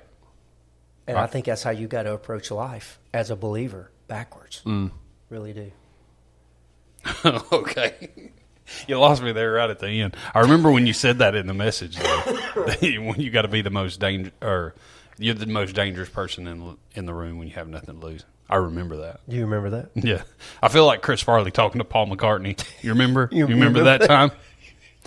And 1.07 1.17
I 1.17 1.27
think 1.27 1.47
that's 1.47 1.63
how 1.63 1.71
you 1.71 1.87
got 1.87 2.05
to 2.05 2.13
approach 2.13 2.51
life 2.51 2.99
as 3.13 3.31
a 3.31 3.37
believer, 3.37 3.93
backwards. 4.09 4.63
Mm. 4.65 4.91
Really 5.29 5.53
do. 5.53 5.73
okay. 7.53 8.11
You 8.89 8.99
lost 8.99 9.23
me 9.23 9.33
there 9.33 9.53
right 9.53 9.69
at 9.71 9.81
the 9.81 9.89
end. 9.89 10.17
I 10.35 10.41
remember 10.41 10.71
when 10.71 10.87
you 10.87 10.93
said 10.93 11.19
that 11.19 11.35
in 11.35 11.47
the 11.47 11.55
message, 11.55 11.97
though, 11.97 12.21
when 12.81 13.21
you 13.21 13.31
got 13.31 13.43
to 13.43 13.49
be 13.49 13.61
the 13.63 13.71
most 13.71 14.01
danger, 14.01 14.31
or 14.41 14.75
you're 15.19 15.35
the 15.35 15.47
most 15.47 15.75
dangerous 15.75 16.09
person 16.09 16.47
in 16.47 16.77
in 16.95 17.05
the 17.07 17.13
room 17.15 17.39
when 17.39 17.49
you 17.49 17.55
have 17.55 17.69
nothing 17.69 17.99
to 18.01 18.07
lose. 18.07 18.25
I 18.49 18.57
remember 18.57 18.99
that. 18.99 19.21
You 19.29 19.43
remember 19.43 19.71
that? 19.71 19.91
Yeah, 20.05 20.23
I 20.63 20.69
feel 20.69 20.87
like 20.87 21.03
Chris 21.03 21.21
Farley 21.23 21.51
talking 21.51 21.79
to 21.81 21.85
Paul 21.85 22.07
McCartney. 22.07 22.63
You 22.83 22.91
remember? 22.91 23.29
You 23.33 23.39
you 23.41 23.47
remember, 23.47 23.81
remember 23.81 23.99
that 23.99 24.07
time? 24.09 24.31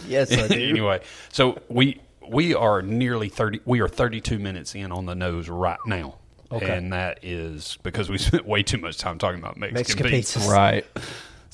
Yes, 0.07 0.31
I 0.31 0.47
do. 0.47 0.69
anyway, 0.69 1.01
so 1.31 1.59
we 1.69 2.01
we 2.27 2.53
are 2.53 2.81
nearly 2.81 3.29
thirty. 3.29 3.61
We 3.65 3.79
are 3.81 3.87
thirty 3.87 4.21
two 4.21 4.37
minutes 4.39 4.75
in 4.75 4.91
on 4.91 5.05
the 5.05 5.15
nose 5.15 5.47
right 5.49 5.79
now, 5.85 6.15
Okay. 6.51 6.75
and 6.77 6.93
that 6.93 7.19
is 7.23 7.77
because 7.83 8.09
we 8.09 8.17
spent 8.17 8.45
way 8.45 8.61
too 8.63 8.77
much 8.77 8.97
time 8.97 9.17
talking 9.17 9.39
about 9.39 9.57
Mexican, 9.57 9.75
Mexican 9.79 10.07
pizza. 10.09 10.39
pizzas. 10.39 10.51
Right. 10.51 10.85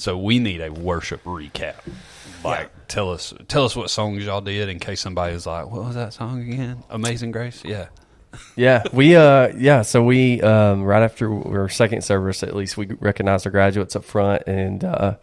So 0.02 0.18
we 0.18 0.40
need 0.40 0.62
a 0.62 0.72
worship 0.72 1.24
recap. 1.26 1.76
Like, 2.44 2.72
tell 2.88 3.12
us 3.12 3.36
tell 3.48 3.66
us 3.66 3.76
what 3.76 3.92
songs 3.92 4.26
y'all 4.26 4.42
did 4.42 4.68
in 4.68 4.80
case 4.80 5.00
somebody's 5.00 5.46
like, 5.46 5.70
"What 5.70 5.84
was 5.84 5.94
that 5.94 6.12
song 6.14 6.42
again?" 6.42 6.84
Amazing 6.90 7.32
Grace. 7.32 7.62
Yeah. 7.64 7.88
Yeah, 8.56 8.84
we 8.94 9.16
uh 9.16 9.50
yeah, 9.56 9.84
so 9.84 10.04
we 10.04 10.42
um 10.42 10.84
right 10.84 11.04
after 11.04 11.32
our 11.56 11.70
second 11.70 12.04
service 12.04 12.42
at 12.42 12.56
least 12.56 12.78
we 12.78 12.88
recognized 13.00 13.46
our 13.46 13.52
graduates 13.52 13.96
up 13.96 14.04
front 14.04 14.44
and 14.48 14.84
uh 14.84 15.18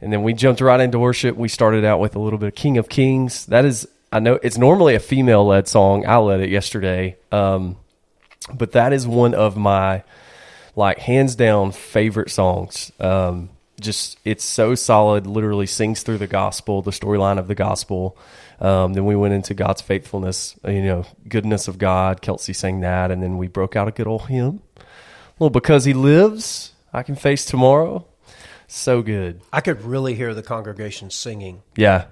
and 0.00 0.10
then 0.10 0.22
we 0.22 0.32
jumped 0.32 0.62
right 0.62 0.80
into 0.80 0.98
worship. 0.98 1.36
We 1.36 1.48
started 1.48 1.84
out 1.84 2.00
with 2.00 2.16
a 2.16 2.18
little 2.18 2.38
bit 2.38 2.48
of 2.48 2.54
King 2.54 2.78
of 2.78 2.88
Kings. 2.88 3.44
That 3.46 3.66
is 3.66 3.86
I 4.10 4.20
know 4.20 4.38
it's 4.42 4.56
normally 4.56 4.94
a 4.94 5.00
female 5.00 5.44
led 5.44 5.68
song. 5.68 6.06
I 6.06 6.16
led 6.16 6.40
it 6.40 6.48
yesterday. 6.48 7.16
Um 7.30 7.76
but 8.54 8.72
that 8.72 8.94
is 8.94 9.06
one 9.06 9.34
of 9.34 9.56
my 9.56 10.02
like 10.76 10.98
hands 10.98 11.34
down 11.34 11.72
favorite 11.72 12.30
songs. 12.30 12.90
Um, 12.98 13.50
just 13.80 14.18
it's 14.24 14.44
so 14.44 14.74
solid. 14.74 15.26
Literally 15.26 15.66
sings 15.66 16.02
through 16.02 16.18
the 16.18 16.26
gospel, 16.26 16.82
the 16.82 16.90
storyline 16.90 17.38
of 17.38 17.48
the 17.48 17.54
gospel. 17.54 18.16
Um, 18.60 18.94
then 18.94 19.04
we 19.04 19.16
went 19.16 19.34
into 19.34 19.52
God's 19.54 19.82
faithfulness, 19.82 20.56
you 20.64 20.82
know, 20.82 21.04
goodness 21.28 21.66
of 21.68 21.76
God. 21.78 22.22
Kelsey 22.22 22.52
sang 22.52 22.80
that, 22.80 23.10
and 23.10 23.22
then 23.22 23.36
we 23.36 23.48
broke 23.48 23.74
out 23.76 23.88
a 23.88 23.90
good 23.90 24.06
old 24.06 24.28
hymn. 24.28 24.62
Well, 25.38 25.50
because 25.50 25.84
He 25.84 25.92
lives, 25.92 26.72
I 26.92 27.02
can 27.02 27.16
face 27.16 27.44
tomorrow. 27.44 28.06
So 28.68 29.02
good. 29.02 29.40
I 29.52 29.60
could 29.60 29.82
really 29.82 30.14
hear 30.14 30.34
the 30.34 30.42
congregation 30.42 31.10
singing 31.10 31.62
Yeah, 31.76 32.06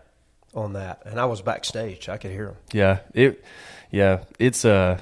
on 0.54 0.74
that, 0.74 1.02
and 1.06 1.18
I 1.18 1.24
was 1.26 1.40
backstage. 1.42 2.08
I 2.08 2.16
could 2.18 2.30
hear 2.32 2.46
them. 2.46 2.56
yeah. 2.72 2.98
It, 3.14 3.44
yeah. 3.90 4.24
It's 4.38 4.64
uh, 4.64 5.00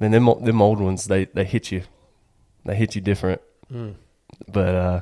man, 0.00 0.10
them 0.10 0.28
them 0.44 0.60
old 0.60 0.80
ones 0.80 1.06
they 1.06 1.24
they 1.26 1.44
hit 1.44 1.70
you, 1.72 1.82
they 2.64 2.74
hit 2.76 2.94
you 2.96 3.00
different. 3.00 3.40
But 4.48 4.74
uh, 4.74 5.00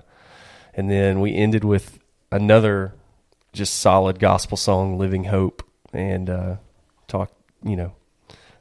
and 0.77 0.91
then 0.91 1.21
we 1.21 1.35
ended 1.35 1.65
with 1.65 1.99
another 2.31 2.95
just 3.53 3.77
solid 3.77 4.19
gospel 4.19 4.57
song, 4.57 4.99
"Living 4.99 5.25
Hope," 5.25 5.63
and 5.93 6.29
uh, 6.29 6.57
talk. 7.09 7.33
You 7.63 7.77
know, 7.77 7.93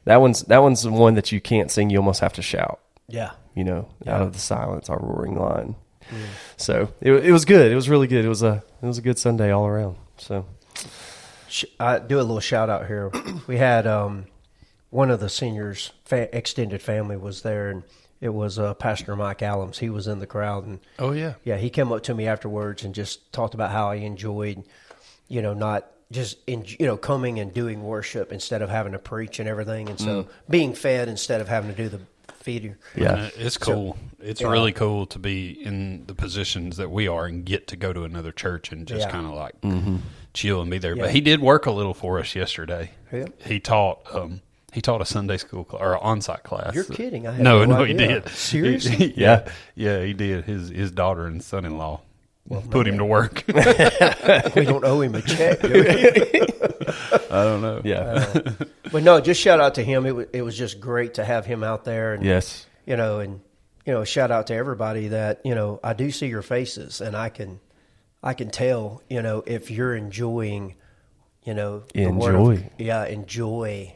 that 0.04 0.20
one's 0.20 0.42
that 0.44 0.62
one's 0.62 0.82
the 0.82 0.92
one 0.92 1.14
that 1.14 1.32
you 1.32 1.40
can't 1.40 1.70
sing; 1.70 1.90
you 1.90 1.98
almost 1.98 2.20
have 2.20 2.32
to 2.34 2.42
shout. 2.42 2.80
Yeah. 3.08 3.32
You 3.54 3.64
know, 3.64 3.88
out 4.06 4.22
of 4.22 4.32
the 4.32 4.38
silence, 4.38 4.88
our 4.88 4.98
roaring 4.98 5.38
line. 5.38 5.76
So 6.56 6.92
it, 7.00 7.12
it 7.12 7.32
was 7.32 7.44
good. 7.44 7.70
It 7.70 7.74
was 7.74 7.88
really 7.88 8.06
good. 8.06 8.24
It 8.24 8.28
was 8.28 8.42
a 8.42 8.62
it 8.82 8.86
was 8.86 8.98
a 8.98 9.02
good 9.02 9.18
Sunday 9.18 9.50
all 9.50 9.66
around. 9.66 9.96
So 10.18 10.46
I 11.78 11.98
do 11.98 12.18
a 12.18 12.22
little 12.22 12.40
shout 12.40 12.68
out 12.70 12.86
here. 12.86 13.10
We 13.46 13.58
had 13.58 13.86
um, 13.86 14.26
one 14.90 15.10
of 15.10 15.20
the 15.20 15.28
seniors' 15.28 15.92
fa- 16.04 16.34
extended 16.36 16.82
family 16.82 17.16
was 17.16 17.42
there, 17.42 17.70
and 17.70 17.82
it 18.20 18.30
was 18.30 18.58
uh, 18.58 18.74
Pastor 18.74 19.14
Mike 19.16 19.38
Allums. 19.40 19.76
He 19.78 19.90
was 19.90 20.06
in 20.06 20.18
the 20.18 20.26
crowd, 20.26 20.66
and 20.66 20.80
Oh 20.98 21.12
yeah. 21.12 21.34
yeah, 21.44 21.56
he 21.56 21.70
came 21.70 21.92
up 21.92 22.02
to 22.04 22.14
me 22.14 22.26
afterwards 22.26 22.84
and 22.84 22.94
just 22.94 23.32
talked 23.32 23.54
about 23.54 23.70
how 23.70 23.92
he 23.92 24.04
enjoyed, 24.04 24.64
you 25.28 25.42
know, 25.42 25.54
not 25.54 25.86
just 26.12 26.36
in, 26.46 26.64
you 26.66 26.86
know 26.86 26.96
coming 26.96 27.38
and 27.40 27.52
doing 27.52 27.82
worship 27.82 28.30
instead 28.32 28.62
of 28.62 28.70
having 28.70 28.92
to 28.92 28.98
preach 28.98 29.38
and 29.40 29.48
everything, 29.48 29.88
and 29.88 29.98
so 29.98 30.28
being 30.48 30.72
fed 30.74 31.08
instead 31.08 31.40
of 31.40 31.48
having 31.48 31.70
to 31.74 31.76
do 31.76 31.88
the 31.88 32.00
feeding. 32.34 32.76
yeah, 32.94 33.12
Uh, 33.14 33.30
It's 33.38 33.56
cool. 33.56 33.96
it's 34.20 34.42
Yeah. 34.42 34.50
really 34.50 34.72
cool 34.72 35.06
to 35.06 35.18
be 35.18 35.50
in 35.64 36.04
the 36.06 36.14
positions 36.14 36.76
that 36.76 36.90
we 36.90 37.08
are 37.08 37.24
and 37.24 37.42
get 37.44 37.66
to 37.68 37.76
go 37.76 37.94
to 37.94 38.04
another 38.04 38.32
church 38.32 38.70
and 38.70 38.86
just 38.86 39.06
Yeah. 39.06 39.10
kind 39.10 39.26
of 39.26 39.32
like 39.32 39.54
chill 40.34 40.60
and 40.60 40.70
be 40.70 40.76
there. 40.76 40.94
Yeah. 40.94 41.04
But 41.04 41.12
he 41.12 41.22
did 41.22 41.40
work 41.40 41.64
a 41.64 41.70
little 41.70 41.94
for 41.94 42.18
us 42.20 42.34
yesterday. 42.34 42.90
Yeah. 43.10 43.26
He 43.46 43.60
taught 43.60 44.00
um 44.14 44.42
he 44.74 44.80
taught 44.82 45.00
a 45.00 45.06
Sunday 45.06 45.36
school 45.36 45.66
cl- 45.70 45.80
or 45.82 46.02
on-site 46.02 46.42
class. 46.42 46.74
You're 46.74 46.84
kidding. 46.84 47.26
I 47.28 47.32
had 47.32 47.42
no, 47.42 47.64
no 47.64 47.76
no, 47.78 47.84
he 47.84 47.94
did. 47.94 48.28
Seriously? 48.28 48.96
He- 48.96 49.14
yeah, 49.20 49.48
yeah, 49.76 50.02
he 50.02 50.12
did. 50.12 50.44
His 50.44 50.68
his 50.68 50.90
daughter 50.90 51.26
and 51.26 51.42
son-in-law 51.42 52.00
well, 52.48 52.62
put 52.68 52.86
him 52.86 52.98
to 52.98 53.04
work. 53.04 53.44
we 54.54 54.64
don't 54.64 54.84
owe 54.84 55.00
him 55.00 55.14
a 55.14 55.22
check. 55.22 55.60
do 55.60 55.68
we? 55.68 56.40
I 57.30 57.44
don't 57.44 57.62
know. 57.62 57.80
yeah, 57.84 58.26
uh, 58.34 58.50
but 58.92 59.02
no, 59.02 59.20
just 59.20 59.40
shout 59.40 59.60
out 59.60 59.76
to 59.76 59.84
him. 59.84 60.04
It 60.06 60.14
was, 60.14 60.26
it 60.32 60.42
was 60.42 60.56
just 60.56 60.80
great 60.80 61.14
to 61.14 61.24
have 61.24 61.46
him 61.46 61.64
out 61.64 61.84
there, 61.84 62.12
and 62.12 62.24
yes, 62.24 62.66
you 62.84 62.96
know, 62.96 63.20
and 63.20 63.40
you 63.86 63.92
know, 63.92 64.04
shout 64.04 64.30
out 64.30 64.48
to 64.48 64.54
everybody 64.54 65.08
that 65.08 65.40
you 65.44 65.54
know. 65.54 65.80
I 65.82 65.94
do 65.94 66.10
see 66.10 66.26
your 66.26 66.42
faces, 66.42 67.00
and 67.00 67.16
I 67.16 67.28
can, 67.28 67.60
I 68.22 68.34
can 68.34 68.50
tell, 68.50 69.02
you 69.08 69.22
know, 69.22 69.42
if 69.46 69.70
you're 69.70 69.96
enjoying, 69.96 70.74
you 71.44 71.54
know, 71.54 71.82
the 71.94 72.06
word 72.08 72.34
of- 72.34 72.40
Enjoy. 72.40 72.70
yeah, 72.78 73.04
enjoy 73.06 73.92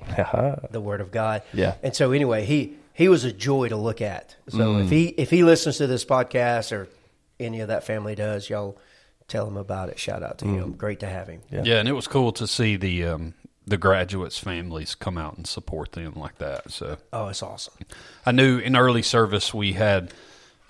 the 0.70 0.80
word 0.80 1.00
of 1.00 1.10
God. 1.10 1.42
Yeah. 1.52 1.74
And 1.82 1.94
so 1.94 2.12
anyway, 2.12 2.44
he 2.44 2.74
he 2.94 3.08
was 3.08 3.24
a 3.24 3.32
joy 3.32 3.68
to 3.68 3.76
look 3.76 4.00
at. 4.02 4.36
So 4.48 4.78
if 4.78 4.90
he 4.90 5.06
if 5.08 5.30
he 5.30 5.42
listens 5.44 5.78
to 5.78 5.86
this 5.86 6.04
podcast 6.04 6.72
or 6.72 6.88
any 7.40 7.60
of 7.60 7.68
that 7.68 7.84
family 7.84 8.14
does, 8.14 8.50
y'all 8.50 8.76
tell 9.28 9.46
him 9.46 9.56
about 9.56 9.88
it. 9.88 9.98
Shout 9.98 10.22
out 10.22 10.38
to 10.38 10.46
him. 10.46 10.72
Great 10.72 11.00
to 11.00 11.06
have 11.08 11.28
him. 11.28 11.40
Yeah. 11.50 11.62
Yeah, 11.64 11.78
and 11.80 11.88
it 11.88 11.92
was 11.92 12.06
cool 12.08 12.32
to 12.32 12.46
see 12.46 12.76
the 12.76 13.04
um, 13.04 13.34
the 13.66 13.76
graduates' 13.76 14.38
families 14.38 14.94
come 14.94 15.16
out 15.18 15.36
and 15.36 15.46
support 15.46 15.92
them 15.92 16.14
like 16.16 16.38
that. 16.38 16.70
So 16.70 16.96
Oh, 17.12 17.28
it's 17.28 17.42
awesome. 17.42 17.74
I 18.26 18.32
knew 18.32 18.58
in 18.58 18.76
early 18.76 19.02
service 19.02 19.52
we 19.54 19.74
had, 19.74 20.12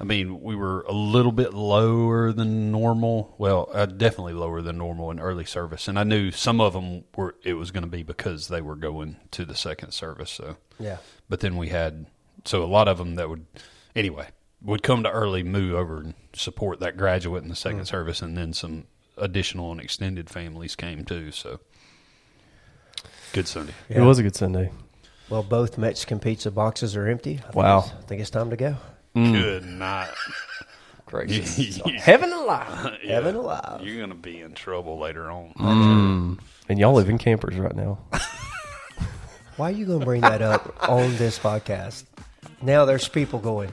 I 0.00 0.04
mean, 0.04 0.40
we 0.42 0.54
were 0.54 0.82
a 0.82 0.92
little 0.92 1.32
bit 1.32 1.52
lower 1.54 2.32
than 2.32 2.70
normal. 2.70 3.34
Well, 3.36 3.68
uh, 3.72 3.86
definitely 3.86 4.32
lower 4.34 4.62
than 4.62 4.78
normal 4.78 5.10
in 5.10 5.18
early 5.18 5.44
service, 5.44 5.88
and 5.88 5.98
I 5.98 6.04
knew 6.04 6.30
some 6.30 6.60
of 6.60 6.72
them 6.72 7.02
were. 7.16 7.34
It 7.42 7.54
was 7.54 7.72
going 7.72 7.82
to 7.82 7.90
be 7.90 8.04
because 8.04 8.46
they 8.48 8.60
were 8.60 8.76
going 8.76 9.16
to 9.32 9.44
the 9.44 9.56
second 9.56 9.90
service. 9.92 10.30
So 10.30 10.56
Yeah. 10.78 10.98
but 11.28 11.40
then 11.40 11.56
we 11.56 11.68
had 11.70 12.06
so 12.44 12.62
a 12.62 12.66
lot 12.66 12.86
of 12.86 12.98
them 12.98 13.16
that 13.16 13.28
would 13.28 13.46
anyway 13.96 14.28
would 14.62 14.82
come 14.84 15.02
to 15.02 15.10
early, 15.10 15.42
move 15.42 15.74
over 15.74 15.98
and 15.98 16.14
support 16.32 16.78
that 16.80 16.96
graduate 16.96 17.42
in 17.42 17.48
the 17.48 17.56
second 17.56 17.84
service, 17.86 18.22
and 18.22 18.36
then 18.36 18.52
some 18.52 18.86
additional 19.16 19.72
and 19.72 19.80
extended 19.80 20.30
families 20.30 20.76
came 20.76 21.04
too. 21.04 21.32
So 21.32 21.58
good 23.32 23.48
Sunday. 23.48 23.74
It 23.88 24.00
was 24.00 24.18
a 24.20 24.22
good 24.22 24.36
Sunday. 24.36 24.70
Well, 25.28 25.42
both 25.42 25.76
Mexican 25.76 26.20
pizza 26.20 26.50
boxes 26.52 26.96
are 26.96 27.06
empty. 27.08 27.40
I 27.46 27.50
Wow. 27.50 27.78
it's- 27.80 27.94
I 27.98 28.06
think 28.06 28.20
it's 28.20 28.30
time 28.30 28.50
to 28.50 28.56
go. 28.56 28.76
Mm. 29.14 29.32
Good 29.32 29.66
night. 29.66 30.14
Gracious. 31.06 31.80
Heaven 31.96 32.32
alive. 32.32 32.98
Heaven 33.06 33.34
alive. 33.36 33.80
You're 33.82 34.00
gonna 34.00 34.14
be 34.14 34.40
in 34.40 34.52
trouble 34.52 34.98
later 34.98 35.30
on. 35.30 35.54
Mm. 35.58 36.38
And 36.68 36.78
y'all 36.78 36.92
live 36.94 37.08
in 37.08 37.18
campers 37.18 37.56
right 37.56 37.74
now. 37.74 37.98
Why 39.58 39.70
are 39.70 39.74
you 39.74 39.86
going 39.86 39.98
to 39.98 40.04
bring 40.04 40.20
that 40.20 40.40
up 40.40 40.88
on 40.88 41.16
this 41.16 41.36
podcast? 41.36 42.04
Now 42.62 42.84
there's 42.84 43.08
people 43.08 43.40
going, 43.40 43.72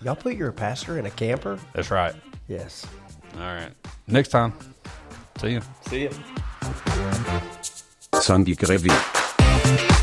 y'all 0.00 0.16
put 0.16 0.34
your 0.34 0.50
pastor 0.50 0.98
in 0.98 1.04
a 1.04 1.10
camper? 1.10 1.58
That's 1.74 1.90
right. 1.90 2.14
Yes. 2.48 2.86
All 3.34 3.40
right. 3.40 3.72
Next 4.06 4.28
time. 4.28 4.54
See 5.38 5.52
you. 5.52 5.60
See 5.88 6.04
ya. 6.04 6.10
Sandy 8.14 8.56
Grevi. 8.56 9.98